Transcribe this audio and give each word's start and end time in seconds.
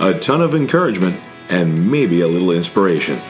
a 0.00 0.18
ton 0.18 0.40
of 0.40 0.54
encouragement, 0.54 1.14
and 1.50 1.90
maybe 1.90 2.22
a 2.22 2.26
little 2.26 2.52
inspiration. 2.52 3.20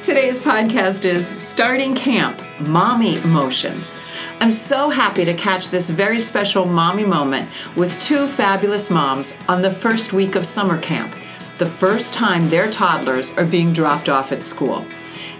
Today's 0.00 0.40
podcast 0.40 1.04
is 1.04 1.26
Starting 1.26 1.92
Camp 1.92 2.40
Mommy 2.60 3.16
Emotions. 3.22 3.98
I'm 4.38 4.52
so 4.52 4.90
happy 4.90 5.24
to 5.24 5.34
catch 5.34 5.70
this 5.70 5.90
very 5.90 6.20
special 6.20 6.66
mommy 6.66 7.04
moment 7.04 7.50
with 7.76 7.98
two 8.00 8.28
fabulous 8.28 8.92
moms 8.92 9.36
on 9.48 9.60
the 9.60 9.72
first 9.72 10.12
week 10.12 10.36
of 10.36 10.46
summer 10.46 10.78
camp, 10.78 11.12
the 11.58 11.66
first 11.66 12.14
time 12.14 12.48
their 12.48 12.70
toddlers 12.70 13.36
are 13.36 13.46
being 13.46 13.72
dropped 13.72 14.08
off 14.08 14.30
at 14.30 14.44
school. 14.44 14.86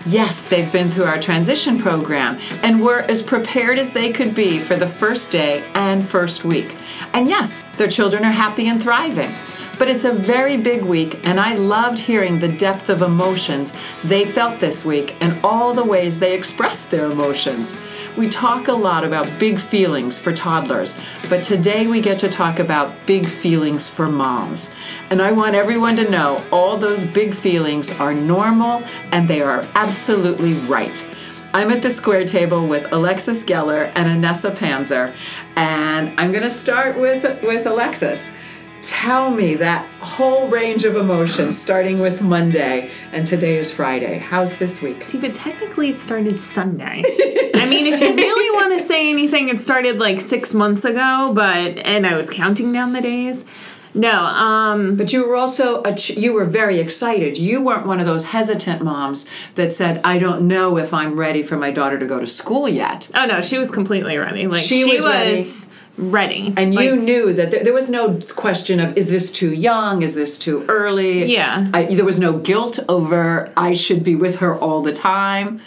Yes, 0.06 0.48
they've 0.48 0.72
been 0.72 0.88
through 0.88 1.04
our 1.04 1.20
transition 1.20 1.78
program 1.78 2.38
and 2.64 2.82
were 2.82 3.02
as 3.02 3.22
prepared 3.22 3.78
as 3.78 3.92
they 3.92 4.12
could 4.12 4.34
be 4.34 4.58
for 4.58 4.74
the 4.74 4.88
first 4.88 5.30
day 5.30 5.62
and 5.74 6.04
first 6.04 6.44
week. 6.44 6.74
And 7.12 7.28
yes, 7.28 7.62
their 7.76 7.88
children 7.88 8.24
are 8.24 8.32
happy 8.32 8.66
and 8.66 8.82
thriving. 8.82 9.32
But 9.78 9.88
it's 9.88 10.04
a 10.04 10.12
very 10.12 10.56
big 10.56 10.82
week, 10.82 11.26
and 11.26 11.40
I 11.40 11.54
loved 11.54 11.98
hearing 11.98 12.38
the 12.38 12.48
depth 12.48 12.88
of 12.88 13.02
emotions 13.02 13.74
they 14.04 14.24
felt 14.24 14.60
this 14.60 14.84
week 14.84 15.16
and 15.20 15.38
all 15.42 15.74
the 15.74 15.84
ways 15.84 16.18
they 16.18 16.36
expressed 16.36 16.90
their 16.90 17.10
emotions. 17.10 17.80
We 18.16 18.28
talk 18.28 18.68
a 18.68 18.72
lot 18.72 19.02
about 19.02 19.28
big 19.40 19.58
feelings 19.58 20.18
for 20.18 20.32
toddlers, 20.32 20.96
but 21.28 21.42
today 21.42 21.88
we 21.88 22.00
get 22.00 22.20
to 22.20 22.28
talk 22.28 22.60
about 22.60 22.94
big 23.06 23.26
feelings 23.26 23.88
for 23.88 24.08
moms. 24.08 24.72
And 25.10 25.20
I 25.20 25.32
want 25.32 25.56
everyone 25.56 25.96
to 25.96 26.08
know 26.08 26.40
all 26.52 26.76
those 26.76 27.04
big 27.04 27.34
feelings 27.34 27.90
are 28.00 28.14
normal 28.14 28.84
and 29.10 29.26
they 29.26 29.42
are 29.42 29.64
absolutely 29.74 30.54
right. 30.54 31.04
I'm 31.52 31.70
at 31.70 31.82
the 31.82 31.90
square 31.90 32.24
table 32.24 32.66
with 32.66 32.92
Alexis 32.92 33.44
Geller 33.44 33.90
and 33.96 34.24
Anessa 34.24 34.52
Panzer, 34.52 35.14
and 35.56 36.12
I'm 36.18 36.30
going 36.32 36.42
to 36.42 36.50
start 36.50 36.98
with 36.98 37.42
with 37.42 37.66
Alexis 37.66 38.36
tell 38.88 39.30
me 39.30 39.54
that 39.56 39.86
whole 40.00 40.48
range 40.48 40.84
of 40.84 40.96
emotions 40.96 41.58
starting 41.58 42.00
with 42.00 42.20
Monday 42.22 42.90
and 43.12 43.26
today 43.26 43.56
is 43.56 43.70
Friday. 43.70 44.18
How's 44.18 44.56
this 44.58 44.82
week? 44.82 45.02
See, 45.02 45.18
but 45.18 45.34
technically 45.34 45.90
it 45.90 45.98
started 45.98 46.40
Sunday. 46.40 47.02
I 47.54 47.66
mean, 47.68 47.92
if 47.92 48.00
you 48.00 48.14
really 48.14 48.50
want 48.50 48.78
to 48.78 48.86
say 48.86 49.08
anything, 49.08 49.48
it 49.48 49.60
started 49.60 49.98
like 49.98 50.20
six 50.20 50.54
months 50.54 50.84
ago, 50.84 51.26
but, 51.34 51.78
and 51.78 52.06
I 52.06 52.14
was 52.14 52.28
counting 52.28 52.72
down 52.72 52.92
the 52.92 53.00
days. 53.00 53.44
No, 53.94 54.10
um. 54.10 54.96
But 54.96 55.12
you 55.12 55.26
were 55.26 55.36
also, 55.36 55.80
a 55.82 55.94
ch- 55.94 56.10
you 56.10 56.34
were 56.34 56.44
very 56.44 56.80
excited. 56.80 57.38
You 57.38 57.64
weren't 57.64 57.86
one 57.86 58.00
of 58.00 58.06
those 58.06 58.24
hesitant 58.24 58.82
moms 58.82 59.30
that 59.54 59.72
said, 59.72 60.00
I 60.02 60.18
don't 60.18 60.48
know 60.48 60.76
if 60.78 60.92
I'm 60.92 61.16
ready 61.16 61.44
for 61.44 61.56
my 61.56 61.70
daughter 61.70 61.98
to 61.98 62.06
go 62.06 62.18
to 62.18 62.26
school 62.26 62.68
yet. 62.68 63.08
Oh 63.14 63.24
no, 63.24 63.40
she 63.40 63.56
was 63.56 63.70
completely 63.70 64.16
ready. 64.18 64.48
Like, 64.48 64.60
she, 64.60 64.82
she 64.82 64.94
was, 64.94 65.04
was 65.04 65.70
ready. 65.96 66.52
And 66.56 66.74
like, 66.74 66.84
you 66.84 66.96
knew 66.96 67.32
that 67.32 67.50
there, 67.50 67.64
there, 67.64 67.72
was 67.72 67.88
no 67.88 68.20
question 68.34 68.80
of 68.80 68.96
is 68.96 69.08
this 69.08 69.30
too 69.30 69.52
young? 69.52 70.02
Is 70.02 70.14
this 70.14 70.38
too 70.38 70.64
early? 70.68 71.24
Yeah. 71.24 71.70
I, 71.72 71.84
there 71.84 72.04
was 72.04 72.18
no 72.18 72.38
guilt 72.38 72.78
over 72.88 73.52
I 73.56 73.72
should 73.72 74.02
be 74.02 74.14
with 74.14 74.38
her 74.38 74.56
all 74.56 74.82
the 74.82 74.92
time. 74.92 75.60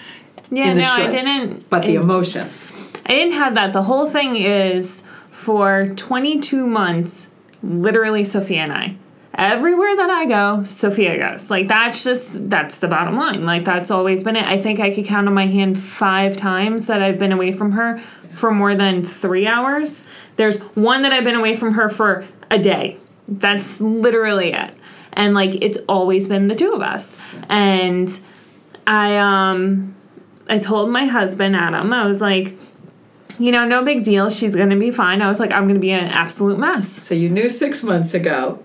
Yeah, 0.50 0.74
no, 0.74 0.82
shoulds, 0.82 1.08
I 1.08 1.12
didn't. 1.12 1.70
But 1.70 1.86
the 1.86 1.96
emotions. 1.96 2.72
I 3.06 3.10
didn't 3.10 3.34
have 3.34 3.56
that. 3.56 3.74
The 3.74 3.84
whole 3.84 4.08
thing 4.08 4.36
is 4.36 5.04
for 5.30 5.88
22 5.96 6.66
months, 6.66 7.30
literally 7.62 8.24
Sophia 8.24 8.62
and 8.62 8.72
I. 8.72 8.98
Everywhere 9.38 9.96
that 9.96 10.10
I 10.10 10.26
go, 10.26 10.64
Sophia 10.64 11.18
goes. 11.18 11.52
Like 11.52 11.68
that's 11.68 12.04
just 12.04 12.50
that's 12.50 12.80
the 12.80 12.88
bottom 12.88 13.16
line. 13.16 13.46
Like 13.46 13.66
that's 13.66 13.92
always 13.92 14.24
been 14.24 14.36
it. 14.36 14.46
I 14.46 14.58
think 14.58 14.80
I 14.80 14.94
could 14.94 15.06
count 15.06 15.28
on 15.28 15.34
my 15.36 15.46
hand 15.46 15.80
five 15.80 16.36
times 16.38 16.88
that 16.88 17.04
I've 17.04 17.20
been 17.20 17.32
away 17.32 17.54
from 17.54 17.74
her 17.74 18.02
for 18.38 18.52
more 18.52 18.76
than 18.76 19.04
three 19.04 19.48
hours. 19.48 20.04
There's 20.36 20.60
one 20.60 21.02
that 21.02 21.12
I've 21.12 21.24
been 21.24 21.36
away 21.36 21.56
from 21.56 21.74
her 21.74 21.90
for 21.90 22.28
a 22.52 22.60
day. 22.60 22.98
That's 23.28 23.82
literally 23.82 24.54
it. 24.54 24.74
And 25.14 25.34
like 25.34 25.56
it's 25.62 25.78
always 25.90 26.30
been 26.30 26.48
the 26.48 26.56
two 26.56 26.74
of 26.74 26.82
us. 26.82 27.18
And 27.50 28.20
I 28.86 29.18
um 29.18 29.96
I 30.48 30.60
told 30.60 30.90
my 30.90 31.06
husband 31.06 31.56
Adam, 31.56 31.92
I 31.92 32.06
was 32.06 32.22
like, 32.22 32.58
you 33.40 33.52
know, 33.52 33.66
no 33.66 33.84
big 33.84 34.04
deal. 34.04 34.30
She's 34.30 34.56
going 34.56 34.70
to 34.70 34.76
be 34.76 34.92
fine. 34.92 35.22
I 35.22 35.28
was 35.28 35.40
like, 35.40 35.52
I'm 35.52 35.64
going 35.64 35.76
to 35.76 35.82
be 35.82 35.92
an 35.92 36.06
absolute 36.06 36.58
mess. 36.58 36.90
So 37.04 37.14
you 37.14 37.30
knew 37.30 37.50
six 37.50 37.84
months 37.84 38.14
ago. 38.14 38.64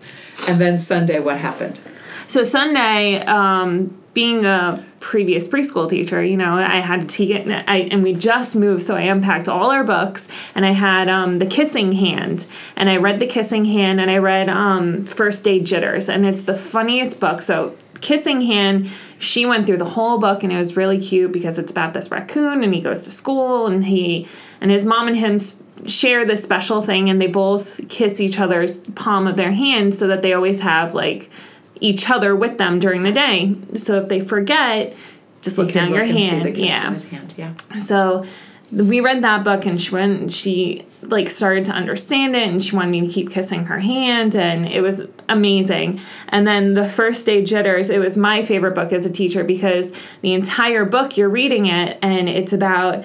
And 0.48 0.60
then 0.60 0.78
Sunday, 0.78 1.18
what 1.20 1.38
happened? 1.38 1.80
So 2.28 2.44
Sunday, 2.44 3.20
um, 3.24 3.98
being 4.14 4.44
a 4.44 4.84
previous 5.02 5.48
preschool 5.48 5.90
teacher, 5.90 6.22
you 6.22 6.36
know, 6.36 6.54
I 6.54 6.76
had 6.76 7.08
to 7.08 7.24
it, 7.24 7.64
I, 7.68 7.88
and 7.90 8.04
we 8.04 8.14
just 8.14 8.54
moved, 8.54 8.84
so 8.84 8.94
I 8.94 9.02
unpacked 9.02 9.48
all 9.48 9.72
our 9.72 9.82
books, 9.82 10.28
and 10.54 10.64
I 10.64 10.70
had 10.70 11.08
um, 11.08 11.40
the 11.40 11.46
Kissing 11.46 11.90
Hand, 11.90 12.46
and 12.76 12.88
I 12.88 12.96
read 12.98 13.18
the 13.18 13.26
Kissing 13.26 13.64
Hand, 13.64 14.00
and 14.00 14.10
I 14.10 14.18
read 14.18 14.48
um, 14.48 15.04
First 15.04 15.42
Day 15.42 15.58
Jitters, 15.58 16.08
and 16.08 16.24
it's 16.24 16.44
the 16.44 16.54
funniest 16.54 17.18
book. 17.18 17.42
So 17.42 17.76
Kissing 18.00 18.42
Hand, 18.42 18.90
she 19.18 19.44
went 19.44 19.66
through 19.66 19.78
the 19.78 19.84
whole 19.84 20.18
book, 20.18 20.44
and 20.44 20.52
it 20.52 20.56
was 20.56 20.76
really 20.76 21.00
cute 21.00 21.32
because 21.32 21.58
it's 21.58 21.72
about 21.72 21.94
this 21.94 22.10
raccoon, 22.12 22.62
and 22.62 22.72
he 22.72 22.80
goes 22.80 23.02
to 23.02 23.10
school, 23.10 23.66
and 23.66 23.84
he 23.84 24.28
and 24.60 24.70
his 24.70 24.84
mom 24.84 25.08
and 25.08 25.16
him 25.16 25.36
share 25.86 26.24
this 26.24 26.44
special 26.44 26.80
thing, 26.80 27.10
and 27.10 27.20
they 27.20 27.26
both 27.26 27.88
kiss 27.88 28.20
each 28.20 28.38
other's 28.38 28.80
palm 28.90 29.26
of 29.26 29.36
their 29.36 29.50
hand 29.50 29.96
so 29.96 30.06
that 30.06 30.22
they 30.22 30.32
always 30.32 30.60
have 30.60 30.94
like 30.94 31.28
each 31.82 32.08
other 32.08 32.34
with 32.34 32.58
them 32.58 32.78
during 32.78 33.02
the 33.02 33.12
day. 33.12 33.54
So 33.74 34.00
if 34.00 34.08
they 34.08 34.20
forget, 34.20 34.94
just 35.42 35.58
look 35.58 35.72
down 35.72 35.88
look 35.88 35.96
your 35.96 36.04
hand. 36.04 36.56
yeah. 36.56 36.92
hand. 36.92 37.34
Yeah. 37.36 37.54
So 37.78 38.24
we 38.70 39.00
read 39.00 39.22
that 39.22 39.44
book 39.44 39.66
and 39.66 39.80
she 39.80 39.90
went 39.90 40.20
and 40.20 40.32
she 40.32 40.86
like 41.02 41.28
started 41.28 41.64
to 41.66 41.72
understand 41.72 42.34
it 42.36 42.48
and 42.48 42.62
she 42.62 42.74
wanted 42.74 42.90
me 42.90 43.06
to 43.06 43.12
keep 43.12 43.30
kissing 43.30 43.64
her 43.66 43.80
hand 43.80 44.34
and 44.34 44.66
it 44.66 44.80
was 44.80 45.10
amazing 45.28 46.00
and 46.28 46.46
then 46.46 46.74
the 46.74 46.88
first 46.88 47.26
day 47.26 47.44
jitters 47.44 47.90
it 47.90 47.98
was 47.98 48.16
my 48.16 48.42
favorite 48.42 48.74
book 48.74 48.92
as 48.92 49.04
a 49.04 49.10
teacher 49.10 49.42
because 49.42 49.92
the 50.22 50.32
entire 50.32 50.84
book 50.84 51.16
you're 51.16 51.28
reading 51.28 51.66
it 51.66 51.98
and 52.02 52.28
it's 52.28 52.52
about 52.52 53.04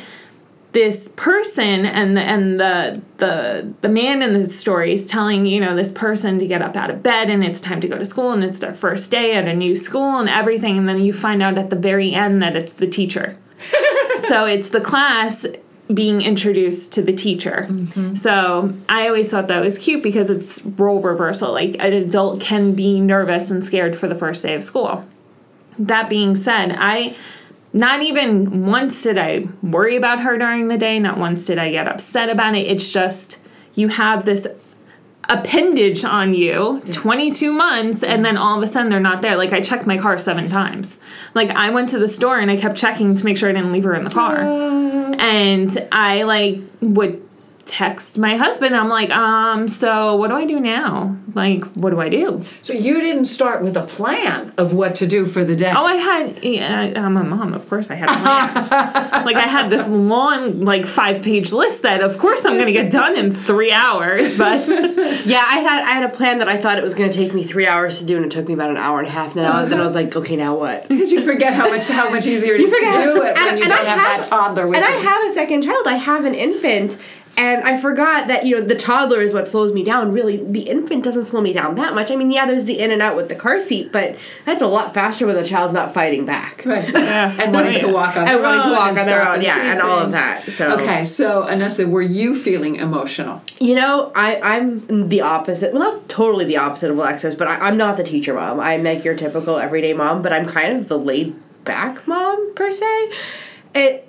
this 0.77 1.07
person 1.15 1.87
and 1.87 2.15
the, 2.15 2.21
and 2.21 2.59
the 2.59 3.01
the 3.17 3.73
the 3.81 3.89
man 3.89 4.21
in 4.21 4.33
the 4.33 4.45
story 4.45 4.93
is 4.93 5.07
telling 5.07 5.43
you 5.43 5.59
know 5.59 5.75
this 5.75 5.89
person 5.89 6.37
to 6.37 6.45
get 6.45 6.61
up 6.61 6.75
out 6.75 6.91
of 6.91 7.01
bed 7.01 7.31
and 7.31 7.43
it's 7.43 7.59
time 7.59 7.81
to 7.81 7.87
go 7.87 7.97
to 7.97 8.05
school 8.05 8.31
and 8.31 8.43
it's 8.43 8.59
their 8.59 8.75
first 8.75 9.09
day 9.09 9.33
at 9.33 9.47
a 9.47 9.55
new 9.55 9.75
school 9.75 10.19
and 10.19 10.29
everything. 10.29 10.77
And 10.77 10.87
then 10.87 11.01
you 11.01 11.13
find 11.13 11.41
out 11.41 11.57
at 11.57 11.71
the 11.71 11.75
very 11.75 12.13
end 12.13 12.43
that 12.43 12.55
it's 12.55 12.73
the 12.73 12.87
teacher. 12.87 13.37
So 14.27 14.45
it's 14.45 14.71
the 14.71 14.81
class 14.81 15.45
being 15.93 16.19
introduced 16.21 16.91
to 16.93 17.01
the 17.01 17.13
teacher. 17.13 17.65
Mm-hmm. 17.69 18.15
so 18.15 18.75
i 18.89 19.07
always 19.07 19.31
thought 19.31 19.47
that 19.47 19.63
was 19.63 19.77
cute 19.77 20.03
because 20.03 20.29
it's 20.29 20.63
role 20.65 20.99
reversal. 20.99 21.53
Like 21.53 21.75
an 21.79 21.93
adult 21.93 22.41
can 22.41 22.73
be 22.73 22.99
nervous 22.99 23.49
and 23.49 23.63
scared 23.63 23.95
for 23.95 24.07
the 24.07 24.15
first 24.15 24.43
day 24.43 24.53
of 24.53 24.63
school. 24.63 25.05
That 25.79 26.09
being 26.09 26.35
said 26.35 26.75
i 26.77 27.15
not 27.77 28.01
even 28.01 28.65
once 28.65 29.03
did 29.03 29.17
I 29.17 29.45
worry 29.61 29.95
about 29.95 30.19
her 30.21 30.37
during 30.37 30.67
the 30.67 30.77
day, 30.77 30.97
not 30.97 31.17
once 31.17 31.45
did 31.45 31.59
I 31.59 31.69
get 31.71 31.87
upset 31.87 32.29
about 32.29 32.55
it. 32.55 32.67
It's 32.67 32.91
just 32.91 33.39
you 33.75 33.89
have 33.89 34.25
this 34.25 34.47
appendage 35.29 36.03
on 36.05 36.33
you 36.33 36.81
yeah. 36.85 36.91
22 36.93 37.51
months 37.51 38.01
and 38.01 38.23
then 38.23 38.37
all 38.37 38.57
of 38.57 38.63
a 38.63 38.67
sudden 38.67 38.89
they're 38.89 38.97
not 38.97 39.21
there 39.21 39.35
like 39.35 39.51
i 39.51 39.59
checked 39.59 39.85
my 39.85 39.97
car 39.97 40.17
seven 40.17 40.49
times 40.49 41.01
like 41.33 41.49
i 41.49 41.69
went 41.69 41.89
to 41.89 41.99
the 41.99 42.07
store 42.07 42.39
and 42.39 42.49
i 42.49 42.55
kept 42.55 42.77
checking 42.77 43.13
to 43.13 43.25
make 43.25 43.37
sure 43.37 43.49
i 43.49 43.51
didn't 43.51 43.73
leave 43.73 43.83
her 43.83 43.93
in 43.93 44.05
the 44.05 44.09
car 44.09 44.37
uh. 44.37 45.13
and 45.19 45.85
i 45.91 46.23
like 46.23 46.61
would 46.79 47.26
text 47.67 48.17
my 48.17 48.35
husband. 48.37 48.75
I'm 48.75 48.89
like, 48.89 49.11
um, 49.11 49.67
so 49.67 50.15
what 50.15 50.29
do 50.29 50.35
I 50.35 50.45
do 50.45 50.59
now? 50.59 51.15
Like, 51.35 51.63
what 51.73 51.91
do 51.91 51.99
I 51.99 52.09
do? 52.09 52.41
So 52.61 52.73
you 52.73 53.01
didn't 53.01 53.25
start 53.25 53.61
with 53.61 53.77
a 53.77 53.83
plan 53.83 54.53
of 54.57 54.73
what 54.73 54.95
to 54.95 55.07
do 55.07 55.25
for 55.25 55.43
the 55.43 55.55
day. 55.55 55.71
Oh, 55.75 55.85
I 55.85 55.95
had. 55.95 56.43
Yeah, 56.43 56.93
I'm 56.95 57.17
a 57.17 57.23
mom. 57.23 57.53
Of 57.53 57.67
course, 57.69 57.91
I 57.91 57.95
had 57.95 58.09
a 58.09 58.13
plan. 58.13 59.25
like 59.25 59.35
I 59.35 59.47
had 59.47 59.69
this 59.69 59.87
long, 59.87 60.61
like 60.61 60.85
five 60.85 61.21
page 61.21 61.51
list 61.51 61.83
that, 61.83 62.01
of 62.01 62.17
course, 62.17 62.45
I'm 62.45 62.53
going 62.53 62.67
to 62.67 62.71
get 62.71 62.91
done 62.91 63.17
in 63.17 63.31
three 63.31 63.71
hours. 63.71 64.37
But 64.37 64.67
Yeah, 65.25 65.43
I 65.45 65.59
had 65.59 65.83
I 65.83 65.91
had 65.91 66.03
a 66.03 66.15
plan 66.15 66.39
that 66.39 66.47
I 66.47 66.57
thought 66.57 66.77
it 66.77 66.83
was 66.83 66.95
going 66.95 67.09
to 67.09 67.15
take 67.15 67.33
me 67.33 67.43
three 67.43 67.67
hours 67.67 67.99
to 67.99 68.05
do, 68.05 68.15
and 68.15 68.25
it 68.25 68.31
took 68.31 68.47
me 68.47 68.53
about 68.53 68.69
an 68.69 68.77
hour 68.77 68.99
and 68.99 69.07
a 69.07 69.11
half. 69.11 69.35
Now, 69.35 69.65
then 69.65 69.79
I 69.79 69.83
was 69.83 69.95
like, 69.95 70.15
okay, 70.15 70.35
now 70.35 70.55
what? 70.55 70.87
Because 70.87 71.11
you 71.11 71.21
forget 71.21 71.53
how 71.53 71.69
much 71.69 71.87
how 71.87 72.09
much 72.09 72.25
easier 72.25 72.55
it 72.55 72.61
is 72.61 72.71
to 72.71 72.79
do 72.79 73.23
it 73.23 73.35
when 73.35 73.57
you 73.57 73.67
don't 73.67 73.85
have, 73.85 73.97
that 73.97 74.23
toddler 74.23 74.67
with 74.67 74.77
and 74.77 74.85
you. 74.85 74.91
I 74.91 75.03
have 75.03 75.23
a 75.25 75.33
second 75.33 75.63
child. 75.63 75.87
I 75.87 75.95
have 75.95 76.25
an 76.25 76.33
infant, 76.33 76.97
and 77.37 77.63
I 77.63 77.79
forgot 77.79 78.27
that 78.27 78.45
you 78.45 78.55
know 78.59 78.61
the 78.65 78.75
toddler 78.75 79.21
is 79.21 79.31
what 79.31 79.47
slows 79.47 79.71
me 79.71 79.83
down. 79.83 80.11
Really, 80.11 80.37
the 80.43 80.61
infant 80.61 81.03
doesn't 81.03 81.25
slow 81.25 81.39
me 81.39 81.53
down 81.53 81.75
that 81.75 81.93
much. 81.93 82.09
I 82.11 82.15
mean, 82.15 82.31
yeah, 82.31 82.45
there's 82.47 82.65
the 82.65 82.79
in 82.79 82.89
and 82.91 83.01
out 83.01 83.15
with 83.15 83.29
the 83.29 83.35
car 83.35 83.61
seat, 83.61 83.91
but 83.91 84.15
that's 84.45 84.61
a 84.61 84.67
lot 84.67 84.93
faster 84.93 85.25
when 85.27 85.35
the 85.35 85.45
child's 85.45 85.73
not 85.73 85.93
fighting 85.93 86.25
back. 86.25 86.63
Right. 86.65 86.87
Yeah. 87.07 87.35
And 87.41 87.53
wanting 87.53 87.73
to 87.75 87.87
walk 87.87 88.17
on 88.17 88.27
And 88.27 88.29
their 88.29 88.41
wanting 88.41 88.61
to 88.61 88.67
own 88.67 88.73
walk 88.73 88.89
and 88.89 88.99
on 88.99 89.05
their 89.05 89.27
own, 89.29 89.41
yeah, 89.41 89.55
see 89.63 89.69
and 89.69 89.81
all 89.81 89.99
of 89.99 90.11
that, 90.11 90.43
so- 90.51 90.71
Okay, 90.75 91.03
so 91.03 91.43
Anessa, 91.43 91.87
were 91.87 92.01
you 92.01 92.35
feeling 92.35 92.75
emotional? 92.75 93.41
You 93.59 93.75
know, 93.75 94.11
I, 94.15 94.39
I'm 94.41 95.07
the 95.09 95.21
opposite. 95.21 95.73
Well, 95.73 95.93
not 95.93 96.09
totally 96.09 96.45
the 96.45 96.57
opposite 96.57 96.89
of 96.91 96.97
Alexis, 96.97 97.35
but 97.35 97.47
I, 97.47 97.55
I'm 97.59 97.77
not 97.77 97.97
the 97.97 98.03
teacher 98.03 98.33
mom. 98.33 98.59
I'm 98.59 98.83
like 98.83 99.03
your 99.03 99.15
typical 99.15 99.57
everyday 99.57 99.93
mom, 99.93 100.21
but 100.21 100.33
I'm 100.33 100.45
kind 100.45 100.77
of 100.77 100.87
the 100.89 100.97
laid 100.97 101.35
back 101.63 102.07
mom, 102.07 102.53
per 102.55 102.71
se. 102.71 103.11
It. 103.75 104.06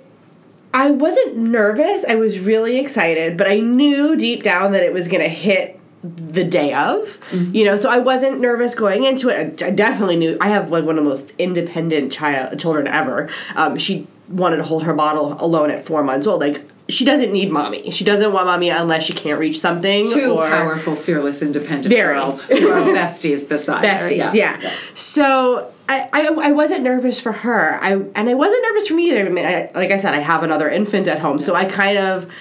I 0.73 0.91
wasn't 0.91 1.37
nervous. 1.37 2.05
I 2.07 2.15
was 2.15 2.39
really 2.39 2.77
excited, 2.77 3.37
but 3.37 3.47
I 3.47 3.59
knew 3.59 4.15
deep 4.15 4.43
down 4.43 4.71
that 4.73 4.83
it 4.83 4.93
was 4.93 5.07
going 5.07 5.23
to 5.23 5.29
hit 5.29 5.79
the 6.03 6.43
day 6.43 6.73
of. 6.73 7.19
You 7.33 7.65
know, 7.65 7.77
so 7.77 7.89
I 7.89 7.97
wasn't 7.97 8.39
nervous 8.39 8.75
going 8.75 9.03
into 9.03 9.29
it. 9.29 9.61
I, 9.61 9.71
definitely 9.71 10.15
knew. 10.15 10.37
I 10.39 10.49
have 10.49 10.71
like 10.71 10.85
one 10.85 10.97
of 10.97 11.03
the 11.03 11.09
most 11.09 11.33
independent 11.37 12.11
child 12.11 12.59
children 12.59 12.87
ever. 12.87 13.29
Um, 13.55 13.77
she 13.77 14.07
wanted 14.27 14.57
to 14.57 14.63
hold 14.63 14.83
her 14.83 14.93
bottle 14.93 15.35
alone 15.43 15.71
at 15.71 15.85
four 15.85 16.03
months 16.03 16.27
old. 16.27 16.39
Like 16.39 16.63
she 16.87 17.05
doesn't 17.05 17.31
need 17.31 17.51
mommy. 17.51 17.91
She 17.91 18.03
doesn't 18.03 18.31
want 18.31 18.45
mommy 18.47 18.69
unless 18.69 19.03
she 19.03 19.13
can't 19.13 19.39
reach 19.39 19.59
something. 19.59 20.05
Two 20.05 20.35
powerful, 20.35 20.95
fearless, 20.95 21.41
independent 21.41 21.87
Very. 21.87 22.15
girls 22.15 22.41
who 22.41 22.69
are 22.69 22.81
besties 22.81 23.47
besides. 23.47 23.85
besties. 24.09 24.33
Yeah. 24.33 24.71
So. 24.93 25.73
I, 25.89 26.07
I, 26.13 26.27
I 26.27 26.51
wasn't 26.51 26.83
nervous 26.83 27.19
for 27.19 27.31
her. 27.31 27.79
I 27.81 27.93
and 27.93 28.29
I 28.29 28.33
wasn't 28.35 28.61
nervous 28.61 28.87
for 28.87 28.93
me 28.93 29.09
either. 29.09 29.25
I 29.25 29.29
mean, 29.29 29.45
I, 29.45 29.71
like 29.73 29.89
I 29.89 29.97
said, 29.97 30.13
I 30.13 30.19
have 30.19 30.43
another 30.43 30.69
infant 30.69 31.07
at 31.07 31.17
home, 31.17 31.39
so 31.39 31.55
I 31.55 31.65
kind 31.65 31.97
of 31.97 32.31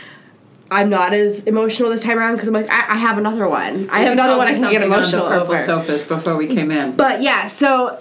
I'm 0.71 0.91
not 0.91 1.15
as 1.15 1.47
emotional 1.47 1.89
this 1.89 2.03
time 2.03 2.19
around 2.19 2.35
because 2.35 2.49
I'm 2.49 2.55
like 2.55 2.69
I, 2.69 2.93
I 2.93 2.97
have 2.97 3.17
another 3.17 3.49
one. 3.49 3.89
I 3.89 4.01
have 4.01 4.13
another 4.13 4.37
one 4.37 4.49
I 4.49 4.53
can 4.53 4.71
get 4.71 4.83
emotional 4.83 5.25
on 5.25 5.33
the 5.33 5.39
purple 5.39 5.55
over. 5.55 5.63
sofas 5.63 6.03
before 6.03 6.37
we 6.37 6.47
came 6.47 6.71
in. 6.71 6.95
But 6.95 7.23
yeah, 7.23 7.47
so 7.47 7.99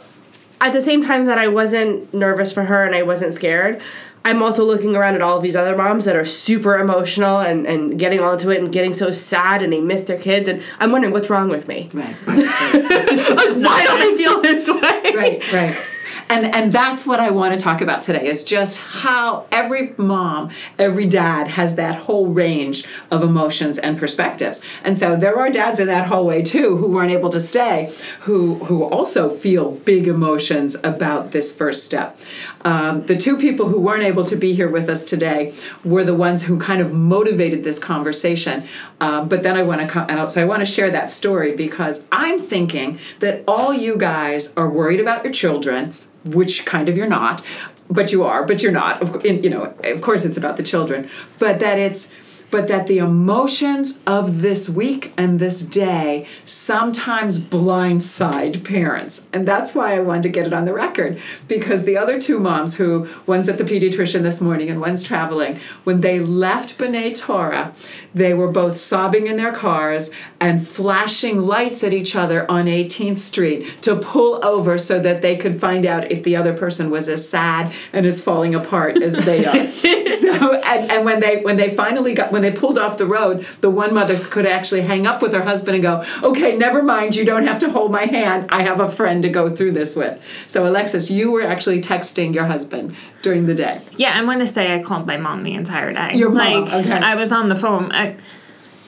at 0.60 0.74
the 0.74 0.82
same 0.82 1.06
time 1.06 1.28
that 1.28 1.38
I 1.38 1.48
wasn't 1.48 2.14
nervous 2.14 2.52
for 2.52 2.64
her 2.64 2.84
and 2.84 2.94
I 2.94 3.04
wasn't 3.04 3.32
scared, 3.32 3.82
I'm 4.28 4.44
also 4.44 4.66
looking 4.66 4.94
around 4.94 5.16
at 5.16 5.22
all 5.22 5.38
of 5.38 5.44
these 5.44 5.56
other 5.56 5.78
moms 5.78 6.04
that 6.04 6.18
are 6.18 6.26
super 6.26 6.78
emotional 6.78 7.40
and, 7.40 7.66
and 7.66 7.98
getting 7.98 8.20
onto 8.20 8.52
it 8.52 8.60
and 8.62 8.72
getting 8.72 8.94
so 8.94 9.10
sad 9.12 9.62
and 9.62 9.72
they 9.72 9.80
miss 9.80 10.04
their 10.04 10.20
kids 10.20 10.50
and 10.50 10.62
I'm 10.80 10.92
wondering 10.92 11.14
what's 11.14 11.30
wrong 11.30 11.48
with 11.48 11.68
me. 11.70 11.90
right, 11.94 12.14
right, 12.28 12.44
right. 12.74 13.56
Why 13.56 13.86
don't 13.86 14.04
I 14.04 14.18
feel 14.18 14.42
this 14.42 14.68
way? 14.68 15.16
right 15.16 15.54
right 15.54 15.88
and 16.30 16.54
and 16.54 16.72
that's 16.72 17.06
what 17.06 17.20
i 17.20 17.30
want 17.30 17.58
to 17.58 17.64
talk 17.64 17.82
about 17.82 18.02
today 18.02 18.26
is 18.26 18.44
just 18.44 18.78
how 18.78 19.46
every 19.52 19.94
mom 19.98 20.50
every 20.78 21.06
dad 21.06 21.48
has 21.48 21.76
that 21.76 21.96
whole 22.04 22.28
range 22.28 22.86
of 23.12 23.24
emotions 23.24 23.78
and 23.78 23.98
perspectives. 23.98 24.62
And 24.84 24.98
so 24.98 25.16
there 25.16 25.38
are 25.38 25.50
dads 25.50 25.80
in 25.80 25.88
that 25.88 26.08
hallway 26.08 26.42
too 26.42 26.78
who 26.78 26.92
weren't 26.92 27.12
able 27.12 27.30
to 27.30 27.40
stay 27.40 27.92
who 28.22 28.56
who 28.66 28.84
also 28.84 29.30
feel 29.30 29.72
big 29.72 30.08
emotions 30.08 30.76
about 30.84 31.32
this 31.32 31.56
first 31.56 31.84
step. 31.84 32.20
Um, 32.64 33.06
the 33.06 33.16
two 33.16 33.38
people 33.38 33.70
who 33.70 33.80
weren't 33.80 34.04
able 34.04 34.24
to 34.26 34.36
be 34.36 34.54
here 34.54 34.70
with 34.70 34.90
us 34.90 35.04
today 35.04 35.54
were 35.84 36.04
the 36.04 36.16
ones 36.16 36.44
who 36.44 36.60
kind 36.60 36.82
of 36.82 36.94
motivated 36.94 37.64
this 37.64 37.80
conversation. 37.80 38.68
Um, 39.00 39.28
but 39.30 39.44
then 39.44 39.56
i 39.56 39.62
want 39.62 39.82
to 39.82 39.88
come 39.88 40.06
and 40.10 40.30
so 40.32 40.42
i 40.42 40.46
want 40.46 40.62
to 40.62 40.66
share 40.66 40.90
that 40.90 41.12
story 41.12 41.56
because 41.56 42.06
i'm 42.12 42.40
thinking 42.40 43.00
that 43.20 43.44
all 43.48 43.74
you 43.74 43.98
guys 43.98 44.56
are 44.56 44.70
worried 44.70 45.00
about 45.00 45.24
your 45.24 45.34
children 45.34 45.94
which 46.34 46.66
kind 46.66 46.90
of 46.90 46.98
you're 46.98 47.08
not, 47.08 47.42
but 47.90 48.12
you 48.12 48.24
are, 48.24 48.46
but 48.46 48.62
you're 48.62 48.72
not. 48.72 49.02
Of, 49.02 49.26
you 49.26 49.50
know, 49.50 49.74
of 49.84 50.02
course, 50.02 50.26
it's 50.26 50.38
about 50.38 50.58
the 50.58 50.64
children, 50.64 51.10
but 51.40 51.60
that 51.60 51.80
it's, 51.80 52.14
but 52.50 52.68
that 52.68 52.88
the 52.88 52.98
emotions 52.98 54.02
of 54.08 54.42
this 54.42 54.70
week 54.70 55.14
and 55.18 55.40
this 55.40 55.64
day 55.64 56.28
sometimes 56.46 57.40
blindside 57.40 58.64
parents, 58.64 59.28
and 59.34 59.48
that's 59.48 59.76
why 59.76 59.96
I 59.96 60.00
wanted 60.00 60.24
to 60.24 60.30
get 60.30 60.48
it 60.48 60.54
on 60.54 60.66
the 60.66 60.74
record 60.74 61.20
because 61.48 61.84
the 61.84 61.98
other 61.98 62.20
two 62.20 62.40
moms, 62.40 62.76
who 62.76 63.10
one's 63.26 63.50
at 63.50 63.58
the 63.58 63.64
pediatrician 63.64 64.22
this 64.22 64.42
morning 64.42 64.70
and 64.70 64.80
one's 64.80 65.04
traveling, 65.04 65.60
when 65.84 66.02
they 66.02 66.20
left 66.20 66.78
B'nai 66.78 67.16
Torah, 67.16 67.74
they 68.14 68.34
were 68.34 68.52
both 68.52 68.78
sobbing 68.78 69.28
in 69.28 69.38
their 69.38 69.52
cars 69.52 70.10
and 70.40 70.66
flashing 70.66 71.38
lights 71.38 71.84
at 71.84 71.94
each 71.94 72.16
other 72.16 72.50
on 72.50 72.66
18th 72.66 73.18
Street 73.18 73.82
to 73.82 73.96
pull 73.96 74.44
over 74.44 74.78
so 74.78 75.00
that 75.00 75.22
they 75.22 75.38
could 75.38 75.60
find 75.60 75.86
out 75.86 76.12
if 76.12 76.24
the 76.24 76.36
other 76.36 76.56
person 76.56 76.90
was 76.90 77.08
as 77.10 77.28
sad 77.28 77.74
and 77.94 78.06
as 78.06 78.22
falling 78.22 78.56
apart 78.56 79.02
as 79.02 79.16
they 79.26 79.46
are. 79.46 79.72
so 80.10 80.56
and, 80.62 80.92
and 80.92 81.06
when 81.06 81.20
they 81.20 81.42
when 81.42 81.58
they 81.58 81.70
finally 81.70 82.14
got 82.14 82.32
when 82.38 82.44
they 82.44 82.52
pulled 82.52 82.78
off 82.78 82.98
the 82.98 83.08
road, 83.08 83.42
the 83.62 83.70
one 83.70 83.96
mother 83.96 84.16
could 84.16 84.46
actually 84.46 84.82
hang 84.82 85.08
up 85.08 85.24
with 85.24 85.34
her 85.34 85.42
husband 85.42 85.74
and 85.74 85.82
go, 85.82 86.04
"Okay, 86.22 86.56
never 86.56 86.84
mind. 86.84 87.16
You 87.16 87.26
don't 87.26 87.48
have 87.48 87.58
to 87.60 87.72
hold 87.72 87.92
my 87.92 88.06
hand. 88.06 88.50
I 88.52 88.62
have 88.62 88.80
a 88.80 88.88
friend 88.88 89.24
to 89.24 89.30
go 89.30 89.50
through 89.50 89.72
this 89.72 89.96
with." 89.96 90.24
So 90.46 90.68
Alexis, 90.68 91.10
you 91.10 91.32
were 91.32 91.42
actually 91.42 91.82
texting 91.82 92.36
your 92.36 92.46
husband 92.46 92.96
during 93.24 93.48
the 93.48 93.56
day. 93.56 93.82
Yeah, 93.96 94.12
I'm 94.16 94.26
going 94.26 94.38
to 94.38 94.48
say 94.48 94.76
I 94.76 94.84
called 94.84 95.08
my 95.08 95.18
mom 95.18 95.42
the 95.42 95.56
entire 95.56 95.92
day. 95.94 96.12
Your 96.14 96.30
mom, 96.30 96.66
like, 96.66 96.74
okay. 96.74 96.92
I 96.92 97.16
was 97.16 97.32
on 97.32 97.50
the 97.50 97.56
phone. 97.56 97.92
I 97.92 98.18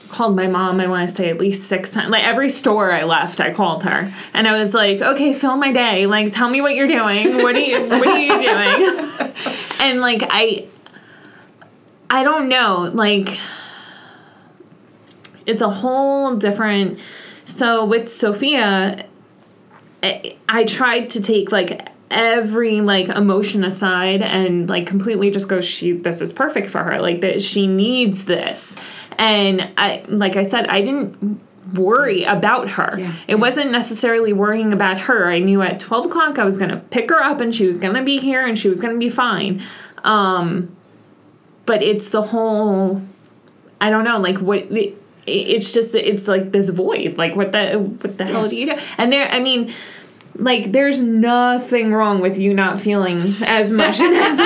called 0.10 0.36
my 0.36 0.48
mom. 0.48 0.80
I 0.80 0.86
want 0.86 1.10
to 1.10 1.16
say 1.16 1.30
at 1.30 1.40
least 1.40 1.64
six 1.64 1.92
times. 1.92 2.12
Like 2.12 2.28
every 2.28 2.50
store 2.50 2.92
I 2.92 3.04
left, 3.04 3.40
I 3.40 3.52
called 3.52 3.84
her, 3.84 4.14
and 4.36 4.48
I 4.48 4.60
was 4.60 4.76
like, 4.76 5.02
"Okay, 5.02 5.34
film 5.34 5.60
my 5.60 5.72
day. 5.72 6.06
Like, 6.06 6.32
tell 6.32 6.50
me 6.50 6.62
what 6.62 6.76
you're 6.76 6.88
doing. 6.88 7.38
What 7.38 7.56
are 7.56 7.60
you 7.60 7.80
What 7.90 8.08
are 8.08 8.20
you 8.20 8.40
doing?" 8.40 9.34
and 9.80 10.02
like 10.02 10.22
I, 10.30 10.68
I 12.10 12.24
don't 12.24 12.48
know. 12.48 12.90
Like, 12.94 13.40
it's 15.46 15.62
a 15.62 15.70
whole 15.70 16.36
different. 16.38 17.00
So 17.46 17.86
with 17.86 18.10
Sophia, 18.10 19.06
I, 20.04 20.38
I 20.48 20.64
tried 20.66 21.10
to 21.12 21.22
take 21.22 21.52
like 21.52 21.90
every 22.12 22.82
like 22.82 23.08
emotion 23.08 23.64
aside 23.64 24.22
and 24.22 24.68
like 24.70 24.88
completely 24.88 25.30
just 25.30 25.48
go 25.48 25.62
she 25.62 25.92
this 25.92 26.22
is 26.22 26.34
perfect 26.34 26.68
for 26.68 26.84
her 26.84 27.00
like 27.00 27.22
that 27.22 27.40
she 27.40 27.68
needs 27.68 28.26
this 28.26 28.76
and 29.20 29.70
i 29.78 30.04
like 30.08 30.36
i 30.36 30.42
said 30.42 30.66
i 30.70 30.82
didn't 30.82 31.40
worry 31.76 32.24
about 32.24 32.68
her 32.68 32.96
Yeah, 32.98 33.14
it 33.28 33.36
wasn't 33.36 33.72
necessarily 33.72 34.34
worrying 34.34 34.74
about 34.74 34.98
her 35.02 35.30
i 35.30 35.38
knew 35.38 35.62
at 35.62 35.80
12 35.80 36.08
o'clock 36.08 36.40
i 36.40 36.44
was 36.44 36.58
going 36.58 36.72
to 36.72 36.78
pick 36.78 37.12
her 37.12 37.22
up 37.22 37.42
and 37.42 37.54
she 37.54 37.68
was 37.68 37.78
going 37.78 37.94
to 37.94 38.02
be 38.02 38.18
here 38.18 38.44
and 38.44 38.58
she 38.58 38.70
was 38.70 38.80
going 38.80 38.96
to 38.96 39.00
be 39.00 39.12
fine 39.12 39.62
um 40.04 40.76
but 41.70 41.84
it's 41.84 42.10
the 42.10 42.24
whole 42.24 43.00
i 43.80 43.92
don't 43.92 44.04
know 44.04 44.18
like 44.18 44.40
what 44.40 44.66
it's 45.28 45.72
just 45.72 45.94
it's 45.94 46.28
like 46.28 46.52
this 46.52 46.70
void 46.70 47.16
like 47.16 47.36
what 47.36 47.52
the 47.52 47.78
what 47.78 48.18
the 48.18 48.26
hell 48.26 48.48
do 48.48 48.56
you 48.56 48.66
do 48.66 48.82
and 48.98 49.14
there 49.14 49.30
i 49.32 49.40
mean 49.40 49.72
like 50.34 50.72
there's 50.72 51.00
nothing 51.00 51.94
wrong 51.94 52.22
with 52.22 52.40
you 52.40 52.56
not 52.56 52.80
feeling 52.80 53.36
as 53.44 53.72
much 53.72 54.00
as 54.02 54.38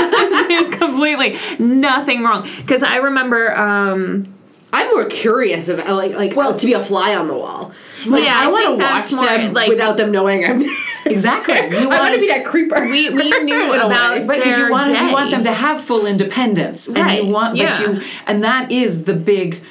there's 0.49 0.69
completely 0.69 1.39
nothing 1.59 2.23
wrong 2.23 2.45
because 2.57 2.83
i 2.83 2.97
remember 2.97 3.55
um 3.55 4.27
I'm 4.75 4.89
more 4.89 5.05
curious 5.05 5.69
of 5.69 5.77
like 5.87 6.13
like 6.13 6.35
well 6.35 6.57
to 6.57 6.65
be 6.65 6.73
a 6.73 6.83
fly 6.83 7.13
on 7.15 7.27
the 7.27 7.35
wall. 7.35 7.71
Like 8.07 8.23
Yeah, 8.23 8.35
I 8.35 8.45
I, 8.45 8.51
want 8.51 8.65
to 8.65 8.83
watch 8.83 9.11
more, 9.13 9.23
them 9.23 9.53
like- 9.53 9.69
without 9.69 9.97
them 9.97 10.11
knowing 10.11 10.43
I'm. 10.43 10.63
Exactly. 11.05 11.55
You 11.55 11.61
I 11.61 11.85
want 11.87 11.99
wanna 12.01 12.17
be 12.17 12.27
that 12.27 12.45
creeper. 12.45 12.81
we 12.87 13.09
we 13.09 13.29
knew 13.43 13.73
about. 13.73 13.91
Right, 13.91 14.27
because 14.27 14.57
you 14.57 14.69
want 14.71 14.89
you 14.89 15.11
want 15.11 15.31
them 15.31 15.43
to 15.43 15.53
have 15.53 15.81
full 15.81 16.05
independence, 16.05 16.87
and 16.87 17.11
you 17.25 17.31
want, 17.31 17.57
but 17.57 17.79
you, 17.79 18.01
and 18.27 18.43
that 18.43 18.71
is 18.71 19.05
the 19.05 19.13
big 19.13 19.61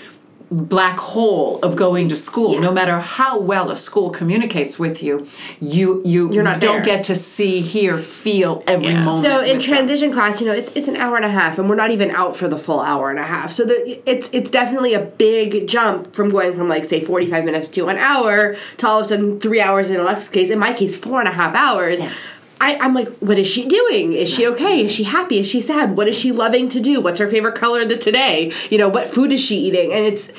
black 0.52 0.98
hole 1.00 1.58
of 1.62 1.76
going 1.76 2.08
to 2.10 2.16
school. 2.16 2.60
No 2.60 2.70
matter 2.70 3.00
how 3.00 3.38
well 3.38 3.70
a 3.70 3.76
school 3.76 4.10
communicates 4.10 4.78
with 4.78 5.02
you, 5.02 5.26
you 5.60 6.02
you 6.04 6.32
You're 6.32 6.44
not 6.44 6.60
don't 6.60 6.84
there. 6.84 6.96
get 6.96 7.04
to 7.04 7.14
see, 7.14 7.60
hear, 7.60 7.96
feel 7.98 8.62
every 8.66 8.88
Yeah. 8.88 9.02
moment. 9.04 9.24
So 9.24 9.40
in 9.40 9.56
with 9.56 9.64
them. 9.66 9.74
transition 9.74 10.12
class, 10.12 10.40
you 10.40 10.46
know, 10.46 10.52
it's 10.52 10.70
it's 10.74 10.88
an 10.88 10.96
hour 10.96 11.16
and 11.16 11.24
a 11.24 11.30
half, 11.30 11.58
and 11.58 11.68
we're 11.68 11.76
not 11.76 11.90
even 11.90 12.10
out 12.10 12.36
for 12.36 12.48
the 12.48 12.58
full 12.58 12.80
hour 12.80 13.10
and 13.10 13.18
a 13.18 13.24
half. 13.24 13.50
So 13.50 13.64
the, 13.64 14.00
it's 14.10 14.28
it's 14.32 14.50
definitely 14.50 14.94
a 14.94 15.00
big 15.04 15.66
jump 15.66 16.14
from 16.14 16.28
going 16.28 16.54
from 16.54 16.68
like 16.68 16.84
say 16.84 17.00
forty 17.00 17.26
five 17.26 17.44
minutes 17.44 17.68
to 17.70 17.86
an 17.88 17.96
hour 17.98 18.56
to 18.78 18.88
all 18.88 18.98
of 19.00 19.06
a 19.06 19.08
sudden 19.08 19.40
three 19.40 19.60
hours 19.60 19.90
in 19.90 19.98
Alexa's 19.98 20.28
case. 20.28 20.50
In 20.50 20.58
my 20.58 20.72
case, 20.74 20.94
four 20.96 21.20
and 21.20 21.28
a 21.28 21.32
half 21.32 21.54
hours. 21.54 22.00
Yes. 22.00 22.30
I, 22.62 22.76
I'm 22.76 22.94
like, 22.94 23.08
what 23.18 23.40
is 23.40 23.48
she 23.48 23.66
doing? 23.66 24.12
Is 24.12 24.30
she 24.30 24.46
okay? 24.46 24.84
Is 24.86 24.92
she 24.92 25.02
happy? 25.02 25.40
Is 25.40 25.48
she 25.48 25.60
sad? 25.60 25.96
What 25.96 26.06
is 26.06 26.16
she 26.16 26.30
loving 26.30 26.68
to 26.68 26.80
do? 26.80 27.00
What's 27.00 27.18
her 27.18 27.28
favorite 27.28 27.56
color 27.56 27.84
the 27.84 27.98
today? 27.98 28.52
You 28.70 28.78
know, 28.78 28.88
what 28.88 29.08
food 29.08 29.32
is 29.32 29.40
she 29.40 29.56
eating? 29.56 29.92
And 29.92 30.04
it's, 30.04 30.30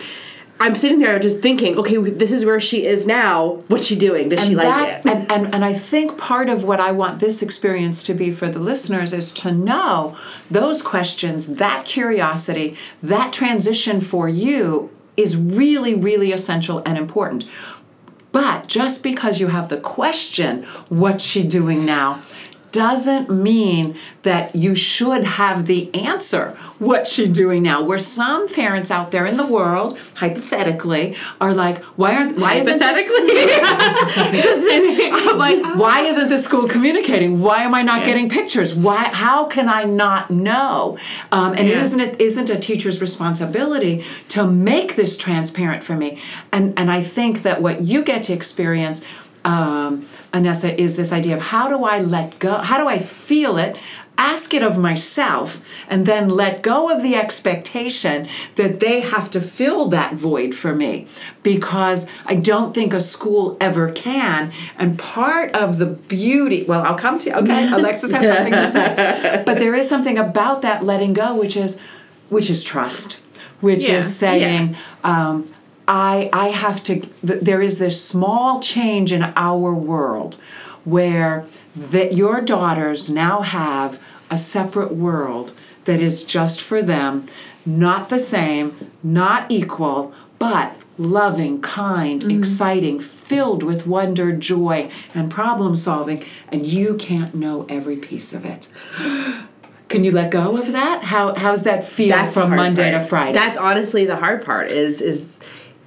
I'm 0.58 0.74
sitting 0.74 1.00
there 1.00 1.20
just 1.20 1.40
thinking, 1.40 1.78
okay, 1.78 1.98
this 1.98 2.32
is 2.32 2.46
where 2.46 2.62
she 2.62 2.86
is 2.86 3.06
now. 3.06 3.56
What's 3.68 3.86
she 3.86 3.98
doing? 3.98 4.30
Does 4.30 4.46
she 4.46 4.56
like 4.56 4.68
that, 4.68 5.06
it? 5.06 5.12
And, 5.12 5.32
and, 5.32 5.56
and 5.56 5.66
I 5.66 5.74
think 5.74 6.18
part 6.18 6.48
of 6.48 6.64
what 6.64 6.80
I 6.80 6.94
want 6.94 7.20
this 7.20 7.42
experience 7.42 8.02
to 8.04 8.14
be 8.14 8.32
for 8.32 8.48
the 8.48 8.60
listeners 8.60 9.12
is 9.12 9.34
to 9.34 9.52
know 9.52 10.18
those 10.50 10.82
questions, 10.82 11.48
that 11.56 11.84
curiosity, 11.84 12.78
that 13.02 13.34
transition 13.34 14.00
for 14.00 14.30
you 14.30 14.90
is 15.18 15.36
really, 15.38 15.94
really 15.94 16.32
essential 16.32 16.82
and 16.86 16.98
important. 16.98 17.46
But 18.34 18.68
just 18.68 19.04
because 19.04 19.40
you 19.40 19.48
have 19.48 19.70
the 19.70 19.78
question, 19.78 20.64
what's 20.90 21.24
she 21.24 21.44
doing 21.44 21.86
now? 21.86 22.24
Doesn't 22.74 23.30
mean 23.30 23.96
that 24.24 24.56
you 24.56 24.74
should 24.74 25.24
have 25.24 25.68
the 25.68 25.94
answer. 25.94 26.58
What's 26.80 27.14
she 27.14 27.28
doing 27.28 27.62
now? 27.62 27.84
Where 27.84 28.00
some 28.00 28.50
parents 28.50 28.90
out 28.90 29.12
there 29.12 29.28
in 29.28 29.38
the 29.38 29.46
world, 29.46 29.98
hypothetically, 30.16 31.16
are 31.40 31.54
like, 31.54 31.84
why 32.00 32.16
aren't 32.16 32.38
why 32.40 32.56
isn't 32.56 32.80
this 32.80 33.12
I'm 34.04 35.38
like, 35.38 35.64
why 35.78 36.02
isn't 36.02 36.30
the 36.30 36.40
school 36.40 36.68
communicating? 36.68 37.42
Why 37.42 37.60
am 37.64 37.76
I 37.76 37.84
not 37.84 38.06
getting 38.06 38.28
pictures? 38.28 38.74
Why? 38.74 39.04
How 39.12 39.46
can 39.46 39.70
I 39.70 39.84
not 39.84 40.32
know? 40.32 40.98
Um, 41.32 41.54
and 41.54 41.68
Yeah. 41.68 41.78
isn't 41.80 42.00
it 42.00 42.20
isn't 42.20 42.50
a 42.50 42.58
teacher's 42.58 43.00
responsibility 43.00 44.04
to 44.30 44.46
make 44.48 44.96
this 44.96 45.16
transparent 45.16 45.84
for 45.84 45.96
me? 45.96 46.20
And 46.52 46.74
and 46.78 46.90
I 46.90 47.04
think 47.04 47.44
that 47.44 47.62
what 47.62 47.82
you 47.82 48.04
get 48.04 48.24
to 48.24 48.34
experience, 48.34 49.04
um, 49.46 50.08
Anessa, 50.32 50.76
is 50.78 50.96
this 50.96 51.12
idea 51.12 51.36
of 51.36 51.42
how 51.42 51.68
do 51.68 51.84
I 51.84 52.00
let 52.00 52.40
go? 52.40 52.58
How 52.58 52.78
do 52.78 52.88
I 52.88 52.98
feel 52.98 53.58
it? 53.58 53.78
Ask 54.16 54.54
it 54.54 54.62
of 54.62 54.78
myself, 54.78 55.60
and 55.90 56.06
then 56.06 56.30
let 56.30 56.62
go 56.62 56.96
of 56.96 57.02
the 57.02 57.16
expectation 57.16 58.28
that 58.56 58.80
they 58.80 59.00
have 59.02 59.32
to 59.32 59.42
fill 59.42 59.88
that 59.88 60.14
void 60.14 60.54
for 60.54 60.74
me, 60.76 61.08
because 61.42 62.06
I 62.28 62.36
don't 62.36 62.76
think 62.76 62.94
a 62.94 63.02
school 63.02 63.58
ever 63.60 63.92
can. 63.92 64.52
And 64.78 65.00
part 65.00 65.56
of 65.56 65.80
the 65.80 65.88
beauty, 65.88 66.64
well, 66.64 66.84
I'll 66.84 66.98
come 66.98 67.18
to 67.20 67.30
you. 67.32 67.36
Okay, 67.38 67.68
Alexis 67.74 68.12
has 68.12 68.24
something 68.24 68.54
to 68.54 68.68
say, 68.68 69.44
but 69.48 69.58
there 69.58 69.74
is 69.74 69.90
something 69.90 70.18
about 70.20 70.62
that 70.62 70.84
letting 70.84 71.14
go, 71.14 71.36
which 71.36 71.58
is, 71.58 71.82
which 72.30 72.52
is 72.52 72.64
trust, 72.64 73.20
which 73.62 73.88
Yeah. 73.88 73.96
is 73.98 74.16
saying. 74.16 74.76
Um, 75.04 75.53
I, 75.88 76.30
I 76.32 76.48
have 76.50 76.82
to, 76.84 77.00
th- 77.00 77.42
there 77.42 77.62
is 77.62 77.80
this 77.80 78.04
small 78.04 78.60
change 78.60 79.12
in 79.12 79.34
our 79.36 79.74
world 79.74 80.36
where 80.84 81.46
that 81.76 82.14
your 82.14 82.42
daughters 82.42 83.10
now 83.10 83.42
have 83.42 84.02
a 84.30 84.38
separate 84.38 84.94
world 84.94 85.54
that 85.86 86.00
is 86.00 86.24
just 86.24 86.62
for 86.62 86.82
them, 86.82 87.26
not 87.66 88.10
the 88.10 88.20
same, 88.20 88.92
not 89.04 89.52
equal, 89.52 90.14
but 90.40 90.76
loving, 90.98 91.62
kind, 91.62 92.22
mm-hmm. 92.22 92.38
exciting, 92.38 93.00
filled 93.00 93.64
with 93.64 93.88
wonder, 93.88 94.32
joy, 94.32 94.92
and 95.14 95.32
problem 95.32 95.76
solving, 95.76 96.24
and 96.52 96.66
you 96.66 96.96
can't 96.96 97.34
know 97.34 97.66
every 97.70 97.98
piece 97.98 98.34
of 98.34 98.46
it. 98.46 98.68
Can 99.90 100.04
you 100.04 100.12
let 100.12 100.32
go 100.32 100.58
of 100.58 100.72
that? 100.72 101.04
How 101.04 101.36
how's 101.36 101.64
that 101.64 101.84
feel 101.84 102.10
that's 102.10 102.34
from 102.34 102.50
Monday 102.56 102.92
part. 102.92 103.04
to 103.04 103.08
Friday? 103.08 103.34
That's 103.34 103.60
honestly 103.60 104.06
the 104.06 104.16
hard 104.16 104.44
part. 104.44 104.72
Is 104.72 105.02
is 105.02 105.40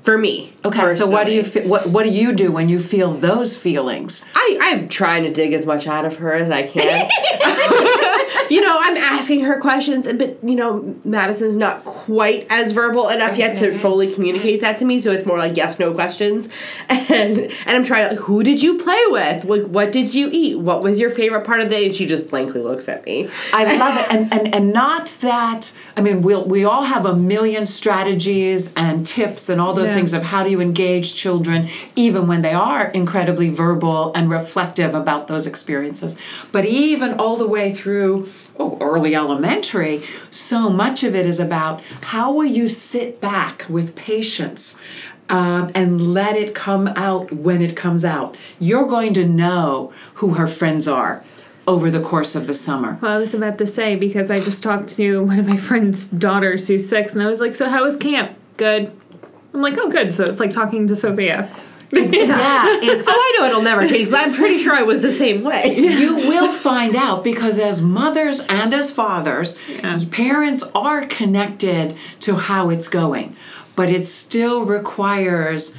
for 0.07 0.17
me. 0.17 0.53
Okay, 0.65 0.95
so 0.95 1.07
what 1.07 1.27
do 1.27 1.33
you 1.33 1.43
personally. 1.43 1.65
fe- 1.65 1.69
what 1.69 1.87
what 1.89 2.05
do 2.05 2.11
you 2.11 2.33
do 2.33 2.53
when 2.53 2.69
you 2.71 2.79
feel 2.79 3.11
those 3.11 3.57
feelings? 3.57 4.25
I, 4.35 4.57
I'm 4.61 4.89
trying 4.89 5.25
to 5.25 5.33
dig 5.33 5.53
as 5.53 5.67
much 5.67 5.87
out 5.87 6.05
of 6.07 6.17
her 6.17 6.33
as 6.33 6.49
I 6.49 6.63
can. 6.63 7.09
you 8.51 8.61
know, 8.61 8.77
I'm 8.79 8.97
asking 8.97 9.41
her 9.45 9.61
questions, 9.61 10.07
but 10.07 10.39
you 10.43 10.55
know, 10.55 10.95
Madison's 11.05 11.57
not 11.57 11.85
quite 11.85 12.47
as 12.51 12.73
verbal 12.73 13.09
enough 13.09 13.37
yet 13.37 13.59
to 13.59 13.77
fully 13.79 14.13
communicate 14.13 14.61
that 14.61 14.79
to 14.79 14.85
me. 14.85 15.01
So 15.01 15.11
it's 15.13 15.27
more 15.27 15.39
like 15.39 15.57
yes, 15.57 15.79
no 15.79 15.93
questions, 15.93 16.49
and 16.89 17.39
and 17.39 17.51
I'm 17.67 17.85
trying. 17.85 18.09
Like, 18.17 18.25
who 18.25 18.43
did 18.43 18.63
you 18.63 18.79
play 18.79 19.03
with? 19.09 19.45
Like, 19.45 19.65
what 19.65 19.93
did 19.93 20.15
you 20.15 20.29
eat? 20.33 20.59
What 20.59 20.83
was 20.83 20.99
your 21.01 21.11
favorite 21.11 21.45
part 21.45 21.61
of 21.61 21.69
the 21.69 21.75
day? 21.75 21.87
And 21.87 21.95
she 21.95 22.07
just 22.07 22.29
blankly 22.31 22.61
looks 22.61 22.89
at 22.89 23.05
me. 23.05 23.29
I 23.53 23.77
love 23.77 23.99
it, 23.99 24.07
and 24.13 24.33
and 24.33 24.55
and 24.55 24.73
not 24.73 25.17
that. 25.21 25.73
I 25.97 26.03
mean, 26.03 26.23
we 26.23 26.35
will 26.35 26.45
we 26.45 26.65
all 26.65 26.85
have 26.85 27.07
a 27.07 27.15
million 27.15 27.67
strategies 27.67 28.73
and 28.75 29.07
tips 29.07 29.49
and 29.49 29.61
all 29.61 29.73
those 29.73 29.89
Yeah. 29.91 29.97
things 29.97 30.13
of 30.13 30.23
how 30.25 30.43
do 30.45 30.51
you 30.51 30.61
engage 30.61 31.15
children, 31.15 31.69
even 31.95 32.27
when 32.27 32.43
they 32.43 32.53
are 32.53 32.89
incredibly 32.89 33.49
verbal 33.51 34.13
and 34.15 34.31
reflective 34.31 34.95
about 34.95 35.27
those 35.29 35.47
experiences. 35.47 36.17
But 36.53 36.65
even 36.67 37.15
all 37.15 37.37
the 37.37 37.47
way 37.49 37.73
through 37.73 38.29
oh, 38.59 38.79
early 38.81 39.15
elementary, 39.15 40.03
so 40.31 40.71
much 40.71 41.03
of 41.03 41.15
it 41.15 41.27
is 41.27 41.41
about 41.41 41.83
how 42.05 42.33
will 42.33 42.45
you 42.45 42.69
sit 42.69 43.21
back 43.21 43.67
with 43.69 43.95
patience. 43.97 44.81
Um, 45.29 45.73
and 45.75 46.15
let 46.15 46.37
it 46.37 46.55
come 46.55 46.87
out 46.95 47.33
when 47.33 47.61
it 47.61 47.75
comes 47.75 48.05
out. 48.05 48.37
You're 48.61 48.87
going 48.87 49.13
to 49.15 49.27
know 49.27 49.93
who 50.15 50.35
her 50.35 50.47
friends 50.47 50.87
are 50.87 51.25
over 51.67 51.91
the 51.91 52.01
course 52.01 52.37
of 52.37 52.47
the 52.47 52.55
summer. 52.55 52.99
Well, 53.03 53.17
I 53.17 53.19
was 53.19 53.35
about 53.35 53.59
to 53.59 53.67
say 53.67 53.97
because 53.97 54.31
I 54.31 54.39
just 54.39 54.63
talked 54.63 54.89
to 54.91 55.25
one 55.25 55.39
of 55.39 55.47
my 55.49 55.57
friend's 55.57 56.07
daughters 56.09 56.69
who's 56.69 56.89
six, 56.89 57.13
and 57.13 57.23
I 57.23 57.27
was 57.27 57.41
like, 57.41 57.55
"So 57.57 57.69
how 57.69 57.83
was 57.83 57.97
camp? 57.97 58.37
Good." 58.57 58.93
I'm 59.53 59.63
like, 59.63 59.77
"Oh, 59.79 59.91
good." 59.91 60.15
So 60.15 60.25
it's 60.25 60.39
like 60.39 60.51
talking 60.51 60.87
to 60.87 60.97
Sophia. 60.97 61.51
Yeah, 61.93 62.65
it's 62.83 63.07
Oh, 63.09 63.13
I 63.13 63.37
know 63.39 63.47
it'll 63.47 63.63
never 63.63 63.83
change. 63.83 64.11
Because 64.11 64.15
I'm 64.15 64.35
pretty 64.35 64.59
sure 64.59 64.75
I 64.75 64.83
was 64.83 65.03
the 65.03 65.13
same 65.13 65.43
way. 65.43 65.77
you 65.79 66.17
will 66.17 66.51
find 66.53 66.97
out 66.97 67.23
because 67.25 67.59
as 67.59 67.81
mothers 67.83 68.41
and 68.49 68.73
as 68.75 68.91
fathers, 68.91 69.57
Yeah. 69.69 69.99
parents 70.11 70.65
are 70.75 71.07
connected 71.07 71.97
to 72.21 72.37
how 72.37 72.71
it's 72.71 72.89
going, 72.89 73.37
but 73.77 73.89
it 73.91 74.05
still 74.05 74.65
requires 74.65 75.77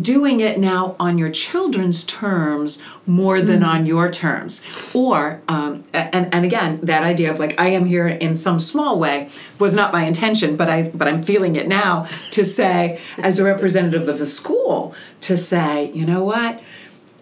doing 0.00 0.40
it 0.40 0.58
now 0.58 0.96
on 0.98 1.18
your 1.18 1.30
children's 1.30 2.04
terms 2.04 2.82
more 3.06 3.40
than 3.40 3.62
on 3.62 3.86
your 3.86 4.10
terms. 4.10 4.64
Or 4.94 5.42
um, 5.48 5.84
and, 5.92 6.32
and 6.34 6.44
again 6.44 6.80
that 6.82 7.02
idea 7.02 7.30
of 7.30 7.38
like 7.38 7.58
i 7.60 7.68
am 7.68 7.86
here 7.86 8.06
in 8.08 8.36
some 8.36 8.60
small 8.60 8.98
way 8.98 9.28
was 9.58 9.74
not 9.74 9.92
my 9.92 10.04
intention 10.04 10.56
but 10.56 10.68
i 10.68 10.90
but 10.94 11.08
i'm 11.08 11.22
feeling 11.22 11.56
it 11.56 11.66
now 11.66 12.06
to 12.30 12.44
say 12.44 13.00
as 13.18 13.38
a 13.38 13.44
representative 13.44 14.08
of 14.08 14.18
the 14.18 14.26
school 14.26 14.94
to 15.20 15.36
say 15.36 15.90
you 15.92 16.04
know 16.04 16.24
what 16.24 16.60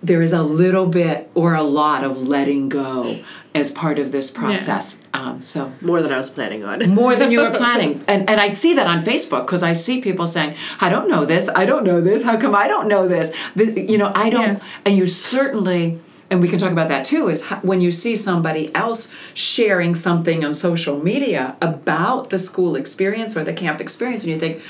there 0.05 0.23
is 0.23 0.33
a 0.33 0.43
little 0.43 0.87
bit 0.87 1.31
or 1.35 1.55
a 1.55 1.63
lot 1.63 2.05
of 2.05 2.29
letting 2.29 2.69
go 2.69 3.19
as 3.55 3.71
part 3.71 3.99
of 3.99 4.13
this 4.13 4.31
process 4.31 5.05
um, 5.15 5.41
so 5.41 5.73
More 5.81 6.03
than 6.03 6.13
I 6.13 6.19
was 6.19 6.29
planning 6.29 6.65
on. 6.65 6.91
more 6.95 7.15
than 7.15 7.31
you 7.31 7.41
were 7.41 7.51
planning. 7.63 8.03
And 8.09 8.29
and 8.29 8.41
I 8.41 8.49
see 8.49 8.75
that 8.75 8.89
on 8.89 9.01
Facebook 9.01 9.47
because 9.47 9.63
I 9.63 9.73
see 9.73 10.01
people 10.01 10.27
saying, 10.27 10.57
"I 10.81 10.89
don't 10.89 11.09
know 11.09 11.25
this. 11.25 11.49
I 11.55 11.65
don't 11.67 11.85
know 11.85 12.01
this. 12.01 12.25
How 12.25 12.37
come 12.37 12.55
I 12.55 12.67
don't 12.67 12.89
know 12.89 13.07
this?" 13.07 13.31
The, 13.55 13.81
you 13.81 13.97
know, 13.97 14.11
I 14.15 14.29
don't. 14.29 14.55
Yeah. 14.55 14.65
And 14.85 14.97
you 14.97 15.07
certainly. 15.07 16.01
And 16.31 16.41
we 16.41 16.49
can 16.49 16.59
talk 16.59 16.73
about 16.73 16.89
that 16.89 17.05
too. 17.05 17.29
Is 17.29 17.45
when 17.63 17.81
you 17.81 17.93
see 17.93 18.17
somebody 18.17 18.75
else 18.75 19.15
sharing 19.35 19.95
something 19.95 20.45
on 20.45 20.53
social 20.53 20.99
media 20.99 21.55
about 21.63 22.31
the 22.31 22.39
school 22.39 22.75
experience 22.75 23.37
or 23.37 23.45
the 23.45 23.53
camp 23.53 23.81
experience, 23.81 24.25
and 24.25 24.33
you 24.33 24.39
think, 24.39 24.61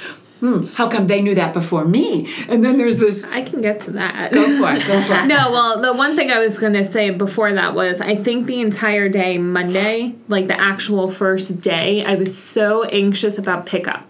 "Hmm, 0.44 0.66
how 0.74 0.88
come 0.88 1.06
they 1.06 1.22
knew 1.22 1.34
that 1.34 1.54
before 1.54 1.86
me?" 1.86 2.28
And 2.50 2.62
then 2.62 2.76
there's 2.76 2.98
this. 2.98 3.24
I 3.30 3.40
can 3.42 3.62
get 3.62 3.80
to 3.80 3.92
that. 3.92 4.30
Go 4.32 4.44
for 4.58 4.76
it. 4.76 4.86
Go 4.86 5.00
for 5.00 5.14
it. 5.14 5.26
No, 5.34 5.50
well, 5.50 5.80
the 5.80 5.94
one 5.94 6.16
thing 6.16 6.30
I 6.30 6.38
was 6.38 6.58
going 6.58 6.74
to 6.74 6.84
say 6.84 7.08
before 7.08 7.50
that 7.52 7.74
was 7.74 8.02
I 8.02 8.14
think 8.14 8.46
the 8.46 8.60
entire 8.60 9.08
day, 9.08 9.38
Monday, 9.38 10.14
like 10.28 10.46
the 10.48 10.60
actual 10.60 11.10
first 11.10 11.62
day, 11.62 12.04
I 12.04 12.14
was 12.16 12.36
so 12.36 12.84
anxious 12.84 13.38
about 13.38 13.64
pickup. 13.64 14.04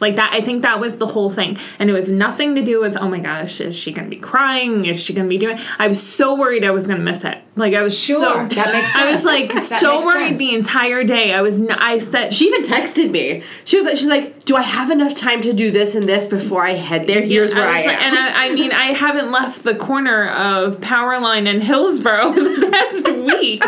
Like 0.00 0.16
that, 0.16 0.30
I 0.32 0.40
think 0.40 0.62
that 0.62 0.78
was 0.80 0.98
the 0.98 1.06
whole 1.06 1.30
thing. 1.30 1.56
And 1.78 1.88
it 1.88 1.92
was 1.92 2.10
nothing 2.12 2.54
to 2.56 2.62
do 2.62 2.80
with, 2.80 2.96
oh 2.96 3.08
my 3.08 3.18
gosh, 3.18 3.60
is 3.60 3.76
she 3.76 3.92
going 3.92 4.04
to 4.04 4.10
be 4.14 4.20
crying? 4.20 4.84
Is 4.84 5.00
she 5.02 5.12
going 5.14 5.26
to 5.26 5.28
be 5.30 5.38
doing? 5.38 5.58
I 5.78 5.88
was 5.88 6.02
so 6.02 6.34
worried 6.34 6.64
I 6.64 6.70
was 6.70 6.86
going 6.86 6.98
to 6.98 7.04
miss 7.04 7.24
it. 7.24 7.38
Like 7.56 7.72
I 7.74 7.82
was 7.82 7.98
Sure, 7.98 8.20
so. 8.20 8.54
that 8.54 8.72
makes 8.74 8.92
sense. 8.92 8.96
I 9.06 9.10
was 9.10 9.24
like 9.24 9.52
That 9.54 9.80
so 9.80 10.00
worried 10.00 10.36
sense. 10.36 10.38
the 10.38 10.54
entire 10.54 11.04
day. 11.04 11.32
I 11.32 11.40
was, 11.40 11.60
n- 11.60 11.70
I 11.70 11.96
said, 11.98 12.34
She 12.34 12.46
even 12.48 12.62
texted 12.64 13.10
me. 13.10 13.42
She 13.64 13.76
was 13.76 13.86
like, 13.86 13.96
she's 13.96 14.06
like, 14.08 14.44
do 14.44 14.54
I 14.56 14.62
have 14.62 14.90
enough 14.90 15.14
time 15.14 15.40
to 15.42 15.52
do 15.54 15.70
this 15.70 15.94
and 15.94 16.06
this 16.06 16.26
before 16.26 16.64
I 16.66 16.74
head 16.74 17.06
there? 17.06 17.22
Here's 17.22 17.54
where 17.54 17.66
I, 17.66 17.76
was 17.78 17.86
am. 17.86 17.86
like- 17.86 18.02
and 18.02 18.16
I, 18.18 18.46
I 18.48 18.52
mean, 18.54 18.72
I 18.72 18.92
haven't 18.92 19.30
left 19.32 19.62
the 19.64 19.74
corner 19.74 20.28
of 20.28 20.78
Powerline 20.80 21.46
and 21.48 21.62
Hillsboro 21.62 22.32
the 22.34 22.68
past 22.70 23.08
week 23.10 23.62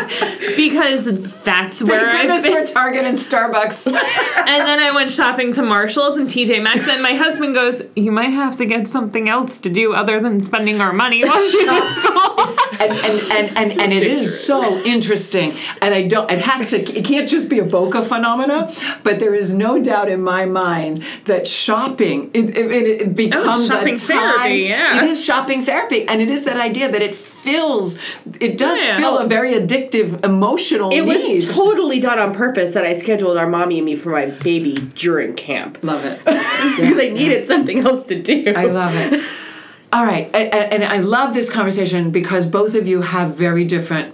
because 0.55 1.05
that's 1.43 1.83
where 1.83 2.09
Thank 2.09 2.31
I've 2.31 2.43
goodness 2.43 2.43
been. 2.43 2.67
for 2.67 2.73
Target 2.73 3.05
and 3.05 3.17
Starbucks. 3.17 3.87
And 4.49 4.67
then 4.67 4.79
I 4.79 4.91
went 4.91 5.11
shopping 5.11 5.53
to 5.53 5.61
Marshalls 5.61 6.17
and 6.19 6.29
TJ 6.29 6.61
Maxx, 6.61 6.87
and 6.87 7.01
my 7.01 7.13
husband 7.13 7.53
goes, 7.55 7.81
"You 7.95 8.11
might 8.11 8.29
have 8.29 8.55
to 8.57 8.65
get 8.65 8.87
something 8.87 9.27
else 9.29 9.59
to 9.61 9.69
do 9.69 9.93
other 9.93 10.19
than 10.19 10.41
spending 10.41 10.81
our 10.81 10.93
money 10.93 11.23
while 11.23 11.39
she's 11.41 11.67
at 11.67 11.91
school." 11.93 12.39
and, 12.79 12.91
and, 12.91 13.31
and, 13.31 13.57
and 13.57 13.81
and 13.81 13.93
it 13.93 14.01
dangerous. 14.01 14.21
is 14.23 14.45
so 14.45 14.81
interesting. 14.83 15.51
And 15.81 15.93
I 15.93 16.07
don't. 16.07 16.29
It 16.29 16.39
has 16.39 16.67
to. 16.67 16.77
It 16.77 17.05
can't 17.05 17.27
just 17.27 17.49
be 17.49 17.59
a 17.59 17.65
Boca 17.65 18.03
phenomena, 18.03 18.71
but 19.03 19.19
there 19.19 19.33
is 19.33 19.53
no 19.53 19.81
doubt 19.81 20.09
in 20.09 20.21
my 20.21 20.45
mind 20.45 21.03
that 21.25 21.47
shopping 21.47 22.29
it, 22.33 22.57
it, 22.57 22.71
it 23.01 23.07
oh, 23.07 23.11
becomes 23.11 23.67
shopping 23.67 23.93
a 23.93 23.95
time. 23.95 24.07
therapy, 24.07 24.55
yeah. 24.63 25.03
It 25.03 25.09
is 25.09 25.23
shopping 25.23 25.61
therapy, 25.61 26.07
and 26.07 26.21
it 26.21 26.29
is 26.29 26.43
that 26.43 26.57
idea 26.57 26.91
that 26.91 27.01
it 27.01 27.15
fills. 27.15 27.97
It 28.41 28.57
does 28.57 28.83
Yeah. 28.83 28.97
fill 28.97 29.17
a 29.17 29.27
very 29.27 29.53
addictive 29.53 30.23
emotional 30.25 30.91
It 30.91 31.01
need. 31.05 31.35
was 31.35 31.49
totally 31.49 31.99
done 31.99 32.19
on 32.19 32.33
purpose 32.35 32.71
that 32.71 32.85
I 32.85 32.97
scheduled 32.97 33.37
our 33.37 33.47
mommy 33.47 33.77
and 33.77 33.85
me 33.85 33.95
for 33.95 34.09
my 34.09 34.25
baby 34.27 34.73
during 34.95 35.33
camp. 35.33 35.77
Love 35.83 36.05
it. 36.05 36.08
because 36.25 36.99
I 36.99 37.09
needed 37.09 37.47
something 37.47 37.79
else 37.85 38.05
to 38.07 38.21
do. 38.21 38.53
I 38.55 38.65
love 38.65 38.95
it. 38.95 39.23
All 39.93 40.05
right, 40.05 40.29
and, 40.35 40.73
and 40.73 40.83
I 40.83 40.97
love 40.97 41.33
this 41.33 41.49
conversation 41.49 42.11
because 42.11 42.45
both 42.45 42.75
of 42.75 42.87
you 42.87 43.01
have 43.01 43.35
very 43.35 43.65
different 43.65 44.13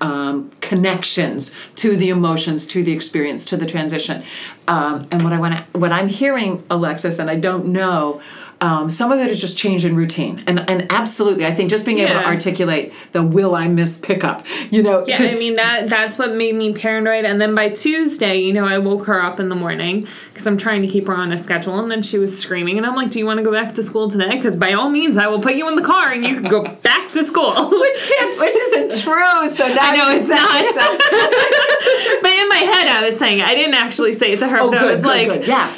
um, 0.00 0.50
connections 0.60 1.54
to 1.76 1.96
the 1.96 2.10
emotions, 2.10 2.66
to 2.66 2.82
the 2.82 2.92
experience, 2.92 3.44
to 3.46 3.56
the 3.56 3.66
transition. 3.66 4.24
Um, 4.68 5.06
and 5.10 5.22
what 5.22 5.32
I 5.32 5.38
want 5.38 5.54
to, 5.54 5.78
what 5.78 5.92
I'm 5.92 6.08
hearing, 6.08 6.64
Alexis, 6.70 7.18
and 7.18 7.30
I 7.30 7.36
don't 7.36 7.66
know. 7.66 8.20
Um, 8.58 8.88
some 8.88 9.12
of 9.12 9.18
it 9.20 9.28
is 9.30 9.38
just 9.38 9.58
change 9.58 9.84
in 9.84 9.94
routine, 9.94 10.42
and 10.46 10.58
and 10.70 10.86
absolutely, 10.90 11.44
I 11.44 11.52
think 11.54 11.68
just 11.68 11.84
being 11.84 11.98
able 11.98 12.14
to 12.14 12.24
articulate 12.26 12.90
the 13.12 13.22
"will 13.22 13.54
I 13.54 13.68
miss 13.68 13.98
pickup," 13.98 14.46
you 14.70 14.82
know, 14.82 15.04
Yeah, 15.06 15.18
I 15.20 15.34
mean 15.34 15.54
that 15.54 15.90
that's 15.90 16.16
what 16.16 16.32
made 16.34 16.54
me 16.54 16.72
paranoid. 16.72 17.26
And 17.26 17.38
then 17.38 17.54
by 17.54 17.68
Tuesday, 17.68 18.38
you 18.40 18.54
know, 18.54 18.64
I 18.64 18.78
woke 18.78 19.04
her 19.06 19.22
up 19.22 19.38
in 19.40 19.50
the 19.50 19.54
morning 19.54 20.08
because 20.32 20.46
I'm 20.46 20.56
trying 20.56 20.80
to 20.80 20.88
keep 20.88 21.06
her 21.06 21.14
on 21.14 21.32
a 21.32 21.38
schedule. 21.38 21.78
And 21.78 21.90
then 21.90 22.00
she 22.02 22.16
was 22.16 22.36
screaming, 22.38 22.78
and 22.78 22.86
I'm 22.86 22.94
like, 22.94 23.10
"Do 23.10 23.18
you 23.18 23.26
want 23.26 23.38
to 23.38 23.44
go 23.44 23.52
back 23.52 23.74
to 23.74 23.82
school 23.82 24.08
today? 24.08 24.30
Because 24.30 24.56
by 24.56 24.72
all 24.72 24.88
means, 24.88 25.18
I 25.18 25.26
will 25.26 25.40
put 25.42 25.54
you 25.56 25.68
in 25.68 25.76
the 25.76 25.82
car 25.84 26.12
and 26.12 26.24
you 26.24 26.40
can 26.40 26.44
go 26.50 26.62
back 26.82 27.12
to 27.12 27.22
school." 27.24 27.52
which 27.68 28.08
can't, 28.08 28.40
which 28.40 28.56
isn't 28.56 29.02
true. 29.04 29.48
So 29.48 29.68
now 29.68 29.76
I 29.82 29.96
know 29.96 30.10
it's 30.16 30.28
not. 30.30 30.64
yourself- 30.64 30.98
but 32.22 32.30
in 32.30 32.48
my 32.48 32.56
head, 32.72 32.86
I 32.88 33.06
was 33.10 33.18
saying 33.18 33.42
I 33.42 33.54
didn't 33.54 33.74
actually 33.74 34.14
say 34.14 34.32
it 34.32 34.38
to 34.38 34.48
her. 34.48 34.58
Oh, 34.60 34.70
but 34.70 34.78
good, 34.78 34.88
I 34.88 34.92
was 34.92 35.00
good, 35.02 35.06
like, 35.06 35.28
good. 35.28 35.46
yeah. 35.46 35.74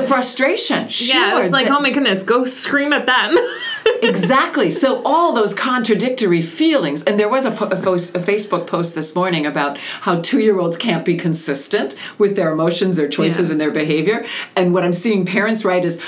The 0.00 0.06
frustration, 0.06 0.88
sure. 0.88 1.16
yeah, 1.20 1.42
it's 1.42 1.52
like, 1.52 1.68
that- 1.68 1.76
oh 1.76 1.80
my 1.80 1.90
goodness, 1.90 2.22
go 2.22 2.44
scream 2.44 2.92
at 2.92 3.06
them. 3.06 3.34
exactly. 4.02 4.70
So 4.70 5.02
all 5.04 5.32
those 5.32 5.54
contradictory 5.54 6.42
feelings, 6.42 7.02
and 7.04 7.18
there 7.18 7.28
was 7.28 7.44
a, 7.44 7.50
po- 7.50 7.66
a, 7.68 7.76
post, 7.76 8.14
a 8.14 8.18
Facebook 8.18 8.66
post 8.66 8.94
this 8.94 9.14
morning 9.14 9.46
about 9.46 9.78
how 9.78 10.20
two-year-olds 10.20 10.76
can't 10.76 11.04
be 11.04 11.16
consistent 11.16 11.94
with 12.18 12.36
their 12.36 12.50
emotions, 12.52 12.96
their 12.96 13.08
choices, 13.08 13.48
Yeah. 13.48 13.52
and 13.52 13.60
their 13.60 13.70
behavior. 13.70 14.24
And 14.54 14.72
what 14.74 14.84
I'm 14.84 14.92
seeing 14.92 15.24
parents 15.24 15.64
write 15.64 15.84
is, 15.84 16.00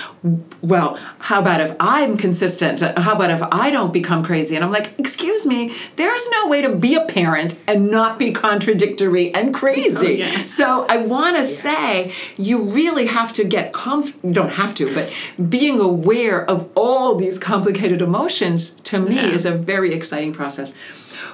"Well, 0.61 0.99
how 1.19 1.41
about 1.41 1.61
if 1.61 1.75
I'm 1.81 2.17
consistent? 2.17 2.81
How 2.81 3.15
about 3.15 3.31
if 3.31 3.43
I 3.53 3.71
don't 3.71 3.93
become 3.93 4.23
crazy?" 4.25 4.55
And 4.57 4.65
I'm 4.65 4.73
like, 4.73 4.91
"Excuse 4.99 5.47
me, 5.47 5.73
there's 5.97 6.29
no 6.31 6.49
way 6.49 6.63
to 6.63 6.75
be 6.75 6.95
a 6.95 7.05
parent 7.05 7.59
and 7.67 7.91
not 7.91 8.19
be 8.19 8.33
contradictory 8.33 9.33
and 9.35 9.55
crazy." 9.55 10.23
Oh, 10.23 10.27
yeah. 10.27 10.45
So 10.45 10.87
I 10.89 10.99
want 10.99 11.37
to 11.37 11.45
say 11.45 12.13
you 12.37 12.63
really 12.65 13.07
have 13.07 13.33
to 13.35 13.45
get 13.45 13.73
comf. 13.73 14.15
You 14.23 14.33
don't 14.33 14.53
have 14.53 14.75
to, 14.75 14.87
but 14.95 15.13
being 15.49 15.81
aware 15.81 16.45
of 16.51 16.69
all 16.75 17.15
these 17.15 17.39
complicated 17.39 17.78
emotions 17.83 18.71
to 18.71 19.01
me 19.01 19.15
Yeah. 19.17 19.29
is 19.31 19.47
a 19.47 19.53
very 19.53 19.93
exciting 19.95 20.33
process. 20.33 20.75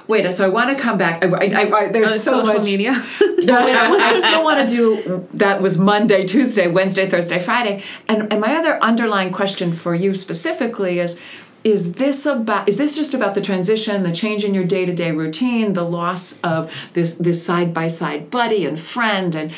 Wait, 0.07 0.31
so 0.33 0.45
I 0.45 0.49
want 0.49 0.69
to 0.75 0.81
come 0.81 0.97
back. 0.97 1.23
I, 1.25 1.27
I, 1.29 1.77
I, 1.79 1.87
there's 1.89 2.11
Uh, 2.11 2.17
so 2.17 2.31
social 2.45 2.59
much. 2.59 2.65
media. 2.65 2.93
No, 3.45 3.63
wait, 3.63 3.75
I, 3.75 3.89
want- 3.89 4.01
I 4.01 4.11
still 4.13 4.43
want 4.43 4.67
to 4.67 4.75
do 4.75 5.27
that 5.35 5.61
was 5.61 5.77
Monday, 5.77 6.23
Tuesday, 6.25 6.67
Wednesday, 6.67 7.07
Thursday, 7.07 7.37
Friday. 7.39 7.83
And 8.07 8.31
and 8.31 8.41
my 8.41 8.55
other 8.55 8.81
underlying 8.81 9.31
question 9.31 9.71
for 9.71 9.93
you 9.93 10.15
specifically 10.15 10.97
is 10.99 11.19
is 11.63 11.93
this 11.93 12.25
about 12.25 12.67
is 12.69 12.77
this 12.77 12.95
just 12.95 13.13
about 13.13 13.33
the 13.35 13.41
transition, 13.41 14.01
the 14.03 14.11
change 14.11 14.43
in 14.43 14.53
your 14.55 14.63
day-to-day 14.63 15.11
routine, 15.11 15.73
the 15.73 15.83
loss 15.83 16.39
of 16.41 16.71
this 16.93 17.15
this 17.15 17.43
side-by-side 17.45 18.29
buddy 18.31 18.65
and 18.65 18.79
friend 18.79 19.35
and 19.35 19.51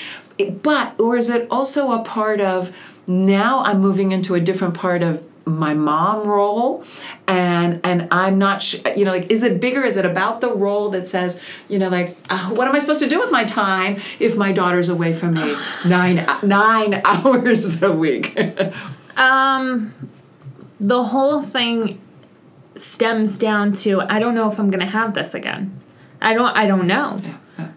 but 0.63 0.99
or 0.99 1.15
is 1.17 1.29
it 1.29 1.47
also 1.49 1.91
a 1.93 1.99
part 2.03 2.41
of 2.41 2.71
now 3.07 3.61
I'm 3.63 3.79
moving 3.79 4.11
into 4.11 4.35
a 4.35 4.39
different 4.41 4.73
part 4.73 5.01
of 5.01 5.21
my 5.47 5.73
mom 5.73 6.27
role 6.27 6.83
and 7.27 7.79
and 7.83 8.07
i'm 8.11 8.37
not 8.37 8.61
sh- 8.61 8.75
you 8.95 9.05
know 9.05 9.11
like 9.11 9.31
is 9.31 9.43
it 9.43 9.59
bigger 9.61 9.83
is 9.83 9.97
it 9.97 10.05
about 10.05 10.41
the 10.41 10.53
role 10.53 10.89
that 10.89 11.07
says 11.07 11.41
you 11.69 11.79
know 11.79 11.89
like 11.89 12.15
uh, 12.29 12.49
what 12.49 12.67
am 12.67 12.75
i 12.75 12.79
supposed 12.79 12.99
to 12.99 13.07
do 13.07 13.19
with 13.19 13.31
my 13.31 13.43
time 13.45 13.95
if 14.19 14.35
my 14.37 14.51
daughter's 14.51 14.89
away 14.89 15.13
from 15.13 15.33
me 15.33 15.55
nine 15.85 16.25
nine 16.43 17.01
hours 17.05 17.81
a 17.81 17.91
week 17.91 18.37
Um, 19.17 19.93
the 20.79 21.03
whole 21.05 21.41
thing 21.41 21.99
stems 22.75 23.37
down 23.39 23.73
to 23.73 24.01
I 24.01 24.19
don't 24.19 24.35
know 24.35 24.51
if 24.51 24.59
I'm 24.59 24.69
gonna 24.69 24.85
have 24.85 25.13
this 25.15 25.33
again. 25.33 25.79
I 26.21 26.33
don't. 26.35 26.55
I 26.55 26.67
don't 26.67 26.85
know. 26.87 27.17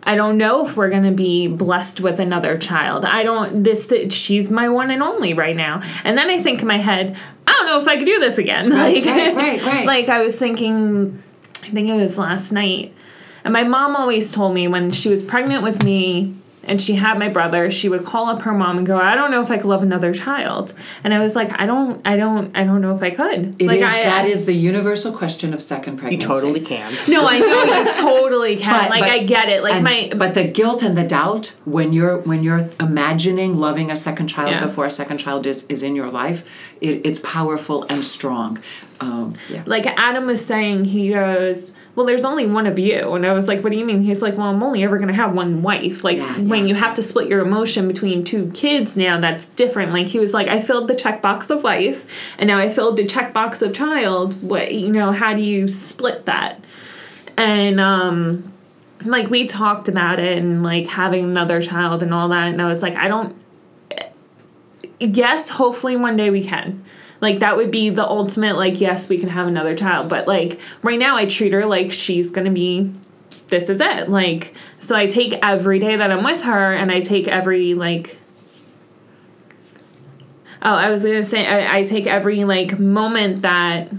I 0.03 0.15
don't 0.15 0.37
know 0.37 0.67
if 0.67 0.77
we're 0.77 0.91
gonna 0.91 1.12
be 1.12 1.47
blessed 1.49 2.00
with 2.00 2.21
another 2.21 2.59
child. 2.59 3.07
I 3.07 3.23
don't. 3.23 3.62
This 3.62 3.90
she's 4.11 4.51
my 4.51 4.68
one 4.68 4.90
and 4.90 5.03
only 5.03 5.33
right 5.33 5.57
now. 5.57 5.81
And 6.05 6.18
then 6.18 6.29
I 6.29 6.42
think 6.42 6.61
in 6.61 6.66
my 6.68 6.77
head, 6.77 7.16
I 7.51 7.53
don't 7.53 7.67
know 7.67 7.79
if 7.79 7.89
I 7.89 7.97
could 7.97 8.07
do 8.07 8.21
this 8.21 8.39
again. 8.39 8.71
Like, 8.71 9.05
right, 9.05 9.35
right, 9.35 9.63
right. 9.63 9.87
like 9.95 10.09
I 10.09 10.23
was 10.23 10.37
thinking. 10.37 11.23
I 11.63 11.69
think 11.69 11.89
it 11.89 11.95
was 11.95 12.17
last 12.17 12.53
night. 12.53 12.95
And 13.45 13.53
my 13.53 13.65
mom 13.65 13.95
always 13.95 14.33
told 14.33 14.55
me 14.55 14.67
when 14.69 14.91
she 14.91 15.09
was 15.09 15.23
pregnant 15.23 15.63
with 15.63 15.85
me 15.85 16.35
and 16.64 16.81
she 16.81 16.94
had 16.94 17.18
my 17.18 17.29
brother, 17.29 17.70
she 17.70 17.88
would 17.88 18.05
call 18.05 18.27
up 18.27 18.42
her 18.42 18.53
mom 18.53 18.79
and 18.79 18.87
go, 18.87 18.99
"I 18.99 19.14
don't 19.14 19.31
know 19.31 19.42
if 19.42 19.51
I 19.51 19.57
could 19.57 19.66
love 19.66 19.83
another 19.83 20.12
child." 20.12 20.75
And 21.03 21.14
I 21.14 21.20
was 21.20 21.35
like, 21.35 21.59
"I 21.61 21.66
don't, 21.66 22.01
I 22.07 22.16
don't, 22.16 22.57
I 22.57 22.64
don't 22.64 22.81
know 22.81 22.94
if 22.94 23.03
I 23.03 23.11
could." 23.11 23.57
It 23.59 23.62
is 23.62 23.68
like 23.68 23.83
I, 23.83 24.03
that 24.03 24.27
is 24.27 24.44
the 24.44 24.53
universal 24.53 25.12
question 25.12 25.55
of 25.55 25.62
second 25.62 25.96
pregnancy 25.96 26.27
You 26.27 26.33
totally 26.33 26.61
can. 26.61 26.92
No, 27.09 27.25
I 27.27 27.38
know 27.38 27.64
you 27.64 27.92
totally 27.96 28.57
can. 28.57 28.73
But- 28.73 28.90
like 28.90 29.03
but- 29.03 29.11
I 29.11 29.18
get 29.25 29.49
it. 29.49 29.62
Like 29.62 29.75
and- 29.75 29.85
my 29.85 30.12
but 30.16 30.35
the 30.35 30.44
guilt 30.44 30.83
and 30.83 30.96
the 30.96 31.05
doubt 31.05 31.55
when 31.64 31.92
you're 31.92 32.18
when 32.18 32.42
you're 32.42 32.68
imagining 32.79 33.57
loving 33.59 33.90
a 33.90 33.96
second 33.96 34.27
child 34.29 34.51
Yeah. 34.51 34.64
before 34.66 34.87
a 34.87 34.90
second 34.90 35.18
child 35.18 35.46
is 35.46 35.64
is 35.68 35.83
in 35.83 35.96
your 35.96 36.11
life 36.11 36.42
it, 36.81 37.05
it's 37.07 37.18
powerful 37.20 37.85
and 37.88 38.03
strong 38.05 38.59
um, 39.01 39.35
yeah 39.49 39.63
like 39.67 39.87
Adam 39.87 40.27
was 40.27 40.45
saying, 40.45 40.85
he 40.85 41.11
goes, 41.11 41.73
"Well, 41.95 42.05
there's 42.07 42.25
only 42.25 42.47
one 42.47 42.67
of 42.67 42.79
you," 42.79 43.13
and 43.15 43.25
I 43.25 43.33
was 43.33 43.49
like, 43.49 43.63
"What 43.63 43.73
do 43.73 43.79
you 43.79 43.85
mean?" 43.85 44.03
He's 44.03 44.21
like, 44.21 44.37
"Well, 44.37 44.49
I'm 44.49 44.63
only 44.63 44.83
ever 44.85 44.99
gonna 44.99 45.13
have 45.15 45.33
one 45.35 45.63
wife. 45.63 46.05
Like 46.05 46.19
Yeah, 46.19 46.39
when 46.41 46.63
yeah. 46.63 46.67
you 46.67 46.75
have 46.75 46.95
to 46.95 47.03
split 47.03 47.29
your 47.29 47.41
emotion 47.41 47.89
between 47.89 48.25
two 48.25 48.51
kids 48.53 48.97
now, 48.97 49.19
that's 49.19 49.47
different." 49.47 49.93
Like 49.93 50.07
he 50.09 50.19
was 50.19 50.35
like, 50.35 50.49
"I 50.49 50.61
filled 50.61 50.89
the 50.89 50.95
checkbox 50.95 51.51
of 51.51 51.63
wife, 51.63 52.05
and 52.39 52.49
now 52.49 52.59
I 52.59 52.69
filled 52.69 52.97
the 52.97 53.05
checkbox 53.05 53.63
of 53.63 53.73
child. 53.73 54.43
What 54.43 54.73
you 54.73 54.93
know? 54.93 55.13
How 55.13 55.35
do 55.35 55.41
you 55.43 55.69
split 55.69 56.27
that?" 56.27 56.63
And 57.37 57.81
um, 57.81 58.53
like 59.05 59.31
we 59.31 59.47
talked 59.47 59.89
about 59.89 60.19
it 60.21 60.37
and 60.39 60.63
like 60.63 60.87
having 60.89 61.25
another 61.25 61.63
child 61.63 62.03
and 62.03 62.13
all 62.13 62.29
that, 62.29 62.49
and 62.53 62.61
I 62.61 62.67
was 62.67 62.83
like, 62.83 62.97
I 62.97 63.09
don't. 63.09 63.37
Yes, 64.99 65.49
hopefully 65.49 65.97
one 65.97 66.17
day 66.17 66.29
we 66.29 66.45
can. 66.45 66.85
Like 67.20 67.40
that 67.40 67.56
would 67.56 67.70
be 67.70 67.90
the 67.90 68.06
ultimate 68.06 68.56
like 68.56 68.80
yes, 68.80 69.09
we 69.09 69.18
can 69.18 69.28
have 69.28 69.46
another 69.46 69.76
child, 69.76 70.09
but 70.09 70.26
like 70.26 70.61
right 70.83 70.98
now 70.98 71.16
I 71.16 71.26
treat 71.26 71.52
her 71.52 71.66
like 71.66 71.92
she's 71.92 72.30
going 72.30 72.46
to 72.46 72.50
be 72.50 72.92
this 73.48 73.68
is 73.68 73.80
it. 73.80 74.09
Like 74.09 74.54
so 74.78 74.96
I 74.96 75.06
take 75.06 75.38
every 75.42 75.78
day 75.78 75.96
that 75.96 76.11
I'm 76.11 76.24
with 76.24 76.42
her 76.42 76.72
and 76.72 76.90
I 76.90 77.00
take 77.00 77.28
every 77.28 77.74
like 77.74 78.18
Oh, 80.62 80.74
I 80.74 80.90
was 80.90 81.02
to 81.02 81.24
say 81.24 81.46
I, 81.46 81.78
I 81.78 81.83
take 81.85 82.06
every 82.06 82.44
like 82.44 82.78
moment 82.78 83.42
that 83.42 83.90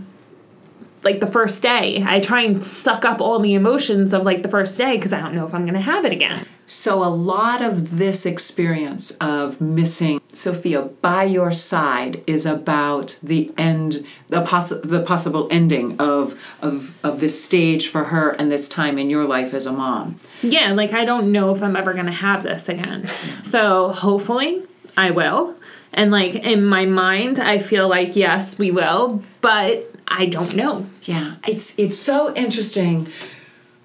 like 1.04 1.20
the 1.20 1.28
first 1.28 1.62
day. 1.62 2.04
I 2.06 2.20
try 2.20 2.42
and 2.42 2.62
suck 2.62 3.06
up 3.06 3.22
all 3.22 3.40
the 3.40 3.54
emotions 3.54 4.14
of 4.14 4.24
like 4.24 4.44
the 4.44 4.50
first 4.50 4.78
day 4.78 4.96
because 4.96 5.14
I 5.14 5.20
don't 5.20 5.34
know 5.34 5.46
if 5.46 5.54
I'm 5.54 5.64
to 5.74 5.82
have 5.82 6.06
it 6.06 6.12
again. 6.12 6.46
So, 6.66 7.04
a 7.04 7.10
lot 7.10 7.62
of 7.62 7.98
this 7.98 8.26
experience 8.26 9.12
of 9.20 9.60
missing 9.60 10.22
Sophia 10.32 10.84
by 10.84 11.24
your 11.26 11.52
side 11.52 12.24
is 12.26 12.46
about 12.46 13.18
the 13.22 13.52
end, 13.58 14.06
the, 14.30 14.42
poss- 14.42 14.80
the 14.82 15.02
possible 15.02 15.50
ending 15.52 16.00
of, 16.00 16.42
of, 16.62 16.98
of 17.04 17.20
this 17.20 17.44
stage 17.44 17.90
for 17.90 18.06
her 18.06 18.30
and 18.32 18.50
this 18.50 18.70
time 18.70 18.98
in 18.98 19.10
your 19.10 19.26
life 19.26 19.54
as 19.54 19.66
a 19.66 19.74
mom. 19.74 20.20
Yeah, 20.42 20.72
like 20.72 20.94
I 20.94 21.04
don't 21.04 21.32
know 21.32 21.54
if 21.54 21.62
I'm 21.62 21.76
ever 21.76 21.94
gonna 21.94 22.12
have 22.12 22.44
this 22.44 22.70
again. 22.70 23.06
So 23.44 23.90
hopefully 23.90 24.64
I 24.98 25.12
will. 25.12 25.56
And 25.94 26.12
like 26.12 26.36
in 26.36 26.64
my 26.66 26.86
mind, 26.86 27.38
I 27.40 27.58
feel 27.60 27.88
like 27.90 28.16
yes, 28.16 28.58
we 28.58 28.72
will, 28.72 29.24
but 29.42 29.94
I 30.08 30.26
don't 30.26 30.56
know. 30.56 30.88
Yeah, 31.04 31.36
it's 31.48 31.78
it's 31.78 31.98
so 31.98 32.34
interesting 32.36 33.08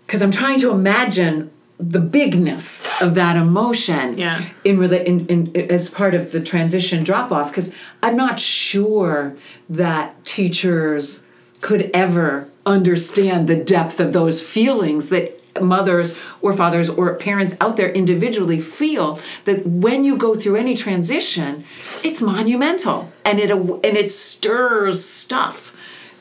because 0.07 0.23
I'm 0.23 0.31
trying 0.31 0.59
to 0.61 0.71
imagine 0.71 1.51
the 1.79 2.01
bigness 2.01 3.03
of 3.03 3.15
that 3.15 3.37
emotion 3.37 4.17
Yeah. 4.17 4.45
in, 4.65 4.79
rela- 4.79 5.05
in, 5.05 5.27
in 5.27 5.57
as 5.71 5.91
part 5.91 6.15
of 6.15 6.33
the 6.33 6.41
transition 6.41 7.05
drop 7.05 7.31
off 7.31 7.51
because 7.51 7.73
I'm 8.03 8.17
not 8.17 8.39
sure 8.41 9.37
that 9.69 10.25
teachers 10.25 11.27
could 11.61 11.91
ever 11.93 12.49
understand 12.65 13.47
the 13.47 13.57
depth 13.57 14.01
of 14.01 14.13
those 14.13 14.43
feelings 14.43 15.09
that 15.11 15.33
mothers 15.61 16.19
or 16.43 16.53
fathers 16.53 16.89
or 16.89 17.15
parents 17.15 17.57
out 17.61 17.77
there 17.77 17.91
individually 17.91 18.59
feel 18.61 19.19
that 19.45 19.67
when 19.67 20.05
you 20.05 20.17
go 20.17 20.35
through 20.35 20.57
any 20.57 20.75
transition 20.75 21.65
it's 22.05 22.21
monumental 22.21 23.11
and 23.25 23.39
it 23.39 23.51
and 23.51 23.85
it 23.85 24.11
stirs 24.11 25.03
stuff 25.05 25.76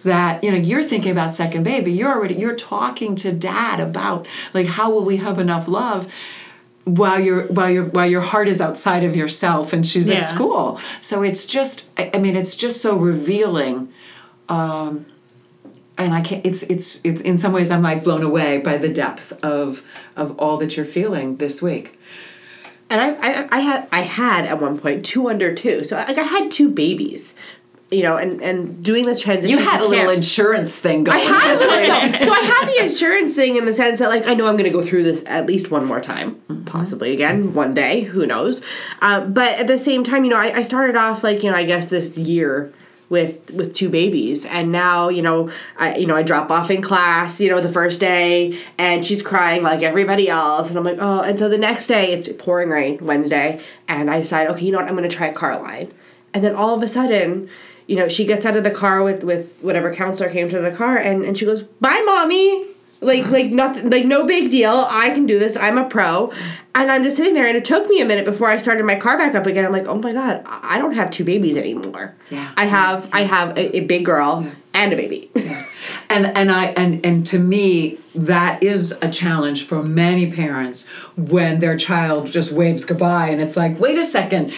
that 0.06 0.44
you 0.44 0.52
know 0.52 0.58
you're 0.58 0.84
thinking 0.84 1.12
about 1.12 1.34
second 1.36 1.63
baby 1.63 1.91
you're 1.91 2.12
already 2.12 2.36
you're 2.36 2.56
talking 2.56 3.15
to 3.15 3.32
dad 3.32 3.80
about 3.80 4.28
like 4.54 4.68
how 4.68 4.89
will 4.89 5.04
we 5.04 5.18
have 5.18 5.38
enough 5.39 5.68
love 5.68 6.12
while 6.86 7.20
your 7.20 7.48
while 7.48 7.70
your 7.70 7.86
while 7.86 8.06
your 8.06 8.22
heart 8.22 8.48
is 8.48 8.62
outside 8.62 9.04
of 9.04 9.15
yourself 9.15 9.74
and 9.74 9.86
she's 9.86 10.08
Yeah. 10.08 10.18
at 10.18 10.26
school 10.26 10.80
so 11.02 11.24
it's 11.24 11.44
just 11.46 11.89
I, 12.00 12.18
mean 12.20 12.36
it's 12.36 12.56
just 12.56 12.82
so 12.82 12.96
revealing 12.96 13.91
um 14.48 15.06
and 15.98 16.13
I 16.13 16.22
can't 16.22 16.46
it's 16.46 16.62
it's 16.63 17.04
it's 17.04 17.22
in 17.22 17.38
some 17.38 17.52
ways 17.54 17.72
I'm 17.72 17.82
like 17.82 18.04
blown 18.04 18.22
away 18.24 18.60
by 18.60 18.78
the 18.78 18.89
depth 18.89 19.34
of 19.44 19.82
of 20.15 20.38
all 20.39 20.58
that 20.58 20.78
you're 20.78 20.86
feeling 20.86 21.38
this 21.38 21.62
week 21.62 21.98
And 22.89 23.02
I, 23.02 23.08
I, 23.30 23.48
I 23.58 23.60
had, 23.62 23.88
I 23.91 24.02
had 24.02 24.46
at 24.46 24.62
one 24.62 24.78
point 24.78 25.04
two 25.04 25.28
under 25.28 25.56
two. 25.56 25.84
So 25.84 25.96
like 25.96 26.20
I 26.20 26.28
had 26.36 26.52
two 26.52 26.70
babies, 26.70 27.34
you 27.96 28.04
know, 28.04 28.18
and 28.18 28.42
and 28.42 28.84
doing 28.84 29.06
this 29.06 29.22
transition. 29.22 29.58
you 29.58 29.64
had 29.64 29.80
a 29.80 29.88
little 29.88 30.10
insurance 30.10 30.78
thing 30.80 31.06
going 31.06 31.18
I 31.18 31.22
had. 31.22 31.60
So 32.26 32.32
I 32.32 32.40
had 32.40 32.68
the 32.68 32.86
insurance 32.92 33.34
thing 33.34 33.56
in 33.56 33.66
the 33.66 33.74
sense 33.74 34.00
that 34.00 34.10
like 34.10 34.28
I 34.28 34.34
know 34.34 34.48
I'm 34.48 34.58
going 34.58 34.70
to 34.70 34.78
go 34.78 34.84
through 34.84 35.04
this 35.04 35.24
at 35.28 35.46
least 35.46 35.72
one 35.72 35.86
more 35.86 36.02
time, 36.02 36.36
possibly 36.66 37.14
again 37.14 37.54
one 37.54 37.74
day. 37.74 38.02
Who 38.02 38.26
knows? 38.26 38.62
Um, 39.02 39.34
but 39.34 39.54
at 39.56 39.68
the 39.68 39.78
same 39.78 40.04
time, 40.04 40.26
you 40.26 40.30
know, 40.30 40.38
I, 40.38 40.58
I 40.58 40.62
started 40.62 40.96
off 40.96 41.24
like 41.24 41.42
you 41.44 41.50
know 41.50 41.58
I 41.58 41.64
guess 41.64 41.88
this 41.88 42.18
year 42.18 42.74
with 43.08 43.52
with 43.52 43.74
two 43.74 43.88
babies 43.88 44.46
and 44.46 44.72
now 44.72 45.10
you 45.10 45.22
know 45.22 45.50
I 45.78 45.96
you 45.96 46.08
know 46.08 46.16
I 46.16 46.24
drop 46.24 46.50
off 46.50 46.72
in 46.72 46.82
class 46.82 47.40
you 47.40 47.50
know 47.50 47.62
the 47.62 47.72
first 47.72 48.00
day 48.00 48.60
and 48.80 49.06
she's 49.06 49.22
crying 49.22 49.62
like 49.62 49.84
everybody 49.84 50.28
else 50.28 50.70
and 50.70 50.78
I'm 50.78 50.84
like 50.84 50.98
oh 51.00 51.22
and 51.22 51.38
so 51.38 51.48
the 51.48 51.58
next 51.58 51.86
day 51.86 52.14
it's 52.14 52.30
pouring 52.42 52.70
rain 52.70 52.98
Wednesday 53.06 53.62
and 53.88 54.10
I 54.10 54.20
decide 54.20 54.48
okay 54.50 54.66
you 54.66 54.72
know 54.72 54.80
what 54.80 54.88
I'm 54.88 54.96
gonna 54.96 55.08
try 55.08 55.32
Carline 55.32 55.92
and 56.34 56.44
then 56.44 56.56
all 56.56 56.76
of 56.76 56.82
a 56.82 56.88
sudden 56.88 57.48
you 57.88 57.95
know 57.95 58.08
she 58.08 58.26
gets 58.26 58.45
out 58.45 58.56
of 58.56 58.63
the 58.63 58.71
car 58.71 59.04
with 59.04 59.24
with 59.24 59.58
whatever 59.62 59.93
counselor 59.93 60.30
came 60.30 60.50
to 60.50 60.60
the 60.60 60.71
car 60.71 60.98
and 60.98 61.24
and 61.24 61.38
she 61.38 61.45
goes 61.45 61.63
bye 61.63 62.02
mommy. 62.06 62.65
Like 63.02 63.30
like 63.30 63.48
nothing 63.48 63.89
like 63.89 64.06
no 64.06 64.26
big 64.26 64.50
deal. 64.50 64.88
I 64.89 65.10
can 65.12 65.26
do 65.26 65.38
this. 65.38 65.58
I'm 65.58 65.78
a 65.78 65.88
pro. 65.88 66.32
And 66.74 66.91
I'm 66.91 67.04
just 67.04 67.17
sitting 67.17 67.34
there 67.34 67.45
and 67.45 67.56
it 67.56 67.63
took 67.63 67.88
me 67.88 68.02
a 68.02 68.06
minute 68.06 68.26
before 68.26 68.50
I 68.50 68.58
started 68.58 68.86
my 68.86 68.95
car 68.95 69.17
back 69.17 69.36
up 69.36 69.45
again. 69.45 69.65
I'm 69.65 69.71
like 69.71 69.86
oh 69.86 69.95
my 69.95 70.13
god 70.13 70.41
I 70.45 70.80
don't 70.80 70.93
have 70.93 71.12
two 71.12 71.24
babies 71.24 71.58
anymore. 71.58 72.15
Yeah. 72.32 72.52
I 72.58 72.65
have 72.65 73.10
I 73.13 73.24
have 73.24 73.58
a, 73.58 73.78
a 73.78 73.80
big 73.82 74.06
girl 74.06 74.50
and 74.74 74.93
a 74.93 74.95
baby. 74.95 75.30
And 76.10 76.26
and 76.38 76.52
I 76.52 76.67
and 76.78 77.06
and 77.06 77.26
to 77.28 77.38
me 77.38 78.00
that 78.15 78.63
is 78.63 78.98
a 79.02 79.10
challenge 79.10 79.65
for 79.65 79.84
many 79.84 80.32
parents 80.32 80.88
when 81.15 81.60
their 81.60 81.78
child 81.78 82.32
just 82.32 82.52
waves 82.52 82.86
goodbye 82.86 83.28
and 83.28 83.41
it's 83.41 83.58
like 83.58 83.80
wait 83.80 83.98
a 83.98 84.06
second 84.06 84.54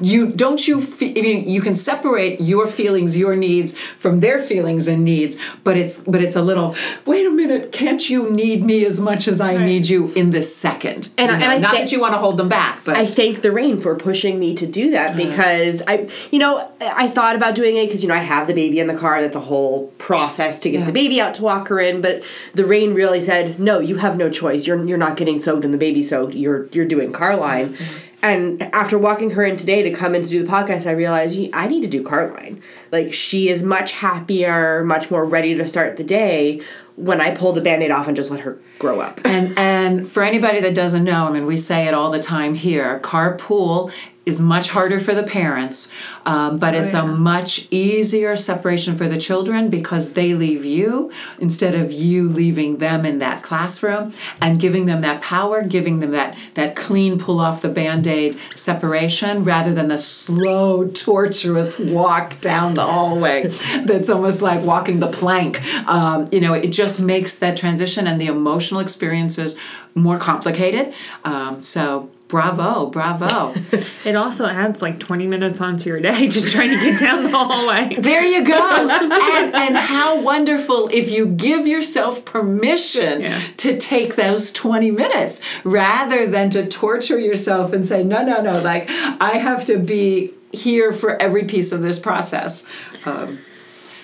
you 0.00 0.30
don't 0.30 0.66
you 0.66 0.80
fe- 0.80 1.10
I 1.16 1.20
mean 1.22 1.48
you 1.48 1.60
can 1.60 1.76
separate 1.76 2.40
your 2.40 2.66
feelings 2.66 3.16
your 3.16 3.36
needs 3.36 3.76
from 3.76 4.20
their 4.20 4.38
feelings 4.38 4.88
and 4.88 5.04
needs 5.04 5.36
but 5.64 5.76
it's 5.76 5.98
but 5.98 6.22
it's 6.22 6.34
a 6.36 6.42
little 6.42 6.74
wait 7.06 7.26
a 7.26 7.30
minute 7.30 7.72
can't 7.72 8.08
you 8.08 8.30
need 8.30 8.64
me 8.64 8.84
as 8.86 9.00
much 9.00 9.28
as 9.28 9.40
I 9.40 9.56
need 9.58 9.88
you 9.88 10.10
in 10.14 10.30
this 10.30 10.54
second 10.56 11.10
And 11.18 11.30
You 11.30 11.36
know, 11.38 11.44
and 11.44 11.52
I 11.52 11.58
not 11.58 11.72
thi- 11.72 11.78
that 11.78 11.92
you 11.92 12.00
want 12.00 12.14
to 12.14 12.18
hold 12.18 12.36
them 12.38 12.48
back 12.48 12.84
but 12.84 12.96
I 12.96 13.06
thank 13.06 13.42
the 13.42 13.52
rain 13.52 13.78
for 13.80 13.94
pushing 13.94 14.38
me 14.38 14.54
to 14.56 14.66
do 14.66 14.90
that 14.92 15.16
because 15.16 15.82
I, 15.86 16.08
you 16.30 16.38
know, 16.38 16.70
I 16.80 17.06
thought 17.08 17.36
about 17.36 17.54
doing 17.54 17.76
it 17.76 17.86
because 17.86 18.02
you 18.02 18.08
know 18.08 18.14
I 18.14 18.18
have 18.22 18.46
the 18.46 18.54
baby 18.54 18.80
in 18.80 18.86
the 18.86 18.96
car. 18.96 19.20
That's 19.20 19.36
a 19.36 19.40
whole 19.40 19.88
process 19.98 20.58
to 20.60 20.70
get 20.70 20.80
Yeah. 20.80 20.86
the 20.86 20.92
baby 20.92 21.20
out 21.20 21.34
to 21.36 21.42
walk 21.42 21.68
her 21.68 21.78
in. 21.80 22.00
But 22.00 22.22
the 22.54 22.64
rain 22.64 22.94
really 22.94 23.20
said, 23.20 23.58
no, 23.60 23.78
you 23.78 23.96
have 23.96 24.16
no 24.16 24.30
choice. 24.30 24.66
You're 24.66 24.84
you're 24.84 24.98
not 24.98 25.16
getting 25.16 25.38
soaked 25.40 25.64
and 25.64 25.72
the 25.72 25.78
baby 25.78 26.02
soaked. 26.02 26.34
You're 26.34 26.66
you're 26.72 26.86
doing 26.86 27.12
Carline. 27.12 27.74
Mm-hmm. 27.74 28.08
And 28.22 28.62
after 28.72 28.96
walking 28.98 29.30
her 29.30 29.44
in 29.44 29.56
today 29.56 29.82
to 29.82 29.90
come 29.90 30.14
in 30.14 30.22
to 30.22 30.28
do 30.28 30.44
the 30.44 30.48
podcast, 30.48 30.86
I 30.86 30.92
realized 30.92 31.38
I 31.52 31.66
need 31.66 31.82
to 31.82 31.88
do 31.88 32.04
Carline. 32.04 32.60
Like 32.92 33.12
she 33.12 33.48
is 33.48 33.64
much 33.64 33.92
happier, 33.92 34.84
much 34.84 35.10
more 35.10 35.24
ready 35.24 35.54
to 35.56 35.66
start 35.66 35.96
the 35.96 36.04
day 36.04 36.60
when 36.96 37.20
I 37.20 37.34
pull 37.34 37.52
the 37.52 37.60
band-aid 37.60 37.90
off 37.90 38.06
and 38.06 38.16
just 38.16 38.30
let 38.30 38.40
her 38.40 38.58
grow 38.78 39.00
up. 39.00 39.20
and 39.24 39.58
and 39.58 40.08
for 40.08 40.22
anybody 40.22 40.60
that 40.60 40.74
doesn't 40.74 41.04
know, 41.04 41.26
I 41.26 41.32
mean, 41.32 41.46
we 41.46 41.56
say 41.56 41.88
it 41.88 41.94
all 41.94 42.10
the 42.10 42.20
time 42.20 42.54
here. 42.54 43.00
Carpool 43.00 43.92
is 44.24 44.40
much 44.40 44.68
harder 44.70 45.00
for 45.00 45.14
the 45.14 45.22
parents, 45.22 45.92
um, 46.24 46.56
but 46.56 46.74
it's 46.74 46.94
a 46.94 47.04
much 47.04 47.66
easier 47.70 48.36
separation 48.36 48.94
for 48.94 49.08
the 49.08 49.18
children 49.18 49.68
because 49.68 50.12
they 50.12 50.32
leave 50.32 50.64
you 50.64 51.10
instead 51.38 51.74
of 51.74 51.90
you 51.90 52.28
leaving 52.28 52.76
them 52.76 53.04
in 53.04 53.18
that 53.18 53.42
classroom 53.42 54.12
and 54.40 54.60
giving 54.60 54.86
them 54.86 55.00
that 55.00 55.20
power, 55.20 55.62
giving 55.62 56.00
them 56.00 56.12
that 56.12 56.36
that 56.54 56.76
clean 56.76 57.18
pull 57.18 57.40
off 57.40 57.62
the 57.62 57.68
band-aid 57.68 58.38
separation 58.54 59.42
rather 59.42 59.74
than 59.74 59.88
the 59.88 59.98
slow, 59.98 60.86
torturous 60.88 61.78
walk 61.78 62.40
down 62.40 62.74
the 62.74 62.84
hallway 62.84 63.48
that's 63.84 64.08
almost 64.08 64.40
like 64.40 64.62
walking 64.64 65.00
the 65.00 65.10
plank. 65.10 65.60
Um, 65.88 66.26
you 66.30 66.40
know, 66.40 66.54
it 66.54 66.68
just 66.68 67.00
makes 67.00 67.36
that 67.36 67.56
transition 67.56 68.06
and 68.06 68.20
the 68.20 68.26
emotional 68.26 68.80
experiences 68.80 69.56
more 69.94 70.18
complicated. 70.18 70.94
Um, 71.24 71.60
so 71.60 72.10
bravo, 72.32 72.86
bravo. 72.86 73.54
It 74.06 74.16
also 74.16 74.46
adds 74.46 74.80
like 74.80 74.98
20 74.98 75.26
minutes 75.26 75.60
onto 75.60 75.88
your 75.90 76.00
day 76.00 76.26
just 76.38 76.50
trying 76.50 76.70
to 76.70 76.82
get 76.84 76.98
down 76.98 77.22
the 77.24 77.28
hallway. 77.30 77.94
There 77.98 78.24
you 78.24 78.42
go. 78.44 78.88
and, 78.90 79.54
and 79.54 79.76
how 79.76 80.20
wonderful 80.22 80.88
if 80.92 81.10
you 81.10 81.26
give 81.26 81.66
yourself 81.66 82.24
permission 82.24 83.20
Yeah. 83.20 83.38
to 83.58 83.76
take 83.76 84.16
those 84.16 84.50
20 84.50 84.90
minutes 84.90 85.42
rather 85.62 86.26
than 86.26 86.48
to 86.50 86.66
torture 86.66 87.18
yourself 87.20 87.72
and 87.74 87.86
say, 87.86 88.02
no, 88.02 88.22
no, 88.24 88.40
no, 88.40 88.60
like 88.62 88.88
I 89.20 89.36
have 89.38 89.66
to 89.66 89.78
be 89.78 90.32
here 90.52 90.92
for 90.92 91.20
every 91.20 91.44
piece 91.44 91.70
of 91.70 91.82
this 91.82 91.98
process. 91.98 92.64
Um, 93.04 93.38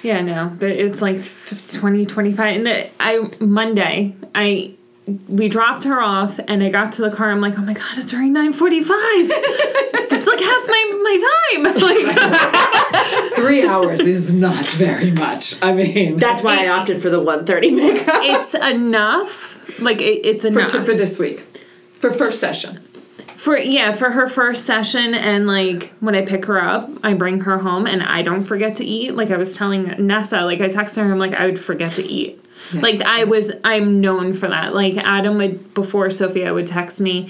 Yeah, 0.02 0.20
no, 0.20 0.52
but 0.60 0.70
it's 0.70 1.00
like 1.02 1.16
20, 1.80 2.04
25. 2.06 2.66
And 2.66 2.90
I, 3.00 3.30
Monday, 3.40 4.14
I, 4.34 4.74
we 5.28 5.48
dropped 5.48 5.84
her 5.84 6.00
off 6.00 6.38
and 6.48 6.62
I 6.62 6.70
got 6.70 6.92
to 6.94 7.02
the 7.02 7.10
car. 7.14 7.30
I'm 7.30 7.40
like, 7.40 7.58
oh 7.58 7.62
my 7.62 7.72
God, 7.72 7.98
it's 7.98 8.12
already 8.12 8.30
945. 8.30 8.94
It's 10.10 10.26
like 10.26 10.40
half 10.40 10.66
my, 10.66 10.84
my 11.02 11.16
time. 11.28 11.64
Like, 12.98 13.32
three 13.34 13.66
hours 13.66 14.00
is 14.00 14.32
not 14.32 14.64
very 14.66 15.10
much. 15.10 15.62
I 15.62 15.72
mean, 15.72 16.16
That's 16.16 16.42
why 16.42 16.64
I 16.64 16.68
opted 16.68 17.00
for 17.00 17.10
the 17.10 17.18
130 17.18 17.70
minute. 17.70 18.04
it's 18.06 18.54
enough. 18.54 19.56
Like, 19.80 20.00
it, 20.00 20.26
it's 20.26 20.44
for, 20.44 20.60
enough. 20.60 20.70
for 20.70 20.94
this 20.94 21.18
week, 21.18 21.40
for 21.94 22.10
first 22.10 22.40
session. 22.40 22.80
For 23.38 23.56
yeah, 23.56 23.92
for 23.92 24.10
her 24.10 24.28
first 24.28 24.66
session 24.66 25.14
and 25.14 25.46
like 25.46 25.92
when 26.00 26.16
I 26.16 26.24
pick 26.24 26.46
her 26.46 26.60
up, 26.60 26.90
I 27.04 27.14
bring 27.14 27.42
her 27.42 27.58
home 27.58 27.86
and 27.86 28.02
I 28.02 28.22
don't 28.22 28.44
forget 28.44 28.76
to 28.76 28.84
eat. 28.84 29.14
Like 29.14 29.30
I 29.30 29.36
was 29.36 29.56
telling 29.56 29.94
Nessa, 30.04 30.40
like 30.40 30.60
I 30.60 30.66
texted 30.66 30.96
her, 30.96 31.12
I'm 31.12 31.20
like 31.20 31.34
I 31.34 31.46
would 31.46 31.60
forget 31.62 31.92
to 31.92 32.04
eat. 32.04 32.44
Like 32.82 33.02
I 33.02 33.24
was 33.24 33.52
I'm 33.64 34.00
known 34.00 34.34
for 34.34 34.48
that. 34.48 34.74
Like 34.74 34.96
Adam 34.96 35.38
would 35.38 35.74
before 35.74 36.10
Sophia 36.10 36.52
would 36.54 36.66
text 36.66 37.00
me 37.00 37.28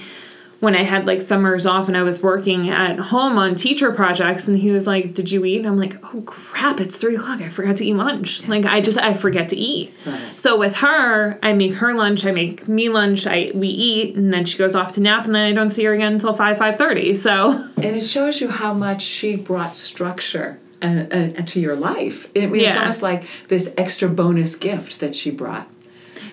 when 0.59 0.75
I 0.75 0.83
had 0.83 1.07
like 1.07 1.21
summers 1.21 1.65
off 1.65 1.87
and 1.87 1.95
I 1.95 2.03
was 2.03 2.21
working 2.21 2.69
at 2.69 2.99
home 2.99 3.37
on 3.37 3.55
teacher 3.55 3.91
projects 3.91 4.47
and 4.47 4.57
he 4.57 4.71
was 4.71 4.85
like, 4.85 5.13
Did 5.13 5.31
you 5.31 5.45
eat? 5.45 5.59
And 5.59 5.67
I'm 5.67 5.77
like, 5.77 5.95
Oh 6.13 6.21
crap, 6.21 6.81
it's 6.81 6.97
three 6.97 7.15
o'clock. 7.15 7.41
I 7.41 7.49
forgot 7.49 7.77
to 7.77 7.85
eat 7.85 7.93
lunch. 7.93 8.47
Like 8.47 8.65
I 8.65 8.81
just 8.81 8.97
I 8.97 9.13
forget 9.13 9.49
to 9.49 9.55
eat. 9.55 9.93
So 10.35 10.57
with 10.57 10.77
her, 10.77 11.39
I 11.41 11.53
make 11.53 11.75
her 11.75 11.93
lunch, 11.93 12.25
I 12.25 12.31
make 12.31 12.67
me 12.67 12.89
lunch, 12.89 13.25
I 13.25 13.51
we 13.53 13.69
eat, 13.69 14.15
and 14.15 14.33
then 14.33 14.45
she 14.45 14.57
goes 14.57 14.75
off 14.75 14.93
to 14.93 15.01
nap 15.01 15.25
and 15.25 15.33
then 15.33 15.43
I 15.43 15.53
don't 15.53 15.69
see 15.69 15.83
her 15.85 15.93
again 15.93 16.13
until 16.13 16.33
five, 16.33 16.57
five 16.57 16.75
thirty. 16.77 17.15
So 17.15 17.51
And 17.77 17.95
it 17.95 18.03
shows 18.03 18.41
you 18.41 18.49
how 18.49 18.73
much 18.73 19.01
she 19.01 19.35
brought 19.35 19.75
structure 19.75 20.59
and, 20.81 21.11
and, 21.11 21.47
to 21.47 21.59
your 21.59 21.75
life. 21.75 22.27
I 22.35 22.45
mean, 22.45 22.63
it's 22.63 22.77
almost 22.77 23.01
like 23.01 23.25
this 23.47 23.73
extra 23.77 24.09
bonus 24.09 24.55
gift 24.55 24.99
that 24.99 25.15
she 25.15 25.31
brought. 25.31 25.67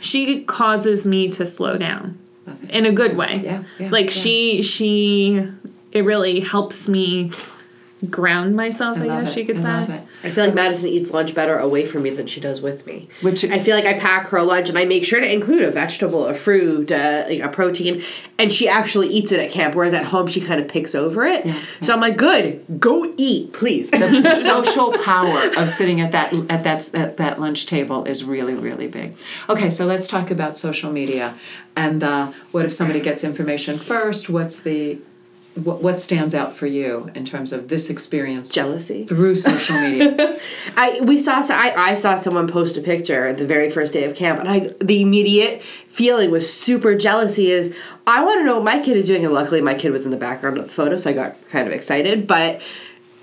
she 0.00 0.44
causes 0.44 1.06
me 1.06 1.28
to 1.30 1.46
slow 1.46 1.76
down 1.76 2.18
in 2.68 2.86
a 2.86 2.92
good 2.92 3.16
way. 3.16 3.40
Yeah, 3.42 3.64
yeah, 3.78 3.88
like 3.90 4.06
yeah. 4.06 4.22
she 4.22 4.62
she 4.62 5.48
it 5.92 6.04
really 6.04 6.40
helps 6.40 6.88
me 6.88 7.30
ground 8.10 8.54
myself, 8.54 8.98
I, 8.98 9.04
love 9.04 9.20
guess 9.24 9.36
it. 9.36 9.40
you 9.40 9.46
could 9.46 9.56
I 9.56 9.60
say. 9.60 9.68
love 9.68 9.90
it. 9.90 10.02
I 10.22 10.30
feel 10.30 10.44
like 10.44 10.54
Madison 10.54 10.90
eats 10.90 11.12
lunch 11.12 11.34
better 11.34 11.56
away 11.58 11.86
from 11.86 12.02
me 12.02 12.10
than 12.10 12.26
she 12.26 12.40
does 12.40 12.60
with 12.60 12.86
me. 12.86 13.08
Which- 13.22 13.44
I 13.44 13.58
feel 13.58 13.74
like 13.74 13.86
I 13.86 13.94
pack 13.98 14.28
her 14.28 14.42
lunch 14.42 14.68
and 14.68 14.76
I 14.78 14.84
make 14.84 15.04
sure 15.06 15.18
to 15.18 15.32
include 15.32 15.62
a 15.62 15.70
vegetable, 15.70 16.26
a 16.26 16.34
fruit, 16.34 16.92
uh, 16.92 17.24
like 17.28 17.40
a 17.40 17.48
protein, 17.48 18.02
and 18.38 18.52
she 18.52 18.68
actually 18.68 19.08
eats 19.08 19.32
it 19.32 19.40
at 19.40 19.50
camp. 19.50 19.74
Whereas 19.74 19.94
at 19.94 20.04
home, 20.04 20.26
she 20.26 20.40
kind 20.42 20.60
of 20.60 20.68
picks 20.68 20.94
over 20.94 21.24
it. 21.24 21.46
So 21.82 21.94
I'm 21.94 22.00
like, 22.00 22.16
good, 22.18 22.62
go 22.78 23.14
eat, 23.16 23.52
please. 23.54 23.90
The 23.90 24.34
social 24.42 24.92
power 25.02 25.50
of 25.56 25.68
sitting 25.68 26.00
at 26.00 26.12
that 26.12 26.32
at 26.50 26.64
that 26.64 26.94
at 26.94 27.16
that 27.16 27.40
lunch 27.40 27.64
table 27.66 28.04
is 28.04 28.24
really 28.24 28.54
really 28.54 28.88
big. 28.88 29.16
Okay, 29.48 29.70
so 29.70 29.86
let's 29.86 30.06
talk 30.06 30.30
about 30.30 30.56
social 30.56 30.92
media 30.92 31.34
and 31.74 32.02
uh, 32.02 32.32
what 32.52 32.64
if 32.64 32.72
somebody 32.72 33.00
gets 33.00 33.24
information 33.24 33.76
first? 33.78 34.28
What's 34.28 34.60
the 34.60 34.98
what, 35.56 35.82
what 35.82 35.98
stands 35.98 36.34
out 36.34 36.52
for 36.52 36.66
you 36.66 37.10
in 37.14 37.24
terms 37.24 37.52
of 37.52 37.68
this 37.68 37.88
experience 37.88 38.52
Jealousy. 38.52 39.04
through 39.04 39.34
social 39.36 39.80
media? 39.80 40.38
I 40.76 41.00
we 41.00 41.18
saw 41.18 41.42
I, 41.48 41.74
I 41.76 41.94
saw 41.94 42.16
someone 42.16 42.46
post 42.46 42.76
a 42.76 42.82
picture 42.82 43.32
the 43.32 43.46
very 43.46 43.70
first 43.70 43.92
day 43.92 44.04
of 44.04 44.14
camp, 44.14 44.40
and 44.40 44.48
I 44.48 44.74
the 44.80 45.00
immediate 45.00 45.62
feeling 45.62 46.30
was 46.30 46.52
super 46.52 46.94
jealousy. 46.94 47.50
Is 47.50 47.74
I 48.06 48.24
want 48.24 48.40
to 48.40 48.44
know 48.44 48.56
what 48.56 48.64
my 48.64 48.82
kid 48.82 48.96
is 48.96 49.06
doing, 49.06 49.24
and 49.24 49.32
luckily 49.32 49.60
my 49.60 49.74
kid 49.74 49.92
was 49.92 50.04
in 50.04 50.10
the 50.10 50.16
background 50.16 50.58
of 50.58 50.64
the 50.64 50.72
photo, 50.72 50.96
so 50.96 51.10
I 51.10 51.12
got 51.12 51.48
kind 51.48 51.66
of 51.66 51.72
excited. 51.72 52.26
But 52.26 52.60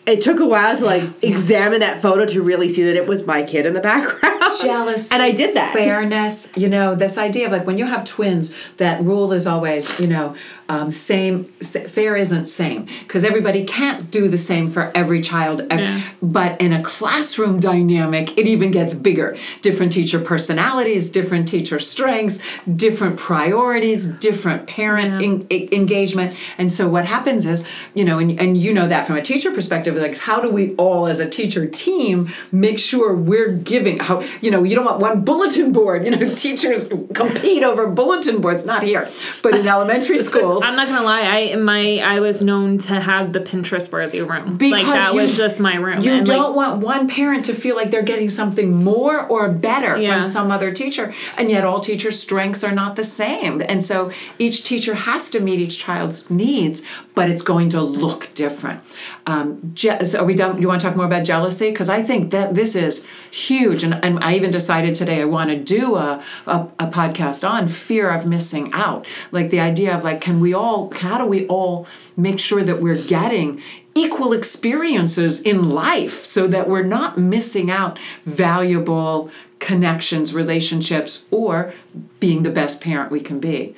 it 0.05 0.21
took 0.21 0.39
a 0.39 0.45
while 0.45 0.77
to 0.77 0.85
like 0.85 1.03
examine 1.23 1.79
that 1.79 2.01
photo 2.01 2.25
to 2.25 2.41
really 2.41 2.69
see 2.69 2.83
that 2.83 2.95
it 2.95 3.07
was 3.07 3.25
my 3.25 3.43
kid 3.43 3.65
in 3.65 3.73
the 3.73 3.79
background. 3.79 4.33
jealousy 4.61 5.13
and 5.13 5.23
I 5.23 5.31
did 5.31 5.55
that. 5.55 5.73
fairness 5.73 6.51
you 6.55 6.69
know 6.69 6.93
this 6.93 7.17
idea 7.17 7.47
of 7.47 7.51
like 7.51 7.65
when 7.65 7.77
you 7.77 7.85
have 7.85 8.05
twins 8.05 8.53
that 8.73 9.01
rule 9.01 9.31
is 9.33 9.47
always 9.47 9.99
you 9.99 10.07
know 10.07 10.35
um, 10.69 10.89
same 10.89 11.43
fair 11.45 12.15
isn't 12.15 12.45
same 12.45 12.87
because 13.01 13.23
everybody 13.23 13.65
can't 13.65 14.09
do 14.11 14.27
the 14.27 14.37
same 14.37 14.69
for 14.69 14.91
every 14.95 15.21
child 15.21 15.61
Yeah. 15.69 16.01
but 16.21 16.59
in 16.61 16.71
a 16.73 16.81
classroom 16.81 17.59
dynamic 17.59 18.37
it 18.37 18.47
even 18.47 18.71
gets 18.71 18.93
bigger 18.93 19.35
different 19.61 19.91
teacher 19.91 20.19
personalities 20.19 21.09
different 21.09 21.47
teacher 21.47 21.79
strengths 21.79 22.39
different 22.85 23.17
priorities 23.19 24.07
different 24.07 24.67
parent 24.67 25.21
Yeah. 25.21 25.27
en- 25.27 25.69
engagement 25.73 26.35
and 26.57 26.71
so 26.71 26.87
what 26.87 27.05
happens 27.05 27.45
is 27.45 27.67
you 27.93 28.05
know 28.05 28.19
and, 28.19 28.39
and 28.39 28.57
you 28.57 28.73
know 28.73 28.87
that 28.87 29.05
from 29.07 29.17
a 29.17 29.21
teacher 29.21 29.51
perspective 29.51 29.95
like 29.95 30.17
how 30.17 30.39
do 30.39 30.49
we 30.49 30.73
all 30.75 31.07
as 31.07 31.19
a 31.19 31.29
teacher 31.29 31.65
team 31.67 32.29
make 32.51 32.79
sure 32.79 33.13
we're 33.15 33.51
giving 33.51 33.99
how 33.99 34.21
you 34.41 34.49
know 34.49 34.63
you 34.63 34.75
don't 34.75 34.85
want 34.85 34.99
one 34.99 35.21
bulletin 35.23 35.71
board 35.71 36.05
you 36.05 36.11
know 36.11 36.33
teachers 36.47 36.87
compete 37.13 37.63
over 37.63 37.87
bulletin 37.87 38.39
boards 38.41 38.65
not 38.65 38.81
here 38.83 39.09
but 39.41 39.55
in 39.55 39.67
elementary 39.67 40.17
I'm 40.61 40.75
not 40.75 40.87
gonna 40.87 41.03
lie. 41.03 41.21
I 41.21 41.55
my 41.55 41.99
I 41.99 42.19
was 42.19 42.41
known 42.43 42.77
to 42.79 42.99
have 42.99 43.33
the 43.33 43.39
Pinterest 43.39 43.91
worthy 43.91 44.21
room. 44.21 44.57
like 44.59 44.85
that 44.85 45.13
you- 45.13 45.21
was 45.21 45.37
just 45.37 45.59
my 45.59 45.75
room. 45.77 46.01
You 46.01 46.11
And, 46.13 46.25
don't 46.25 46.55
want 46.55 46.81
one 46.81 47.07
parent 47.07 47.45
to 47.45 47.53
feel 47.53 47.75
like 47.75 47.89
they're 47.91 48.01
getting 48.03 48.29
something 48.29 48.83
more 48.83 49.21
or 49.25 49.49
better 49.49 49.95
Yeah. 49.97 50.11
from 50.19 50.21
some 50.21 50.51
other 50.51 50.71
teacher, 50.71 51.13
and 51.37 51.49
yet 51.49 51.63
all 51.65 51.79
teachers' 51.79 52.19
strengths 52.19 52.63
are 52.63 52.71
not 52.73 52.95
the 52.95 53.03
same. 53.03 53.61
And 53.67 53.83
so 53.83 54.11
each 54.39 54.63
teacher 54.63 54.93
has 54.93 55.29
to 55.31 55.39
meet 55.39 55.59
each 55.59 55.79
child's 55.79 56.29
needs, 56.29 56.81
but 57.15 57.29
it's 57.29 57.41
going 57.41 57.69
to 57.69 57.81
look 57.81 58.29
different. 58.33 58.81
Um, 59.25 59.71
je- 59.73 60.03
so 60.05 60.19
are 60.19 60.25
we 60.25 60.33
done? 60.33 60.55
Do 60.55 60.61
you 60.61 60.67
want 60.67 60.81
to 60.81 60.87
talk 60.87 60.95
more 60.95 61.05
about 61.05 61.23
jealousy? 61.23 61.69
Because 61.69 61.89
I 61.89 62.01
think 62.01 62.31
that 62.31 62.55
this 62.55 62.75
is 62.75 63.05
huge, 63.31 63.83
and, 63.83 63.93
and 64.03 64.19
I 64.23 64.33
even 64.35 64.51
decided 64.51 64.95
today 64.95 65.21
I 65.21 65.25
want 65.25 65.49
to 65.49 65.55
do 65.57 65.95
a, 65.95 66.21
a 66.47 66.67
a 66.79 66.87
podcast 66.87 67.47
on 67.47 67.67
fear 67.67 68.09
of 68.09 68.25
missing 68.25 68.71
out, 68.73 69.05
like 69.31 69.49
the 69.49 69.59
idea 69.59 69.95
of 69.95 70.03
like, 70.03 70.19
can 70.21 70.39
we 70.43 70.53
all? 70.53 70.93
How 70.93 71.17
do 71.17 71.25
we 71.25 71.47
all 71.47 71.87
make 72.15 72.39
sure 72.39 72.63
that 72.63 72.79
we're 72.79 73.01
getting 73.01 73.61
equal 73.95 74.33
experiences 74.33 75.41
in 75.41 75.69
life 75.69 76.23
so 76.23 76.47
that 76.47 76.67
we're 76.67 76.83
not 76.83 77.17
missing 77.17 77.69
out 77.69 77.99
valuable 78.25 79.29
connections, 79.59 80.33
relationships, 80.33 81.25
or 81.31 81.73
being 82.19 82.43
the 82.43 82.49
best 82.49 82.81
parent 82.81 83.11
we 83.11 83.21
can 83.21 83.39
be. 83.39 83.75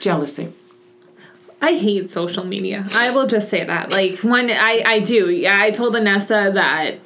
Jealousy. 0.00 0.52
I 1.60 1.74
hate 1.74 2.08
social 2.08 2.44
media. 2.44 2.86
I 2.92 3.10
will 3.10 3.26
just 3.26 3.48
say 3.48 3.64
that. 3.64 3.90
Like 3.90 4.20
when 4.20 4.48
I 4.50 4.82
I 4.86 5.00
do. 5.00 5.28
Yeah, 5.28 5.60
I 5.60 5.72
told 5.72 5.94
Anessa 5.94 6.54
that 6.54 6.98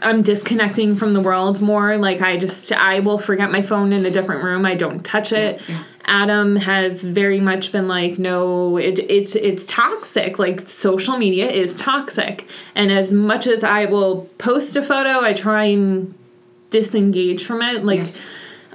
I'm 0.00 0.22
disconnecting 0.22 0.94
from 0.94 1.14
the 1.14 1.20
world 1.20 1.60
more. 1.60 1.96
Like 1.96 2.20
I 2.20 2.36
just 2.36 2.70
I 2.70 3.00
will 3.00 3.18
forget 3.18 3.50
my 3.50 3.62
phone 3.62 3.92
in 3.92 4.06
a 4.06 4.10
different 4.10 4.44
room. 4.44 4.64
I 4.64 4.76
don't 4.76 5.04
touch 5.04 5.32
it. 5.32 5.60
yeah. 5.68 5.82
Adam 6.08 6.56
has 6.56 7.04
very 7.04 7.38
much 7.38 7.70
been 7.70 7.86
like, 7.86 8.18
no, 8.18 8.78
it, 8.78 8.98
it's 8.98 9.36
it's 9.36 9.66
toxic. 9.66 10.38
Like 10.38 10.68
social 10.68 11.18
media 11.18 11.48
is 11.48 11.78
toxic, 11.78 12.48
and 12.74 12.90
as 12.90 13.12
much 13.12 13.46
as 13.46 13.62
I 13.62 13.84
will 13.84 14.28
post 14.38 14.74
a 14.74 14.82
photo, 14.82 15.20
I 15.20 15.34
try 15.34 15.64
and 15.64 16.14
disengage 16.70 17.44
from 17.44 17.62
it. 17.62 17.84
Like 17.84 17.98
Yes. 17.98 18.22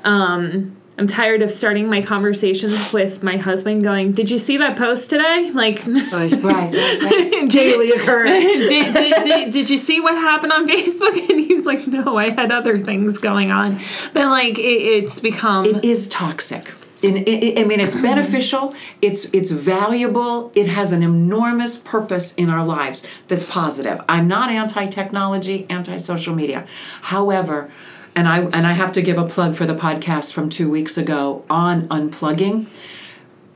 Um, 0.03 0.75
I'm 0.97 1.07
tired 1.07 1.41
of 1.41 1.51
starting 1.51 1.89
my 1.89 2.03
conversations 2.03 2.93
with 2.93 3.23
my 3.23 3.37
husband 3.37 3.83
going, 3.83 4.11
Did 4.11 4.29
you 4.29 4.37
see 4.37 4.57
that 4.57 4.77
post 4.77 5.09
today? 5.09 5.49
Like, 5.51 5.83
right, 5.87 6.31
right. 6.43 7.49
Daily 7.49 7.91
occurrence. 7.91 8.43
did, 8.69 8.93
did, 8.93 9.23
did, 9.23 9.51
did 9.51 9.69
you 9.69 9.77
see 9.77 9.99
what 9.99 10.13
happened 10.13 10.51
on 10.53 10.67
Facebook? 10.69 11.29
And 11.29 11.39
he's 11.39 11.65
like, 11.65 11.87
No, 11.87 12.17
I 12.17 12.29
had 12.29 12.51
other 12.51 12.77
things 12.77 13.17
going 13.19 13.49
on. 13.49 13.79
But 14.13 14.27
like, 14.27 14.59
it, 14.59 14.61
it's 14.61 15.19
become. 15.19 15.65
It 15.65 15.83
is 15.83 16.07
toxic. 16.09 16.71
In, 17.03 17.17
i 17.17 17.53
I 17.57 17.63
mean, 17.65 17.79
it's 17.79 17.95
mm-hmm. 17.95 18.03
beneficial. 18.03 18.73
It's 19.01 19.25
it's 19.33 19.51
valuable. 19.51 20.51
It 20.55 20.67
has 20.67 20.91
an 20.91 21.03
enormous 21.03 21.77
purpose 21.77 22.33
in 22.35 22.49
our 22.49 22.65
lives 22.65 23.05
that's 23.27 23.49
positive. 23.49 24.01
I'm 24.07 24.27
not 24.27 24.49
anti-technology, 24.49 25.67
anti-social 25.69 26.33
media. 26.33 26.65
However, 27.01 27.69
and 28.15 28.27
I 28.27 28.39
and 28.39 28.67
I 28.67 28.73
have 28.73 28.91
to 28.93 29.01
give 29.01 29.17
a 29.17 29.25
plug 29.25 29.55
for 29.55 29.65
the 29.65 29.75
podcast 29.75 30.33
from 30.33 30.49
two 30.49 30.69
weeks 30.69 30.97
ago 30.97 31.43
on 31.49 31.87
unplugging. 31.89 32.67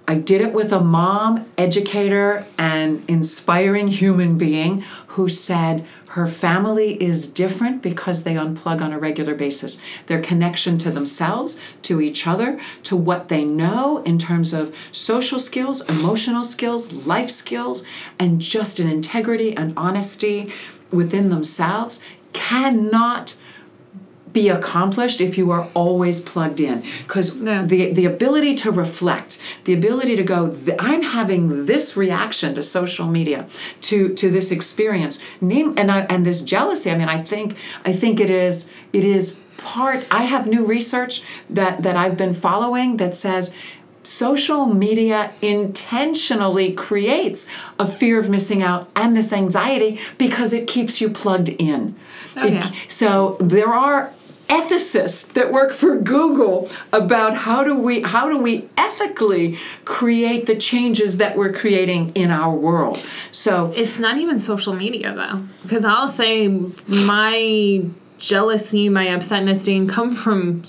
I 0.09 0.15
did 0.15 0.39
it 0.39 0.53
with 0.53 0.71
a 0.71 0.79
mom, 0.79 1.45
educator, 1.57 2.45
and 2.57 3.03
inspiring 3.09 3.89
human 3.89 4.37
being 4.37 4.81
who 5.07 5.27
said 5.27 5.85
her 6.11 6.27
family 6.27 7.01
is 7.03 7.27
different 7.27 7.81
because 7.81 8.23
they 8.23 8.35
unplug 8.35 8.81
on 8.81 8.93
a 8.93 8.99
regular 8.99 9.35
basis. 9.35 9.81
Their 10.05 10.21
connection 10.21 10.77
to 10.77 10.91
themselves, 10.91 11.59
to 11.81 11.99
each 11.99 12.25
other, 12.25 12.57
to 12.83 12.95
what 12.95 13.27
they 13.27 13.43
know 13.43 14.01
in 14.03 14.17
terms 14.17 14.53
of 14.53 14.73
social 14.93 15.39
skills, 15.39 15.81
emotional 15.89 16.45
skills, 16.45 16.93
life 17.05 17.29
skills, 17.29 17.83
and 18.17 18.39
just 18.39 18.79
an 18.79 18.89
integrity 18.89 19.55
and 19.57 19.73
honesty 19.75 20.53
within 20.89 21.29
themselves 21.29 21.99
cannot 22.31 23.35
be 24.41 24.49
accomplished 24.59 25.19
if 25.27 25.33
you 25.39 25.47
are 25.55 25.65
always 25.83 26.17
plugged 26.31 26.59
in 26.69 26.77
because 27.05 27.27
Yeah. 27.37 27.63
the 27.71 27.79
the 27.99 28.05
ability 28.15 28.53
to 28.63 28.69
reflect 28.83 29.29
the 29.67 29.73
ability 29.81 30.15
to 30.21 30.25
go 30.33 30.39
i'm 30.89 31.03
having 31.19 31.41
this 31.71 31.85
reaction 32.03 32.49
to 32.57 32.61
social 32.79 33.07
media 33.17 33.39
to 33.87 33.97
to 34.21 34.25
this 34.37 34.47
experience 34.57 35.15
name 35.53 35.67
and 35.79 35.87
I, 35.97 35.99
and 36.11 36.19
this 36.29 36.39
jealousy 36.53 36.87
i 36.93 36.95
mean 37.01 37.09
i 37.17 37.19
think 37.31 37.47
i 37.89 37.91
think 38.01 38.15
it 38.25 38.31
is 38.47 38.55
it 38.99 39.03
is 39.15 39.25
part 39.73 39.99
i 40.21 40.23
have 40.33 40.43
new 40.55 40.63
research 40.77 41.13
that 41.59 41.73
that 41.85 41.95
i've 42.01 42.17
been 42.23 42.35
following 42.47 42.89
that 43.01 43.13
says 43.25 43.45
social 44.23 44.63
media 44.87 45.19
intentionally 45.41 46.67
creates 46.87 47.39
a 47.85 47.87
fear 47.99 48.15
of 48.21 48.27
missing 48.35 48.61
out 48.69 48.81
and 49.01 49.09
this 49.17 49.31
anxiety 49.33 49.91
because 50.17 50.49
it 50.59 50.63
keeps 50.73 50.93
you 51.01 51.07
plugged 51.23 51.49
in 51.71 51.81
Oh, 52.39 52.45
It- 52.47 52.53
yeah. 52.53 52.69
so 52.87 53.09
there 53.55 53.73
are 53.87 54.01
ethicists 54.47 55.33
that 55.33 55.51
work 55.51 55.71
for 55.71 55.97
Google 55.97 56.69
about 56.93 57.33
how 57.35 57.63
do 57.63 57.77
we 57.77 58.01
how 58.01 58.29
do 58.29 58.37
we 58.37 58.69
ethically 58.77 59.57
create 59.85 60.45
the 60.45 60.55
changes 60.55 61.17
that 61.17 61.35
we're 61.35 61.51
creating 61.51 62.11
in 62.15 62.31
our 62.31 62.53
world. 62.53 63.03
So 63.31 63.71
It's 63.75 63.99
not 63.99 64.17
even 64.17 64.39
social 64.39 64.73
media 64.73 65.13
though, 65.13 65.43
because 65.63 65.85
I'll 65.85 66.07
say 66.07 66.47
my 66.87 67.83
jealousy, 68.17 68.89
my 68.89 69.07
upsetness 69.07 69.65
didn't 69.65 69.89
come 69.89 70.15
from 70.15 70.63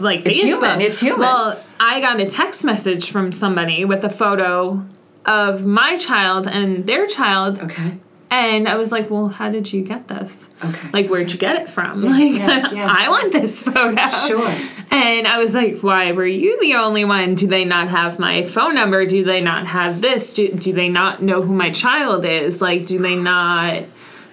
like 0.00 0.26
It's 0.26 0.38
Facebook. 0.38 0.42
human, 0.42 0.80
it's 0.80 1.00
human. 1.00 1.20
Well, 1.20 1.58
I 1.78 2.00
got 2.00 2.20
a 2.20 2.26
text 2.26 2.64
message 2.64 3.10
from 3.10 3.32
somebody 3.32 3.84
with 3.84 4.04
a 4.04 4.10
photo 4.10 4.84
of 5.24 5.64
my 5.64 5.96
child 5.96 6.46
and 6.46 6.86
their 6.86 7.06
child, 7.06 7.58
okay. 7.60 7.98
And 8.30 8.68
I 8.68 8.76
was 8.76 8.92
like, 8.92 9.10
"Well, 9.10 9.28
how 9.28 9.50
did 9.50 9.72
you 9.72 9.82
get 9.82 10.06
this? 10.08 10.48
Okay, 10.64 10.88
Like, 10.92 11.08
where'd 11.08 11.32
you 11.32 11.38
get 11.38 11.56
it 11.60 11.68
from? 11.68 12.02
like, 12.02 12.32
yeah, 12.32 12.70
yeah. 12.72 12.86
I 12.96 13.08
want 13.08 13.32
this 13.32 13.62
photo. 13.62 14.06
Sure. 14.08 14.54
And 14.92 15.26
I 15.26 15.38
was 15.38 15.54
like, 15.54 15.80
why 15.80 16.12
were 16.12 16.26
you 16.26 16.60
the 16.60 16.74
only 16.74 17.04
one? 17.04 17.34
Do 17.34 17.46
they 17.46 17.64
not 17.64 17.88
have 17.88 18.18
my 18.18 18.44
phone 18.44 18.74
number? 18.74 19.04
Do 19.04 19.24
they 19.24 19.40
not 19.40 19.66
have 19.68 20.00
this? 20.00 20.32
Do, 20.34 20.48
do 20.52 20.72
they 20.72 20.88
not 20.88 21.22
know 21.22 21.42
who 21.42 21.54
my 21.54 21.70
child 21.70 22.24
is? 22.24 22.60
Like, 22.60 22.86
do 22.86 22.98
they 22.98 23.14
not, 23.16 23.84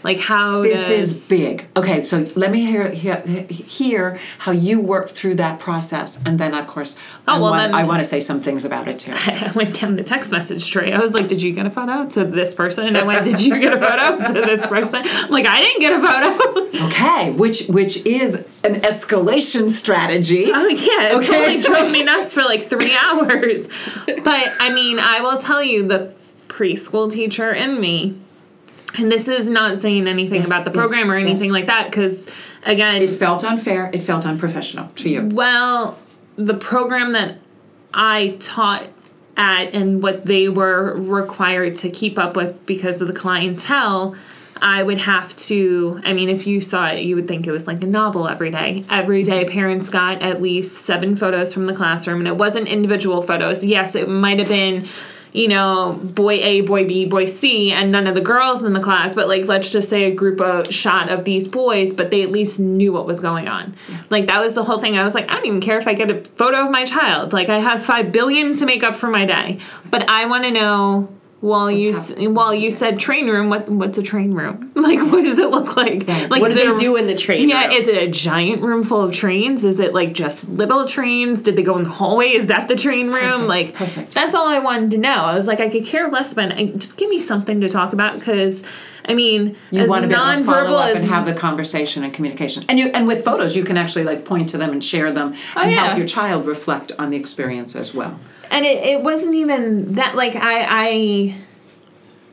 like, 0.09 0.19
how 0.19 0.61
This 0.61 0.87
does... 0.87 1.11
is 1.11 1.29
big. 1.29 1.55
Okay, 1.75 1.99
so 2.01 2.25
let 2.35 2.49
me 2.55 2.61
hear, 2.65 2.89
hear 2.91 3.17
hear 3.49 4.03
how 4.39 4.51
you 4.67 4.75
worked 4.79 5.11
through 5.11 5.35
that 5.35 5.59
process, 5.59 6.09
and 6.25 6.39
then 6.41 6.53
of 6.53 6.65
course 6.67 6.91
oh, 6.97 7.01
I 7.33 7.37
Oh, 7.37 7.41
well, 7.41 7.51
want 7.51 7.63
then- 7.73 7.75
I 7.81 7.83
want 7.89 7.99
to 7.99 8.05
say 8.13 8.19
some 8.21 8.39
things 8.41 8.63
about 8.65 8.87
it 8.87 8.97
too. 9.03 9.13
I 9.15 9.51
went 9.53 9.79
down 9.79 9.95
the 9.95 10.03
text 10.03 10.31
message 10.31 10.63
tree. 10.71 10.91
I 10.93 10.99
was 10.99 11.13
like, 11.13 11.27
did 11.27 11.41
you 11.41 11.51
get 11.53 11.65
a 11.65 11.69
photo 11.69 12.07
to 12.15 12.23
this 12.25 12.53
person? 12.53 12.87
And 12.87 12.97
I 12.97 13.03
went, 13.03 13.23
did 13.25 13.39
you 13.45 13.59
get 13.59 13.73
a 13.73 13.79
photo 13.79 14.07
to 14.33 14.41
this 14.51 14.65
person? 14.65 15.01
I'm 15.05 15.29
like, 15.29 15.45
I 15.45 15.59
didn't 15.61 15.81
get 15.81 15.93
a 15.93 16.01
photo. 16.07 16.27
Okay, 16.87 17.31
which 17.31 17.59
which 17.67 17.97
is 18.05 18.35
an 18.63 18.75
escalation 18.91 19.69
strategy. 19.69 20.45
Like, 20.51 20.79
yeah, 20.85 21.09
it 21.09 21.15
Okay. 21.17 21.27
totally 21.27 21.61
drove 21.61 21.91
me 21.91 22.03
nuts 22.03 22.33
for 22.33 22.43
like 22.43 22.69
three 22.69 22.95
hours. 23.03 23.67
But 24.05 24.53
I 24.59 24.69
mean, 24.69 24.99
I 24.99 25.21
will 25.21 25.37
tell 25.37 25.61
you, 25.63 25.87
the 25.87 26.13
preschool 26.47 27.09
teacher 27.11 27.51
in 27.51 27.79
me, 27.79 28.15
and 28.97 29.11
this 29.11 29.27
is 29.27 29.49
not 29.49 29.77
saying 29.77 30.07
anything 30.07 30.41
Yes, 30.41 30.47
about 30.47 30.65
the 30.65 30.71
yes, 30.71 30.77
program 30.77 31.11
or 31.11 31.15
anything 31.15 31.45
yes. 31.45 31.51
like 31.53 31.67
that, 31.67 31.85
because 31.85 32.29
again, 32.65 33.01
It 33.01 33.09
felt 33.09 33.43
unfair. 33.43 33.89
It 33.93 34.01
felt 34.01 34.25
unprofessional 34.25 34.89
to 34.95 35.09
you. 35.09 35.29
well, 35.33 35.97
the 36.35 36.53
program 36.53 37.13
that 37.13 37.37
I 37.93 38.37
taught 38.39 38.87
at 39.35 39.73
and 39.73 40.01
what 40.01 40.25
they 40.25 40.49
were 40.49 40.95
required 40.95 41.75
to 41.77 41.89
keep 41.89 42.17
up 42.17 42.35
with 42.35 42.65
because 42.65 43.01
of 43.01 43.07
the 43.07 43.13
clientele, 43.13 44.15
I 44.61 44.81
would 44.81 44.97
have 44.99 45.35
to. 45.35 46.01
I 46.03 46.13
mean, 46.13 46.29
if 46.29 46.47
you 46.47 46.61
saw 46.61 46.89
it, 46.89 47.03
you 47.03 47.15
would 47.15 47.27
think 47.27 47.45
it 47.45 47.51
was 47.51 47.67
like 47.67 47.83
a 47.83 47.87
novel 47.87 48.27
every 48.27 48.49
day. 48.49 48.83
Every 48.89 49.21
day, 49.23 49.45
mm-hmm. 49.45 49.53
parents 49.53 49.89
got 49.89 50.21
at 50.21 50.41
least 50.41 50.85
seven 50.85 51.15
photos 51.15 51.53
from 51.53 51.65
the 51.65 51.73
classroom, 51.75 52.19
and 52.19 52.27
it 52.27 52.35
wasn't 52.37 52.67
individual 52.67 53.21
photos. 53.21 53.63
Yes, 53.63 53.95
it 53.95 54.09
might 54.09 54.39
have 54.39 54.49
been. 54.49 54.87
You 55.37 55.47
know, 55.47 55.99
boy 56.03 56.33
A, 56.33 56.61
boy 56.61 56.87
B, 56.87 57.05
boy 57.05 57.25
C, 57.25 57.71
and 57.71 57.91
none 57.91 58.07
of 58.07 58.15
the 58.15 58.21
girls 58.21 58.63
in 58.63 58.73
the 58.73 58.79
class, 58.79 59.13
but 59.13 59.27
like 59.27 59.45
let's 59.45 59.69
just 59.69 59.87
say 59.87 60.05
a 60.05 60.11
group 60.11 60.41
of 60.41 60.73
shot 60.73 61.11
of 61.11 61.25
these 61.25 61.47
boys, 61.47 61.93
but 61.93 62.09
they 62.09 62.23
at 62.23 62.31
least 62.31 62.59
knew 62.59 62.91
what 62.91 63.05
was 63.05 63.19
going 63.19 63.47
on. 63.47 63.75
Like 64.09 64.25
that 64.27 64.39
was 64.39 64.55
the 64.55 64.63
whole 64.63 64.79
thing. 64.79 64.97
I 64.97 65.03
was 65.03 65.13
like, 65.13 65.29
I 65.29 65.35
don't 65.35 65.45
even 65.45 65.61
care 65.61 65.77
if 65.77 65.87
I 65.87 65.93
get 65.93 66.09
a 66.09 66.23
photo 66.31 66.65
of 66.65 66.71
my 66.71 66.85
child. 66.85 67.33
Like 67.33 67.49
I 67.49 67.59
have 67.59 67.85
five 67.85 68.11
billion 68.11 68.57
to 68.57 68.65
make 68.65 68.81
up 68.83 68.95
for 68.95 69.09
my 69.09 69.25
day, 69.25 69.59
but 69.91 70.09
I 70.09 70.25
want 70.25 70.43
to 70.45 70.51
know. 70.51 71.09
While 71.39 71.69
you 71.69 71.91
s 71.91 72.13
while 72.17 72.51
you 72.53 72.71
said 72.71 72.99
train 72.99 73.27
room, 73.29 73.49
what 73.49 73.69
what's 73.69 73.97
a 73.99 74.03
train 74.03 74.33
room? 74.33 74.71
Like, 74.87 74.99
what 75.11 75.23
does 75.23 75.37
it 75.37 75.49
look 75.49 75.75
like? 75.75 76.07
Like, 76.07 76.29
what 76.41 76.47
do 76.49 76.53
they 76.53 76.67
a- 76.67 76.77
do 76.77 76.95
in 76.95 77.07
the 77.07 77.15
train 77.15 77.49
yeah, 77.49 77.63
room? 77.65 77.71
is 77.73 77.87
it 77.89 77.97
a 78.01 78.07
giant 78.09 78.61
room 78.61 78.83
full 78.83 79.01
of 79.01 79.13
trains? 79.13 79.65
Is 79.65 79.79
it 79.79 79.93
like 79.93 80.13
just 80.13 80.49
little 80.49 80.87
trains? 80.87 81.43
Did 81.43 81.55
they 81.57 81.61
go 81.63 81.77
in 81.77 81.83
the 81.83 81.89
hallway? 81.89 82.29
Is 82.29 82.47
that 82.47 82.67
the 82.69 82.75
train 82.75 83.07
room? 83.07 83.47
Perfect, 83.47 83.47
like, 83.47 83.73
perfect. 83.75 84.13
That's 84.13 84.33
all 84.33 84.47
I 84.47 84.59
wanted 84.59 84.91
to 84.91 84.97
know. 84.97 85.13
I 85.13 85.35
was 85.35 85.45
like, 85.45 85.59
I 85.59 85.67
could 85.69 85.83
care 85.83 86.09
less, 86.09 86.33
but 86.33 86.55
just 86.77 86.97
give 86.97 87.09
me 87.09 87.19
something 87.21 87.59
to 87.61 87.69
talk 87.69 87.91
about 87.91 88.13
because, 88.17 88.63
I 89.05 89.13
mean, 89.13 89.55
You 89.71 89.81
as 89.81 89.89
want 89.89 90.03
to 90.03 90.07
be 90.07 90.13
able 90.15 90.25
to 90.25 90.43
follow 90.45 90.77
up 90.77 90.95
and 90.95 91.05
have 91.09 91.25
the 91.25 91.33
conversation 91.33 92.03
and 92.03 92.13
communication. 92.13 92.63
And 92.69 92.79
you 92.79 92.87
and 92.93 93.05
with 93.07 93.25
photos, 93.25 93.55
you 93.57 93.63
can 93.63 93.77
actually 93.77 94.05
like 94.05 94.23
point 94.25 94.49
to 94.49 94.57
them 94.57 94.71
and 94.71 94.81
share 94.83 95.11
them 95.11 95.33
oh, 95.55 95.61
and 95.61 95.69
Oh, 95.69 95.73
yeah. 95.73 95.85
help 95.87 95.97
your 95.97 96.07
child 96.07 96.45
reflect 96.45 96.93
on 96.97 97.09
the 97.09 97.17
experience 97.17 97.75
as 97.75 97.93
well. 97.93 98.19
And 98.51 98.65
it, 98.65 98.83
it 98.83 99.01
wasn't 99.01 99.35
even 99.35 99.93
that 99.93 100.15
like 100.15 100.35
I 100.35 100.65
I 100.69 101.35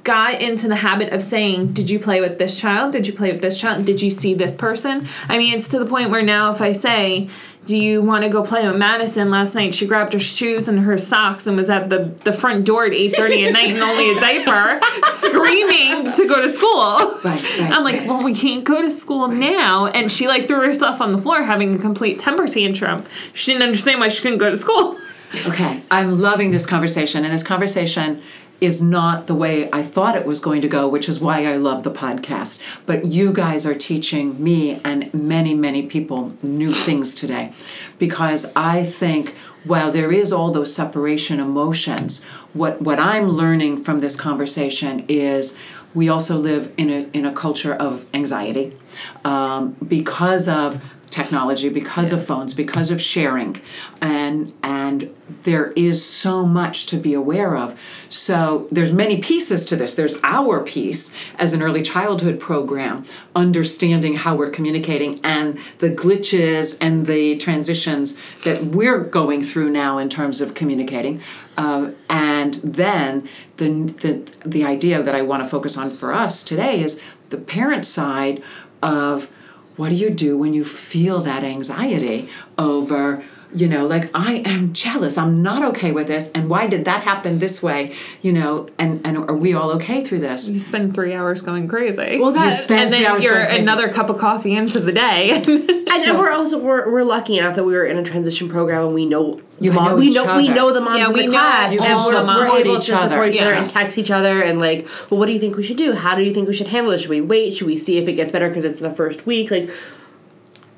got 0.04 0.42
into 0.42 0.68
the 0.68 0.76
habit 0.76 1.12
of 1.12 1.22
saying, 1.22 1.72
Did 1.72 1.90
you 1.90 1.98
play 1.98 2.20
with 2.20 2.38
this 2.38 2.60
child? 2.60 2.92
Did 2.92 3.06
you 3.06 3.12
play 3.12 3.32
with 3.32 3.40
this 3.40 3.58
child? 3.58 3.84
Did 3.84 4.00
you 4.02 4.10
see 4.10 4.34
this 4.34 4.54
person? 4.54 5.08
I 5.28 5.38
mean, 5.38 5.54
it's 5.56 5.68
to 5.70 5.78
the 5.78 5.86
point 5.86 6.10
where 6.10 6.22
now 6.22 6.52
if 6.52 6.60
I 6.60 6.72
say, 6.72 7.30
Do 7.64 7.76
you 7.76 8.02
want 8.02 8.22
to 8.22 8.28
go 8.28 8.42
play 8.42 8.68
with 8.68 8.76
Madison? 8.76 9.30
Last 9.30 9.54
night 9.54 9.74
she 9.74 9.86
grabbed 9.86 10.12
her 10.12 10.20
shoes 10.20 10.68
and 10.68 10.80
her 10.80 10.98
socks 10.98 11.46
and 11.46 11.56
was 11.56 11.70
at 11.70 11.88
the, 11.88 12.12
the 12.24 12.34
front 12.34 12.66
door 12.66 12.84
at 12.84 12.92
8.30 12.92 13.46
at 13.46 13.52
night 13.54 13.70
in 13.70 13.80
only 13.80 14.10
a 14.10 14.20
diaper, 14.20 14.80
screaming 15.06 16.12
to 16.12 16.28
go 16.28 16.40
to 16.40 16.50
school. 16.50 16.82
Right, 17.24 17.42
right, 17.58 17.72
I'm 17.72 17.82
like, 17.82 18.00
right. 18.00 18.08
well, 18.08 18.22
we 18.22 18.34
can't 18.34 18.64
go 18.64 18.82
to 18.82 18.90
school 18.90 19.28
now. 19.28 19.86
And 19.86 20.12
she 20.12 20.28
like 20.28 20.46
threw 20.46 20.60
herself 20.60 21.00
on 21.00 21.12
the 21.12 21.18
floor 21.18 21.42
having 21.42 21.74
a 21.74 21.78
complete 21.78 22.18
temper 22.18 22.46
tantrum. 22.46 23.04
She 23.32 23.52
didn't 23.52 23.64
understand 23.64 24.00
why 24.00 24.08
she 24.08 24.22
couldn't 24.22 24.38
go 24.38 24.50
to 24.50 24.56
school. 24.56 25.00
Okay, 25.46 25.82
I'm 25.90 26.20
loving 26.20 26.52
this 26.52 26.64
conversation, 26.64 27.24
and 27.24 27.32
this 27.34 27.42
conversation 27.42 28.22
is 28.60 28.80
not 28.80 29.26
the 29.26 29.34
way 29.34 29.68
I 29.72 29.82
thought 29.82 30.16
it 30.16 30.24
was 30.24 30.40
going 30.40 30.62
to 30.62 30.68
go, 30.68 30.88
which 30.88 31.08
is 31.08 31.20
why 31.20 31.44
I 31.44 31.56
love 31.56 31.82
the 31.82 31.90
podcast. 31.90 32.58
But 32.86 33.04
you 33.04 33.32
guys 33.32 33.66
are 33.66 33.74
teaching 33.74 34.42
me 34.42 34.80
and 34.84 35.12
many, 35.12 35.54
many 35.54 35.82
people 35.82 36.34
new 36.42 36.72
things 36.72 37.14
today 37.14 37.52
because 37.98 38.52
I 38.56 38.84
think 38.84 39.34
while 39.64 39.90
there 39.90 40.12
is 40.12 40.32
all 40.32 40.50
those 40.50 40.74
separation 40.74 41.40
emotions, 41.40 42.22
what, 42.52 42.80
what 42.80 42.98
I'm 42.98 43.28
learning 43.28 43.82
from 43.82 44.00
this 44.00 44.16
conversation 44.16 45.04
is 45.08 45.58
we 45.92 46.08
also 46.08 46.36
live 46.36 46.72
in 46.76 46.90
a, 46.90 47.08
in 47.12 47.24
a 47.24 47.32
culture 47.32 47.74
of 47.74 48.06
anxiety 48.14 48.76
um, 49.24 49.76
because 49.86 50.48
of 50.48 50.82
technology 51.14 51.68
because 51.68 52.10
of 52.12 52.24
phones 52.24 52.52
because 52.54 52.90
of 52.90 53.00
sharing 53.00 53.60
and 54.00 54.52
and 54.62 55.14
there 55.44 55.72
is 55.72 56.04
so 56.04 56.44
much 56.44 56.86
to 56.86 56.96
be 56.96 57.14
aware 57.14 57.56
of. 57.56 57.80
So 58.08 58.66
there's 58.70 58.92
many 58.92 59.20
pieces 59.20 59.64
to 59.66 59.76
this. 59.76 59.94
There's 59.94 60.16
our 60.22 60.60
piece 60.60 61.16
as 61.38 61.52
an 61.52 61.62
early 61.62 61.82
childhood 61.82 62.40
program 62.40 63.04
understanding 63.34 64.16
how 64.16 64.34
we're 64.34 64.50
communicating 64.50 65.20
and 65.22 65.58
the 65.78 65.90
glitches 65.90 66.76
and 66.80 67.06
the 67.06 67.36
transitions 67.36 68.20
that 68.44 68.64
we're 68.64 69.00
going 69.00 69.40
through 69.40 69.70
now 69.70 69.98
in 69.98 70.08
terms 70.08 70.40
of 70.40 70.54
communicating. 70.54 71.20
Uh, 71.56 71.92
and 72.10 72.54
then 72.54 73.28
the, 73.58 73.68
the 74.02 74.12
the 74.44 74.64
idea 74.64 75.02
that 75.02 75.14
I 75.14 75.22
want 75.22 75.44
to 75.44 75.48
focus 75.48 75.76
on 75.76 75.90
for 75.90 76.12
us 76.12 76.42
today 76.42 76.82
is 76.82 77.00
the 77.28 77.38
parent 77.38 77.86
side 77.86 78.42
of 78.82 79.28
what 79.76 79.88
do 79.90 79.94
you 79.94 80.10
do 80.10 80.36
when 80.38 80.54
you 80.54 80.64
feel 80.64 81.20
that 81.20 81.42
anxiety 81.44 82.28
over 82.58 83.22
you 83.54 83.68
know 83.68 83.86
like 83.86 84.10
i 84.14 84.42
am 84.44 84.72
jealous 84.72 85.16
i'm 85.16 85.40
not 85.42 85.62
okay 85.64 85.92
with 85.92 86.08
this 86.08 86.30
and 86.32 86.50
why 86.50 86.66
did 86.66 86.84
that 86.86 87.04
happen 87.04 87.38
this 87.38 87.62
way 87.62 87.94
you 88.20 88.32
know 88.32 88.66
and 88.80 89.00
and 89.06 89.16
are 89.16 89.34
we 89.36 89.54
all 89.54 89.70
okay 89.70 90.02
through 90.02 90.18
this 90.18 90.50
You 90.50 90.58
spend 90.58 90.92
three 90.94 91.14
hours 91.14 91.40
going 91.42 91.68
crazy. 91.68 92.18
Well, 92.18 92.32
that- 92.32 92.46
You 92.46 92.52
spend 92.52 92.80
and 92.80 92.90
three 92.90 93.02
then 93.04 93.12
hours 93.12 93.24
you're 93.24 93.34
going 93.34 93.46
crazy. 93.46 93.62
another 93.62 93.88
cup 93.92 94.10
of 94.10 94.18
coffee 94.18 94.54
into 94.56 94.80
the 94.80 94.92
day. 94.92 95.40
And 95.94 96.02
then 96.02 96.18
we're 96.18 96.32
also 96.32 96.58
we're, 96.58 96.90
we're 96.90 97.04
lucky 97.04 97.38
enough 97.38 97.54
that 97.54 97.62
we 97.64 97.72
were 97.72 97.84
in 97.86 97.96
a 97.96 98.02
transition 98.02 98.48
program 98.48 98.86
and 98.86 98.94
we 98.94 99.06
know 99.06 99.40
You 99.64 99.72
mom- 99.72 99.84
know 99.90 99.96
we 99.96 100.06
each 100.08 100.14
know 100.14 100.36
we 100.36 100.48
know 100.48 100.72
the 100.72 100.80
moms 100.80 100.98
Yeah, 100.98 101.08
in 101.08 101.12
we 101.14 101.20
the 101.26 101.32
know 101.32 101.38
class 101.38 101.72
and 101.72 101.80
we're, 101.80 101.98
support 101.98 102.26
we're 102.50 102.58
able 102.58 102.76
each 102.76 102.86
to 102.86 102.96
other. 102.96 103.08
support 103.08 103.34
each 103.34 103.40
other 103.40 103.52
and 103.52 103.68
text 103.68 103.98
each 103.98 104.10
other 104.10 104.42
and 104.42 104.58
like 104.60 104.86
well 105.10 105.18
what 105.18 105.26
do 105.26 105.32
you 105.32 105.38
think 105.40 105.56
we 105.56 105.62
should 105.62 105.76
do? 105.78 105.92
How 105.92 106.14
do 106.14 106.22
you 106.22 106.32
think 106.34 106.48
we 106.48 106.54
should 106.54 106.68
handle 106.68 106.92
it? 106.92 106.98
Should 107.00 107.10
we 107.10 107.20
wait? 107.20 107.54
Should 107.54 107.66
we 107.66 107.76
see 107.76 107.98
if 107.98 108.06
it 108.08 108.12
gets 108.14 108.30
better 108.32 108.48
because 108.48 108.64
it's 108.64 108.80
the 108.80 108.90
first 108.90 109.26
week? 109.26 109.50
Like 109.50 109.70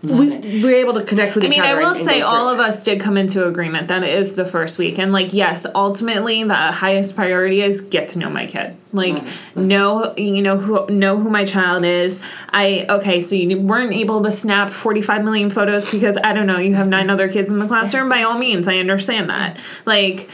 we, 0.02 0.62
we're 0.62 0.76
able 0.76 0.94
to 0.94 1.04
connect 1.04 1.34
with 1.34 1.44
each 1.44 1.58
other. 1.58 1.68
I 1.68 1.74
mean, 1.74 1.84
I 1.84 1.88
will 1.88 1.94
say 1.94 2.20
all 2.20 2.48
of 2.48 2.60
us 2.60 2.84
did 2.84 3.00
come 3.00 3.16
into 3.16 3.46
agreement 3.46 3.88
that 3.88 4.02
it 4.02 4.14
is 4.14 4.36
the 4.36 4.44
first 4.44 4.78
week. 4.78 4.98
And 4.98 5.12
like, 5.12 5.32
yes, 5.32 5.66
ultimately 5.74 6.44
the 6.44 6.54
highest 6.54 7.16
priority 7.16 7.62
is 7.62 7.80
get 7.80 8.08
to 8.08 8.18
know 8.18 8.28
my 8.28 8.46
kid. 8.46 8.76
Like 8.92 9.14
love 9.14 9.56
know 9.56 10.14
you 10.16 10.42
know 10.42 10.56
who 10.56 10.86
know 10.86 11.18
who 11.18 11.28
my 11.28 11.44
child 11.44 11.84
is. 11.84 12.22
I 12.50 12.86
okay, 12.88 13.20
so 13.20 13.34
you 13.34 13.60
weren't 13.60 13.92
able 13.92 14.22
to 14.22 14.30
snap 14.30 14.70
45 14.70 15.24
million 15.24 15.50
photos 15.50 15.90
because 15.90 16.16
I 16.22 16.32
don't 16.32 16.46
know, 16.46 16.58
you 16.58 16.74
have 16.74 16.88
nine 16.88 17.10
other 17.10 17.30
kids 17.30 17.50
in 17.50 17.58
the 17.58 17.66
classroom. 17.66 18.08
By 18.08 18.22
all 18.22 18.38
means, 18.38 18.68
I 18.68 18.78
understand 18.78 19.28
that. 19.30 19.58
Like 19.84 20.30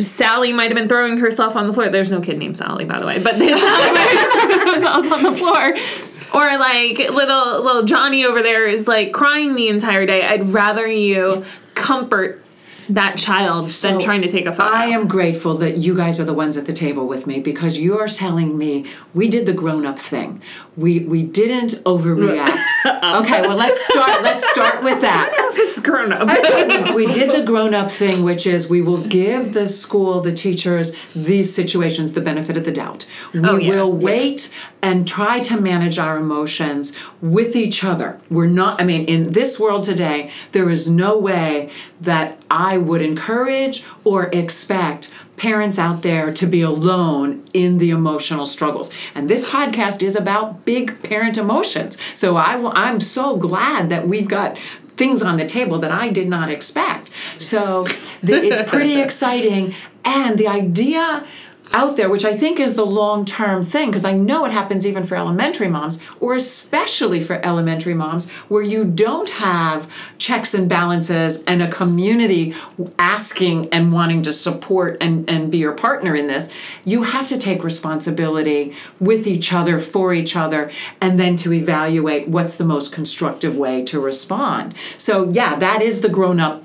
Sally 0.00 0.52
might 0.52 0.70
have 0.70 0.76
been 0.76 0.88
throwing 0.88 1.18
herself 1.18 1.56
on 1.56 1.66
the 1.66 1.72
floor. 1.72 1.88
There's 1.88 2.10
no 2.10 2.20
kid 2.20 2.38
named 2.38 2.56
Sally, 2.56 2.84
by 2.84 2.98
the 2.98 3.06
way, 3.06 3.22
but 3.22 3.34
Sally 3.38 3.50
might 3.50 4.08
have 4.10 4.38
been 4.38 4.60
throwing 4.60 4.74
herself 4.74 5.12
on 5.12 5.22
the 5.22 5.32
floor. 5.32 6.17
Or 6.34 6.58
like 6.58 6.98
little 6.98 7.62
little 7.62 7.84
Johnny 7.84 8.24
over 8.24 8.42
there 8.42 8.66
is 8.66 8.86
like 8.86 9.12
crying 9.12 9.54
the 9.54 9.68
entire 9.68 10.06
day. 10.06 10.22
I'd 10.24 10.50
rather 10.50 10.86
you 10.86 11.44
comfort 11.74 12.42
that 12.88 13.16
child 13.18 13.64
than 13.66 13.70
So, 13.72 14.00
trying 14.00 14.22
to 14.22 14.28
take 14.28 14.46
a 14.46 14.52
photo. 14.52 14.68
I 14.74 14.86
am 14.86 15.06
grateful 15.08 15.54
that 15.54 15.76
you 15.78 15.94
guys 15.96 16.18
are 16.20 16.24
the 16.24 16.34
ones 16.34 16.56
at 16.56 16.66
the 16.66 16.72
table 16.72 17.06
with 17.06 17.26
me 17.26 17.40
because 17.40 17.78
you're 17.78 18.08
telling 18.08 18.56
me 18.56 18.86
we 19.14 19.28
did 19.28 19.46
the 19.46 19.52
grown-up 19.52 19.98
thing. 19.98 20.40
We 20.76 21.00
we 21.00 21.22
didn't 21.22 21.72
overreact. 21.84 22.64
okay, 23.20 23.42
well 23.42 23.56
let's 23.56 23.80
start 23.84 24.22
let's 24.22 24.48
start 24.48 24.82
with 24.82 25.00
that. 25.02 25.30
it's 25.54 25.80
grown 25.80 26.12
up. 26.12 26.28
we 26.94 27.06
did 27.06 27.30
the 27.32 27.44
grown 27.44 27.74
up 27.74 27.90
thing, 27.90 28.24
which 28.24 28.46
is 28.46 28.70
we 28.70 28.80
will 28.80 29.02
give 29.04 29.52
the 29.52 29.68
school, 29.68 30.20
the 30.20 30.32
teachers, 30.32 30.94
these 31.14 31.54
situations 31.54 32.12
the 32.14 32.20
benefit 32.20 32.56
of 32.56 32.64
the 32.64 32.72
doubt. 32.72 33.04
Oh, 33.34 33.40
we 33.40 33.48
Oh, 33.48 33.56
yeah. 33.56 33.70
will 33.70 33.92
wait 33.92 34.54
and 34.82 35.06
try 35.08 35.40
to 35.40 35.60
manage 35.60 35.98
our 35.98 36.16
emotions 36.18 36.94
with 37.20 37.56
each 37.56 37.82
other. 37.82 38.20
We're 38.30 38.46
not, 38.46 38.80
I 38.80 38.84
mean, 38.84 39.04
in 39.06 39.32
this 39.32 39.58
world 39.58 39.82
today, 39.84 40.30
there 40.52 40.70
is 40.70 40.88
no 40.88 41.18
way 41.18 41.70
that 42.00 42.38
I 42.50 42.78
would 42.78 43.02
encourage 43.02 43.84
or 44.04 44.26
expect 44.26 45.12
parents 45.36 45.78
out 45.78 46.02
there 46.02 46.32
to 46.32 46.46
be 46.46 46.62
alone 46.62 47.44
in 47.52 47.78
the 47.78 47.90
emotional 47.90 48.44
struggles. 48.44 48.90
And 49.14 49.30
this 49.30 49.48
podcast 49.48 50.02
is 50.02 50.16
about 50.16 50.64
big 50.64 51.02
parent 51.02 51.38
emotions. 51.38 51.96
So 52.14 52.36
I, 52.36 52.88
am 52.88 53.00
so 53.00 53.36
glad 53.36 53.88
that 53.90 54.06
we've 54.06 54.28
got 54.28 54.58
things 54.96 55.22
on 55.22 55.36
the 55.36 55.46
table 55.46 55.78
that 55.78 55.92
I 55.92 56.10
did 56.10 56.28
not 56.28 56.50
expect. 56.50 57.10
So 57.38 57.84
the, 58.22 58.42
it's 58.42 58.68
pretty 58.68 59.00
exciting. 59.00 59.74
And 60.04 60.38
the 60.38 60.48
idea 60.48 61.24
out 61.72 61.96
there, 61.96 62.08
which 62.08 62.24
I 62.24 62.36
think 62.36 62.58
is 62.58 62.74
the 62.74 62.86
long 62.86 63.24
term 63.24 63.64
thing, 63.64 63.90
because 63.90 64.04
I 64.04 64.12
know 64.12 64.44
it 64.44 64.52
happens 64.52 64.86
even 64.86 65.02
for 65.02 65.16
elementary 65.16 65.68
moms, 65.68 65.98
or 66.20 66.34
especially 66.34 67.20
for 67.20 67.44
elementary 67.44 67.94
moms, 67.94 68.28
where 68.48 68.62
you 68.62 68.84
don't 68.84 69.30
have 69.30 69.90
checks 70.18 70.54
and 70.54 70.68
balances 70.68 71.42
and 71.44 71.62
a 71.62 71.68
community 71.68 72.54
asking 72.98 73.68
and 73.70 73.92
wanting 73.92 74.22
to 74.22 74.32
support 74.32 74.96
and, 75.00 75.28
and 75.28 75.50
be 75.50 75.58
your 75.58 75.72
partner 75.72 76.14
in 76.14 76.26
this. 76.26 76.52
You 76.84 77.04
have 77.04 77.26
to 77.28 77.38
take 77.38 77.62
responsibility 77.62 78.74
with 79.00 79.26
each 79.26 79.52
other, 79.52 79.78
for 79.78 80.12
each 80.12 80.36
other, 80.36 80.70
and 81.00 81.18
then 81.18 81.36
to 81.36 81.52
evaluate 81.52 82.28
what's 82.28 82.56
the 82.56 82.64
most 82.64 82.92
constructive 82.92 83.56
way 83.56 83.84
to 83.84 84.00
respond. 84.00 84.74
So, 84.96 85.30
yeah, 85.30 85.56
that 85.56 85.82
is 85.82 86.00
the 86.00 86.08
grown 86.08 86.40
up 86.40 86.64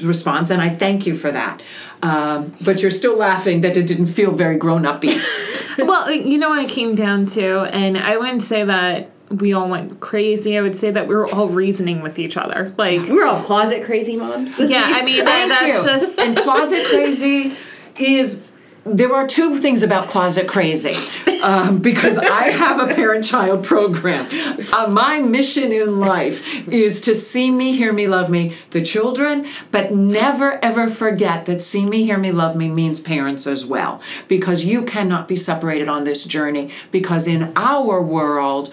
response, 0.00 0.50
and 0.50 0.60
I 0.60 0.68
thank 0.68 1.06
you 1.06 1.14
for 1.14 1.30
that. 1.30 1.62
Um, 2.02 2.54
but 2.64 2.82
you're 2.82 2.90
still 2.90 3.16
laughing 3.16 3.62
that 3.62 3.76
it 3.76 3.86
didn't 3.86 4.06
feel 4.06 4.32
very 4.32 4.56
grown 4.56 4.84
up 4.84 5.04
well, 5.78 6.10
you 6.10 6.38
know 6.38 6.50
what 6.50 6.64
it 6.64 6.70
came 6.70 6.94
down 6.94 7.26
to, 7.26 7.62
and 7.72 7.96
I 7.98 8.16
wouldn't 8.16 8.42
say 8.42 8.64
that 8.64 9.10
we 9.30 9.52
all 9.52 9.68
went 9.68 10.00
crazy. 10.00 10.56
I 10.58 10.60
would 10.60 10.76
say 10.76 10.90
that 10.90 11.08
we 11.08 11.14
were 11.14 11.32
all 11.32 11.48
reasoning 11.48 12.02
with 12.02 12.18
each 12.18 12.36
other. 12.36 12.72
Like, 12.76 13.02
we're 13.08 13.24
all 13.24 13.42
closet 13.42 13.84
crazy 13.84 14.16
moms 14.16 14.58
yeah, 14.58 14.86
week. 14.86 14.96
I 14.96 15.02
mean, 15.02 15.24
that, 15.24 15.48
that's 15.48 15.84
just. 15.84 16.18
and 16.18 16.36
closet 16.36 16.86
crazy 16.86 17.56
is 17.98 18.46
there 18.84 19.14
are 19.14 19.26
two 19.26 19.56
things 19.58 19.82
about 19.82 20.08
Closet 20.08 20.46
Crazy 20.46 20.94
um, 21.42 21.78
because 21.78 22.18
I 22.18 22.50
have 22.50 22.80
a 22.80 22.94
parent 22.94 23.24
child 23.24 23.64
program. 23.64 24.28
Uh, 24.72 24.88
my 24.88 25.20
mission 25.20 25.72
in 25.72 26.00
life 26.00 26.68
is 26.68 27.00
to 27.02 27.14
see 27.14 27.50
me, 27.50 27.74
hear 27.76 27.92
me, 27.92 28.06
love 28.06 28.28
me, 28.28 28.54
the 28.70 28.82
children, 28.82 29.46
but 29.70 29.92
never 29.92 30.62
ever 30.62 30.88
forget 30.88 31.46
that 31.46 31.62
see 31.62 31.86
me, 31.86 32.04
hear 32.04 32.18
me, 32.18 32.30
love 32.30 32.56
me 32.56 32.68
means 32.68 33.00
parents 33.00 33.46
as 33.46 33.64
well 33.64 34.02
because 34.28 34.64
you 34.64 34.84
cannot 34.84 35.28
be 35.28 35.36
separated 35.36 35.88
on 35.88 36.04
this 36.04 36.24
journey 36.24 36.70
because 36.90 37.26
in 37.26 37.52
our 37.56 38.02
world, 38.02 38.72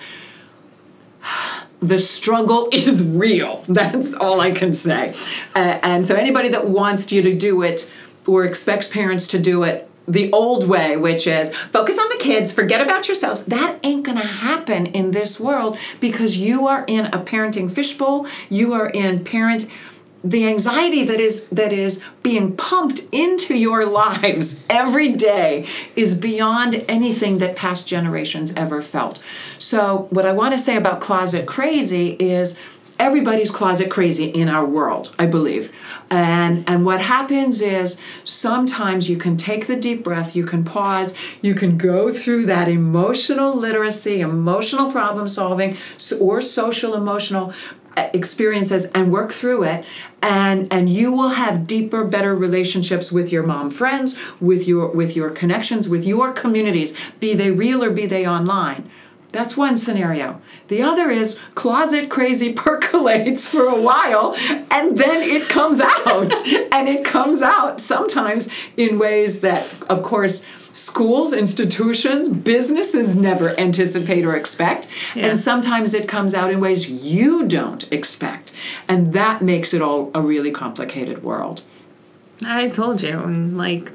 the 1.81 1.99
struggle 1.99 2.67
is 2.73 3.07
real. 3.07 3.63
That's 3.69 4.13
all 4.13 4.41
I 4.41 4.51
can 4.51 4.73
say. 4.73 5.15
Uh, 5.55 5.79
and 5.81 6.05
so, 6.05 6.15
anybody 6.15 6.49
that 6.49 6.67
wants 6.67 7.11
you 7.11 7.21
to 7.21 7.35
do 7.35 7.63
it 7.63 7.91
or 8.27 8.43
expects 8.43 8.87
parents 8.87 9.25
to 9.27 9.39
do 9.39 9.63
it 9.63 9.90
the 10.07 10.31
old 10.31 10.67
way, 10.67 10.97
which 10.97 11.27
is 11.27 11.55
focus 11.55 11.97
on 11.97 12.09
the 12.09 12.17
kids, 12.19 12.51
forget 12.51 12.81
about 12.81 13.07
yourselves, 13.07 13.45
that 13.45 13.79
ain't 13.83 14.05
gonna 14.05 14.19
happen 14.21 14.87
in 14.87 15.11
this 15.11 15.39
world 15.39 15.77
because 15.99 16.37
you 16.37 16.67
are 16.67 16.83
in 16.87 17.05
a 17.07 17.19
parenting 17.19 17.69
fishbowl, 17.69 18.27
you 18.49 18.73
are 18.73 18.89
in 18.89 19.23
parent 19.23 19.67
the 20.23 20.47
anxiety 20.47 21.03
that 21.03 21.19
is 21.19 21.47
that 21.49 21.73
is 21.73 22.03
being 22.21 22.55
pumped 22.55 23.01
into 23.11 23.57
your 23.57 23.85
lives 23.85 24.63
every 24.69 25.11
day 25.11 25.67
is 25.95 26.13
beyond 26.13 26.85
anything 26.87 27.39
that 27.39 27.55
past 27.55 27.87
generations 27.87 28.53
ever 28.55 28.81
felt. 28.81 29.21
So 29.57 30.07
what 30.11 30.25
I 30.25 30.31
want 30.31 30.53
to 30.53 30.59
say 30.59 30.77
about 30.77 31.01
closet 31.01 31.47
crazy 31.47 32.09
is 32.19 32.59
everybody's 33.01 33.49
closet 33.49 33.89
crazy 33.89 34.25
in 34.25 34.47
our 34.47 34.65
world 34.65 35.13
i 35.17 35.25
believe. 35.25 35.71
And 36.09 36.63
and 36.69 36.85
what 36.85 37.01
happens 37.01 37.61
is 37.61 37.99
sometimes 38.23 39.09
you 39.09 39.17
can 39.17 39.35
take 39.37 39.67
the 39.67 39.75
deep 39.75 40.03
breath 40.03 40.35
you 40.35 40.45
can 40.45 40.63
pause 40.63 41.17
you 41.41 41.55
can 41.55 41.77
go 41.77 42.13
through 42.13 42.45
that 42.45 42.67
emotional 42.67 43.55
literacy 43.55 44.21
emotional 44.21 44.91
problem 44.91 45.27
solving 45.27 45.75
or 46.19 46.41
social 46.41 46.93
emotional 46.93 47.53
uh, 47.97 48.09
experiences 48.13 48.85
and 48.91 49.11
work 49.11 49.33
through 49.33 49.63
it. 49.63 49.83
And 50.21 50.71
and 50.71 50.89
you 50.89 51.11
will 51.11 51.29
have 51.29 51.67
deeper 51.67 52.05
better 52.05 52.33
relationships 52.33 53.11
with 53.11 53.31
your 53.33 53.43
mom 53.43 53.69
friends 53.69 54.17
with 54.39 54.67
your 54.67 54.89
with 54.91 55.15
your 55.15 55.29
connections 55.29 55.89
with 55.89 56.05
your 56.05 56.31
communities 56.31 56.93
be 57.19 57.33
they 57.33 57.51
real 57.51 57.83
or 57.83 57.89
be 57.89 58.05
they 58.05 58.25
online 58.25 58.89
that's 59.31 59.55
one 59.55 59.77
scenario. 59.77 60.41
The 60.67 60.81
other 60.81 61.09
is 61.09 61.35
closet 61.55 62.09
crazy 62.09 62.53
percolates 62.65 63.47
for 63.47 63.63
a 63.63 63.79
while 63.81 64.35
and 64.69 64.97
then 64.97 65.21
it 65.29 65.47
comes 65.49 65.79
out. 65.79 66.33
and 66.71 66.87
it 66.87 67.03
comes 67.05 67.41
out 67.41 67.79
sometimes 67.79 68.49
in 68.77 68.99
ways 68.99 69.41
that, 69.41 69.81
of 69.89 70.03
course, 70.03 70.45
schools, 70.73 71.33
institutions, 71.33 72.29
businesses 72.29 73.15
never 73.15 73.57
anticipate 73.59 74.25
or 74.25 74.35
expect. 74.35 74.87
Yeah. 75.15 75.27
And 75.27 75.37
sometimes 75.37 75.93
it 75.93 76.07
comes 76.07 76.33
out 76.33 76.51
in 76.51 76.59
ways 76.59 76.89
you 76.89 77.47
don't 77.47 77.91
expect. 77.91 78.53
And 78.87 79.07
that 79.07 79.41
makes 79.41 79.73
it 79.73 79.81
all 79.81 80.11
a 80.13 80.21
really 80.21 80.51
complicated 80.51 81.23
world. 81.23 81.61
I 82.45 82.69
told 82.69 83.03
you, 83.03 83.19
like, 83.19 83.91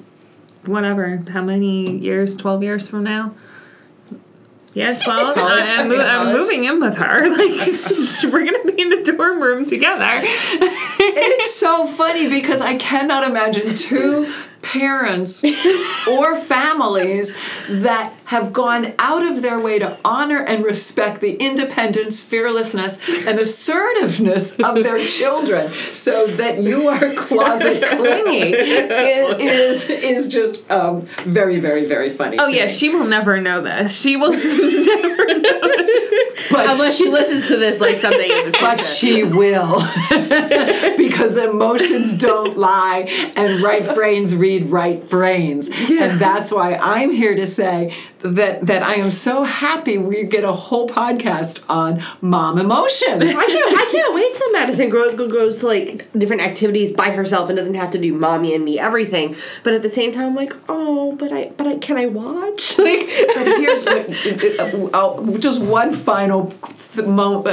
whatever, 0.66 1.22
how 1.30 1.43
many 1.43 1.99
years, 1.99 2.37
12 2.37 2.62
years 2.62 2.89
from 2.89 3.03
now? 3.03 3.34
Yeah, 4.76 4.94
12. 5.02 5.38
I, 5.38 5.58
am 5.60 5.88
mo- 5.88 5.96
I'm 5.96 6.34
moving 6.34 6.64
in 6.64 6.80
with 6.80 6.96
her. 6.98 7.30
Like, 7.36 7.50
we're 8.32 8.44
going 8.44 8.62
to 8.62 8.72
be 8.72 8.82
in 8.82 8.90
the 8.90 9.02
dorm 9.12 9.40
room 9.40 9.64
together. 9.64 10.02
and 10.02 10.24
it's 10.28 11.54
so 11.54 11.86
funny 11.86 12.28
because 12.28 12.60
I 12.60 12.76
cannot 12.76 13.24
imagine 13.24 13.74
two 13.74 14.30
parents 14.66 15.44
or 16.08 16.36
families 16.36 17.32
that 17.68 18.12
have 18.26 18.52
gone 18.52 18.92
out 18.98 19.24
of 19.24 19.40
their 19.40 19.60
way 19.60 19.78
to 19.78 19.96
honor 20.04 20.42
and 20.42 20.64
respect 20.64 21.20
the 21.20 21.34
independence, 21.36 22.20
fearlessness, 22.20 22.98
and 23.28 23.38
assertiveness 23.38 24.58
of 24.58 24.74
their 24.74 25.04
children 25.04 25.70
so 25.92 26.26
that 26.26 26.58
you 26.58 26.88
are 26.88 27.14
closet 27.14 27.84
clingy 27.86 28.52
is, 28.52 29.88
is 29.88 30.28
just 30.28 30.68
um, 30.70 31.02
very, 31.24 31.60
very, 31.60 31.86
very 31.86 32.10
funny. 32.10 32.38
Oh, 32.40 32.48
yeah, 32.48 32.64
me. 32.64 32.70
she 32.70 32.88
will 32.88 33.06
never 33.06 33.40
know 33.40 33.60
this. 33.60 33.98
She 33.98 34.16
will 34.16 34.32
never 34.32 35.26
know 35.26 35.76
this. 35.76 36.34
But 36.50 36.68
Unless 36.68 36.96
she, 36.96 37.04
she 37.04 37.10
listens 37.10 37.46
to 37.48 37.56
this 37.56 37.80
like 37.80 37.96
something 37.96 38.30
in 38.30 38.46
the 38.46 38.52
future. 38.52 38.58
But 38.60 38.80
she 38.80 39.22
will. 39.22 39.82
because 40.96 41.36
emotions 41.36 42.16
don't 42.16 42.56
lie 42.56 43.32
and 43.36 43.60
right 43.60 43.94
brains 43.94 44.34
read 44.34 44.55
right 44.64 45.09
brains. 45.09 45.70
Yeah. 45.88 46.04
And 46.04 46.20
that's 46.20 46.50
why 46.50 46.74
I'm 46.74 47.12
here 47.12 47.34
to 47.34 47.46
say 47.46 47.94
that 48.20 48.66
that 48.66 48.82
I 48.82 48.94
am 48.94 49.11
so 49.11 49.44
happy 49.44 49.98
we 49.98 50.24
get 50.24 50.44
a 50.44 50.52
whole 50.52 50.88
podcast 50.88 51.64
on 51.68 52.02
mom 52.20 52.59
emotions. 52.59 53.22
I 53.22 53.46
can't, 53.46 53.78
I 53.78 53.88
can't 53.90 54.14
wait 54.14 54.34
till 54.34 54.52
Madison 54.52 54.88
grows, 54.88 55.14
goes 55.14 55.59
to 55.59 55.66
like 55.66 56.11
different 56.12 56.42
activities 56.42 56.92
by 56.92 57.11
herself 57.11 57.48
and 57.48 57.57
doesn't 57.57 57.74
have 57.74 57.90
to 57.92 57.98
do 57.98 58.14
mommy 58.14 58.54
and 58.54 58.64
me 58.64 58.78
everything. 58.78 59.36
But 59.62 59.74
at 59.74 59.82
the 59.82 59.88
same 59.88 60.12
time, 60.12 60.28
I'm 60.28 60.34
like, 60.34 60.54
oh, 60.68 61.12
but 61.16 61.32
I, 61.32 61.52
but 61.57 61.66
I, 61.66 61.78
can 61.78 61.96
I 61.96 62.07
watch? 62.07 62.76
Like, 62.86 63.09
but 63.34 63.46
here's 63.46 63.84
what, 63.84 64.94
uh, 64.94 65.38
just 65.38 65.61
one 65.61 65.92
final 65.92 66.52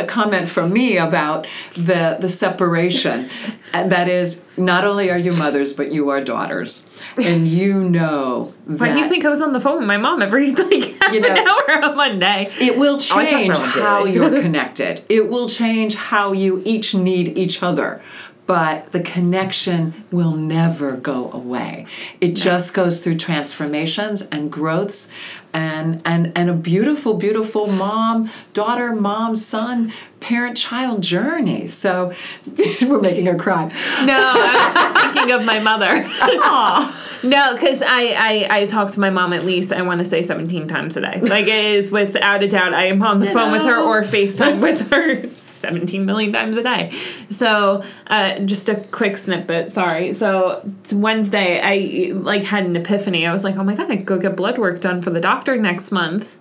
comment 0.07 0.47
from 0.47 0.71
me 0.71 0.97
about 0.97 1.47
the 1.75 2.17
the 2.19 2.29
separation, 2.29 3.29
and 3.73 3.91
that 3.91 4.07
is 4.07 4.45
not 4.55 4.85
only 4.85 5.09
are 5.09 5.17
you 5.17 5.33
mothers, 5.33 5.73
but 5.73 5.91
you 5.91 6.09
are 6.09 6.21
daughters, 6.21 6.87
and 7.17 7.47
you 7.47 7.73
know 7.89 8.53
that. 8.67 8.79
Why 8.79 8.93
do 8.93 8.99
you 8.99 9.09
think 9.09 9.25
I 9.25 9.29
was 9.29 9.41
on 9.41 9.51
the 9.51 9.59
phone 9.59 9.79
with 9.79 9.87
my 9.87 9.97
mom 9.97 10.21
every 10.21 10.51
like 10.51 11.01
half 11.01 11.13
you 11.13 11.21
know, 11.21 11.29
an 11.29 11.37
hour 11.39 11.83
on 11.83 11.97
Monday? 11.97 12.47
It 12.61 12.77
will 12.77 12.95
oh, 12.95 12.99
change 12.99 13.55
oh, 13.55 13.81
how 13.81 14.05
you're 14.05 14.41
connected. 14.41 15.03
It 15.09 15.29
will 15.29 15.49
change 15.49 15.95
how 15.95 16.31
you 16.31 16.61
each 16.65 16.93
need 16.93 17.37
each 17.37 17.63
other 17.63 18.01
but 18.45 18.91
the 18.91 19.01
connection 19.01 20.05
will 20.11 20.35
never 20.35 20.95
go 20.95 21.31
away. 21.31 21.85
It 22.19 22.29
no. 22.29 22.33
just 22.35 22.73
goes 22.73 23.03
through 23.03 23.17
transformations 23.17 24.21
and 24.23 24.51
growths. 24.51 25.09
And 25.55 26.01
and 26.03 26.31
and 26.35 26.49
a 26.49 26.53
beautiful 26.53 27.13
beautiful 27.13 27.67
mom 27.67 28.31
daughter 28.53 28.91
mom 28.95 29.35
son 29.35 29.93
parent 30.19 30.57
child 30.57 31.03
journey. 31.03 31.67
So 31.67 32.11
we're 32.81 32.99
making 32.99 33.27
her 33.27 33.35
cry. 33.35 33.65
No 34.03 34.15
i 34.17 34.63
was 34.65 34.73
just 34.73 34.99
thinking 34.99 35.31
of 35.31 35.45
my 35.45 35.59
mother 35.59 36.09
no 37.23 37.53
because 37.53 37.81
I, 37.81 38.01
I 38.01 38.47
i 38.49 38.65
talk 38.65 38.91
to 38.91 38.99
my 38.99 39.09
mom 39.09 39.33
at 39.33 39.45
least 39.45 39.71
i 39.71 39.81
want 39.81 39.99
to 39.99 40.05
say 40.05 40.21
17 40.21 40.67
times 40.67 40.97
a 40.97 41.01
day. 41.01 41.19
Like 41.19 41.47
it 41.47 41.65
is 41.65 41.91
without 41.91 42.43
a 42.43 42.47
doubt 42.47 42.73
i 42.73 42.87
am 42.87 43.01
on 43.01 43.19
the 43.19 43.27
phone 43.27 43.51
with 43.51 43.63
her 43.63 43.79
or 43.79 44.01
facetime 44.01 44.61
with 44.61 44.91
her 44.91 45.29
17 45.37 46.05
million 46.05 46.33
times 46.33 46.57
a 46.57 46.63
day. 46.63 46.91
So 47.29 47.83
uh, 48.07 48.39
just 48.39 48.67
a 48.69 48.75
quick 48.75 49.17
snippet 49.17 49.69
sorry. 49.69 50.13
So 50.13 50.69
wednesday 50.93 51.61
i 51.61 52.13
like 52.13 52.43
had 52.43 52.65
an 52.65 52.75
epiphany. 52.75 53.25
I 53.25 53.33
was 53.33 53.43
like 53.43 53.57
oh 53.57 53.63
my 53.63 53.75
god 53.75 53.91
i 53.91 53.95
go 53.95 54.17
get 54.17 54.35
blood 54.35 54.57
work 54.57 54.81
done 54.81 55.01
for 55.01 55.09
the 55.09 55.21
doctor 55.21 55.55
next 55.55 55.91
month 55.91 56.37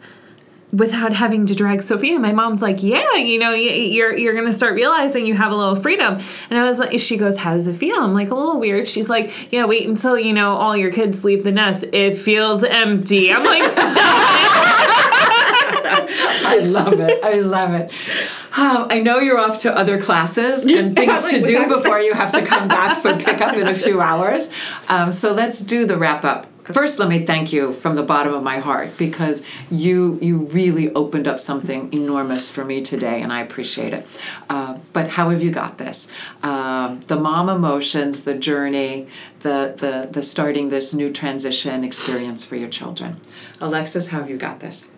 without 0.72 1.12
having 1.12 1.46
to 1.46 1.54
drag 1.54 1.82
Sophia. 1.82 2.18
My 2.18 2.32
mom's 2.32 2.62
like, 2.62 2.82
"Yeah, 2.82 3.14
you 3.14 3.38
know, 3.38 3.52
you're 3.52 4.16
you're 4.16 4.34
gonna 4.34 4.52
start 4.52 4.74
realizing 4.74 5.26
you 5.26 5.34
have 5.34 5.52
a 5.52 5.56
little 5.56 5.76
freedom." 5.76 6.18
And 6.50 6.58
I 6.58 6.64
was 6.64 6.78
like, 6.78 6.98
she 6.98 7.16
goes, 7.16 7.36
"How 7.38 7.54
does 7.54 7.66
it 7.66 7.74
feel?" 7.74 7.96
I'm 7.96 8.14
like, 8.14 8.30
"A 8.30 8.34
little 8.34 8.58
weird." 8.58 8.88
She's 8.88 9.08
like, 9.08 9.52
"Yeah, 9.52 9.66
wait 9.66 9.86
until 9.86 10.18
you 10.18 10.32
know 10.32 10.54
all 10.54 10.76
your 10.76 10.90
kids 10.90 11.24
leave 11.24 11.44
the 11.44 11.52
nest. 11.52 11.84
It 11.92 12.16
feels 12.16 12.64
empty." 12.64 13.32
I'm 13.32 13.44
like, 13.44 13.62
Stop 13.62 13.96
it. 13.96 14.02
I 16.44 16.58
love 16.58 17.00
it. 17.00 17.22
I 17.22 17.40
love 17.40 17.74
it. 17.74 17.92
Um, 18.58 18.86
I 18.90 19.00
know 19.00 19.18
you're 19.18 19.38
off 19.38 19.58
to 19.58 19.76
other 19.76 20.00
classes 20.00 20.66
and 20.72 20.94
things 20.94 21.24
to 21.24 21.40
do 21.42 21.66
before 21.68 22.00
you 22.00 22.14
have 22.14 22.32
to 22.32 22.44
come 22.44 22.68
back 22.68 23.00
for 23.02 23.16
pickup 23.16 23.56
in 23.56 23.66
a 23.66 23.74
few 23.74 24.00
hours. 24.00 24.52
Um, 24.88 25.10
so 25.10 25.32
let's 25.32 25.60
do 25.60 25.86
the 25.86 25.96
wrap 25.96 26.24
up. 26.24 26.46
First, 26.64 27.00
let 27.00 27.08
me 27.08 27.26
thank 27.26 27.52
you 27.52 27.72
from 27.72 27.96
the 27.96 28.04
bottom 28.04 28.32
of 28.32 28.44
my 28.44 28.58
heart 28.58 28.96
because 28.96 29.44
you 29.68 30.16
you 30.22 30.38
really 30.38 30.92
opened 30.94 31.26
up 31.26 31.40
something 31.40 31.92
enormous 31.92 32.48
for 32.48 32.64
me 32.64 32.82
today, 32.82 33.20
and 33.20 33.32
I 33.32 33.40
appreciate 33.40 33.92
it. 33.92 34.06
Uh, 34.48 34.78
but 34.92 35.08
how 35.08 35.30
have 35.30 35.42
you 35.42 35.50
got 35.50 35.78
this? 35.78 36.10
Um, 36.44 37.00
the 37.08 37.16
mom 37.16 37.48
emotions, 37.48 38.22
the 38.22 38.34
journey, 38.34 39.08
the 39.40 39.74
the 39.76 40.08
the 40.08 40.22
starting 40.22 40.68
this 40.68 40.94
new 40.94 41.10
transition 41.12 41.82
experience 41.82 42.44
for 42.44 42.54
your 42.54 42.68
children. 42.68 43.20
Alexis, 43.60 44.08
how 44.08 44.20
have 44.20 44.30
you 44.30 44.36
got 44.36 44.60
this? 44.60 44.92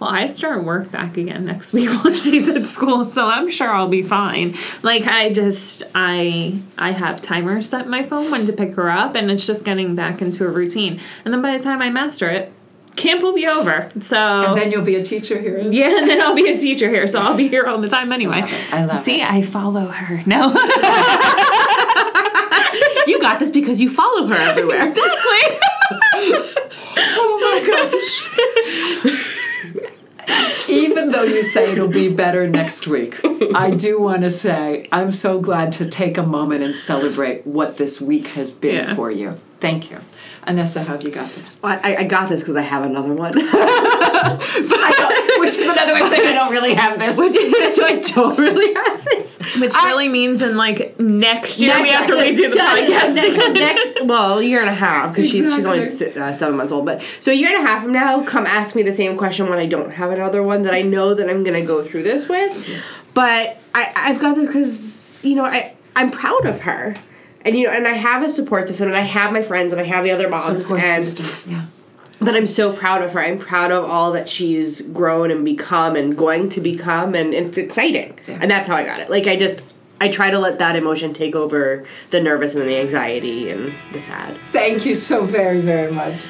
Well, 0.00 0.10
I 0.10 0.26
start 0.26 0.64
work 0.64 0.90
back 0.90 1.16
again 1.16 1.44
next 1.44 1.72
week 1.72 1.90
while 2.04 2.14
she's 2.14 2.48
at 2.48 2.66
school, 2.66 3.04
so 3.04 3.26
I'm 3.26 3.50
sure 3.50 3.68
I'll 3.68 3.88
be 3.88 4.02
fine. 4.02 4.54
Like 4.82 5.06
I 5.06 5.32
just 5.32 5.82
I 5.94 6.58
I 6.76 6.90
have 6.92 7.20
timers 7.20 7.68
set 7.68 7.88
my 7.88 8.02
phone 8.02 8.30
when 8.30 8.46
to 8.46 8.52
pick 8.52 8.74
her 8.74 8.90
up 8.90 9.14
and 9.14 9.30
it's 9.30 9.46
just 9.46 9.64
getting 9.64 9.94
back 9.94 10.22
into 10.22 10.46
a 10.46 10.50
routine. 10.50 11.00
And 11.24 11.32
then 11.34 11.42
by 11.42 11.56
the 11.56 11.62
time 11.62 11.82
I 11.82 11.90
master 11.90 12.28
it, 12.28 12.52
camp 12.96 13.22
will 13.22 13.34
be 13.34 13.46
over. 13.46 13.90
So 14.00 14.16
And 14.18 14.58
then 14.58 14.70
you'll 14.70 14.84
be 14.84 14.96
a 14.96 15.02
teacher 15.02 15.38
here. 15.40 15.58
Yeah, 15.72 15.98
and 15.98 16.08
then 16.08 16.20
I'll 16.20 16.34
be 16.34 16.48
a 16.48 16.58
teacher 16.58 16.88
here, 16.88 17.06
so 17.06 17.20
I'll 17.20 17.36
be 17.36 17.48
here 17.48 17.64
all 17.64 17.78
the 17.78 17.88
time 17.88 18.12
anyway. 18.12 18.38
I 18.38 18.40
love, 18.40 18.72
I 18.72 18.84
love 18.84 19.04
See, 19.04 19.20
it. 19.20 19.30
I 19.30 19.42
follow 19.42 19.86
her. 19.86 20.22
No. 20.26 20.48
you 23.06 23.20
got 23.20 23.38
this 23.38 23.50
because 23.50 23.80
you 23.80 23.90
follow 23.90 24.26
her 24.26 24.34
everywhere. 24.34 24.88
exactly. 24.88 25.58
oh 26.96 27.38
my 29.04 29.12
gosh. 29.12 29.34
Even 30.68 31.10
though 31.10 31.22
you 31.22 31.42
say 31.42 31.72
it'll 31.72 31.88
be 31.88 32.12
better 32.14 32.46
next 32.48 32.86
week, 32.86 33.20
I 33.54 33.70
do 33.70 34.00
want 34.00 34.22
to 34.22 34.30
say 34.30 34.86
I'm 34.92 35.12
so 35.12 35.40
glad 35.40 35.72
to 35.72 35.88
take 35.88 36.18
a 36.18 36.22
moment 36.22 36.62
and 36.62 36.74
celebrate 36.74 37.46
what 37.46 37.76
this 37.76 38.00
week 38.00 38.28
has 38.28 38.52
been 38.52 38.74
Yeah. 38.76 38.94
for 38.94 39.10
you. 39.10 39.36
Thank 39.60 39.90
you. 39.90 39.98
Anessa, 40.48 40.78
how 40.80 40.94
have 40.94 41.02
you 41.02 41.10
got 41.10 41.30
this? 41.34 41.58
I, 41.62 41.96
I 41.96 42.04
got 42.04 42.28
this 42.30 42.40
because 42.40 42.56
I 42.56 42.62
have 42.62 42.82
another 42.82 43.12
one. 43.12 43.32
I 43.36 44.94
don't, 44.96 45.40
which 45.40 45.50
is 45.58 45.68
another 45.68 45.92
way 45.94 46.00
of 46.00 46.08
saying 46.08 46.26
I 46.26 46.32
don't 46.32 46.50
really 46.50 46.74
have 46.74 46.98
this. 46.98 47.16
so 47.76 47.84
I 47.84 48.00
don't 48.00 48.38
really 48.38 48.72
have 48.74 49.04
this. 49.04 49.38
Which 49.60 49.74
I- 49.76 49.88
really 49.88 50.08
means 50.08 50.40
in 50.42 50.56
like 50.56 50.98
next 50.98 51.60
year 51.60 51.74
we 51.76 51.82
Next- 51.82 51.94
have 51.96 52.06
to 52.06 52.12
redo 52.14 52.50
the 52.50 52.56
podcast 52.56 53.14
Next, 53.14 53.52
next, 53.60 54.04
well, 54.06 54.40
year 54.42 54.60
and 54.60 54.68
a 54.70 54.74
half 54.74 55.10
because 55.14 55.30
she's 55.30 55.54
she's 55.54 55.66
only 55.66 55.80
uh, 56.16 56.32
seven 56.32 56.56
months 56.56 56.72
old. 56.72 56.86
But 56.86 57.02
so 57.20 57.30
a 57.30 57.34
year 57.34 57.48
and 57.54 57.64
a 57.64 57.68
half 57.68 57.82
from 57.82 57.92
now, 57.92 58.22
come 58.24 58.46
ask 58.46 58.74
me 58.74 58.82
the 58.82 58.92
same 58.92 59.16
question 59.16 59.48
when 59.50 59.58
I 59.58 59.66
don't 59.66 59.90
have 59.92 60.10
another 60.12 60.42
one 60.42 60.62
that 60.62 60.72
I 60.74 60.82
know 60.82 61.12
that 61.14 61.28
I'm 61.28 61.44
gonna 61.44 61.64
go 61.64 61.84
through 61.84 62.04
this 62.04 62.28
with. 62.28 62.82
But 63.14 63.58
I 63.74 63.92
I've 63.94 64.18
got 64.20 64.36
this 64.36 64.46
because 64.46 65.22
you 65.24 65.34
know 65.34 65.44
I 65.44 65.74
I'm 65.94 66.10
proud 66.10 66.46
of 66.46 66.60
her. 66.60 66.94
And 67.48 67.56
you 67.58 67.66
know, 67.66 67.72
and 67.72 67.88
I 67.88 67.94
have 67.94 68.22
a 68.22 68.28
support 68.28 68.68
system, 68.68 68.88
and 68.88 68.96
I 68.96 69.00
have 69.00 69.32
my 69.32 69.40
friends, 69.40 69.72
and 69.72 69.80
I 69.80 69.84
have 69.84 70.04
the 70.04 70.10
other 70.10 70.28
moms, 70.28 70.66
Support 70.66 70.82
and 70.82 71.02
system. 71.02 71.50
Yeah. 71.50 71.64
but 72.20 72.34
I'm 72.34 72.46
so 72.46 72.74
proud 72.74 73.00
of 73.00 73.14
her. 73.14 73.20
I'm 73.20 73.38
proud 73.38 73.72
of 73.72 73.86
all 73.86 74.12
that 74.12 74.28
she's 74.28 74.82
grown 74.82 75.30
and 75.30 75.46
become 75.46 75.96
and 75.96 76.14
going 76.14 76.50
to 76.50 76.60
become, 76.60 77.14
and, 77.14 77.32
and 77.32 77.46
it's 77.46 77.56
exciting. 77.56 78.18
And 78.26 78.50
that's 78.50 78.68
how 78.68 78.76
I 78.76 78.84
got 78.84 79.00
it. 79.00 79.08
Like 79.08 79.26
I 79.26 79.36
just, 79.36 79.62
I 79.98 80.08
try 80.08 80.28
to 80.28 80.38
let 80.38 80.58
that 80.58 80.76
emotion 80.76 81.14
take 81.14 81.34
over 81.34 81.86
the 82.10 82.20
nervous 82.20 82.54
and 82.54 82.68
the 82.68 82.76
anxiety 82.78 83.48
and 83.50 83.72
the 83.94 84.00
sad. 84.00 84.34
Thank 84.52 84.84
you 84.84 84.94
so 84.94 85.24
very, 85.24 85.62
very 85.62 85.90
much. 85.90 86.28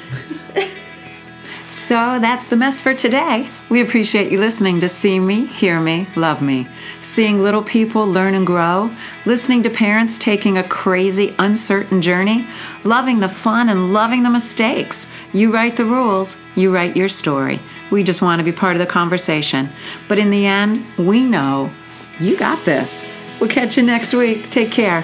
so 1.69 2.17
that's 2.21 2.47
the 2.47 2.55
mess 2.55 2.79
for 2.79 2.93
today. 2.93 3.45
We 3.69 3.81
appreciate 3.81 4.31
you 4.31 4.39
listening 4.39 4.79
to 4.79 4.87
See 4.87 5.19
Me, 5.19 5.47
Hear 5.47 5.81
Me, 5.81 6.07
Love 6.15 6.41
Me. 6.41 6.65
Seeing 7.01 7.41
little 7.41 7.63
people 7.63 8.05
learn 8.05 8.33
and 8.33 8.45
grow, 8.45 8.91
listening 9.25 9.63
to 9.63 9.69
parents 9.69 10.19
taking 10.19 10.57
a 10.57 10.63
crazy, 10.63 11.33
uncertain 11.39 12.01
journey, 12.01 12.45
loving 12.83 13.19
the 13.19 13.29
fun 13.29 13.69
and 13.69 13.93
loving 13.93 14.23
the 14.23 14.29
mistakes. 14.29 15.09
You 15.31 15.53
write 15.53 15.77
the 15.77 15.85
rules, 15.85 16.37
you 16.55 16.73
write 16.73 16.97
your 16.97 17.09
story. 17.09 17.59
We 17.89 18.03
just 18.03 18.21
want 18.21 18.39
to 18.39 18.43
be 18.43 18.51
part 18.51 18.75
of 18.75 18.79
the 18.79 18.85
conversation. 18.85 19.69
But 20.07 20.19
in 20.19 20.29
the 20.29 20.45
end, 20.45 20.83
we 20.97 21.23
know 21.23 21.71
you 22.19 22.37
got 22.37 22.63
this. 22.65 23.09
We'll 23.39 23.49
catch 23.49 23.77
you 23.77 23.83
next 23.83 24.13
week. 24.13 24.49
Take 24.49 24.71
care. 24.71 25.01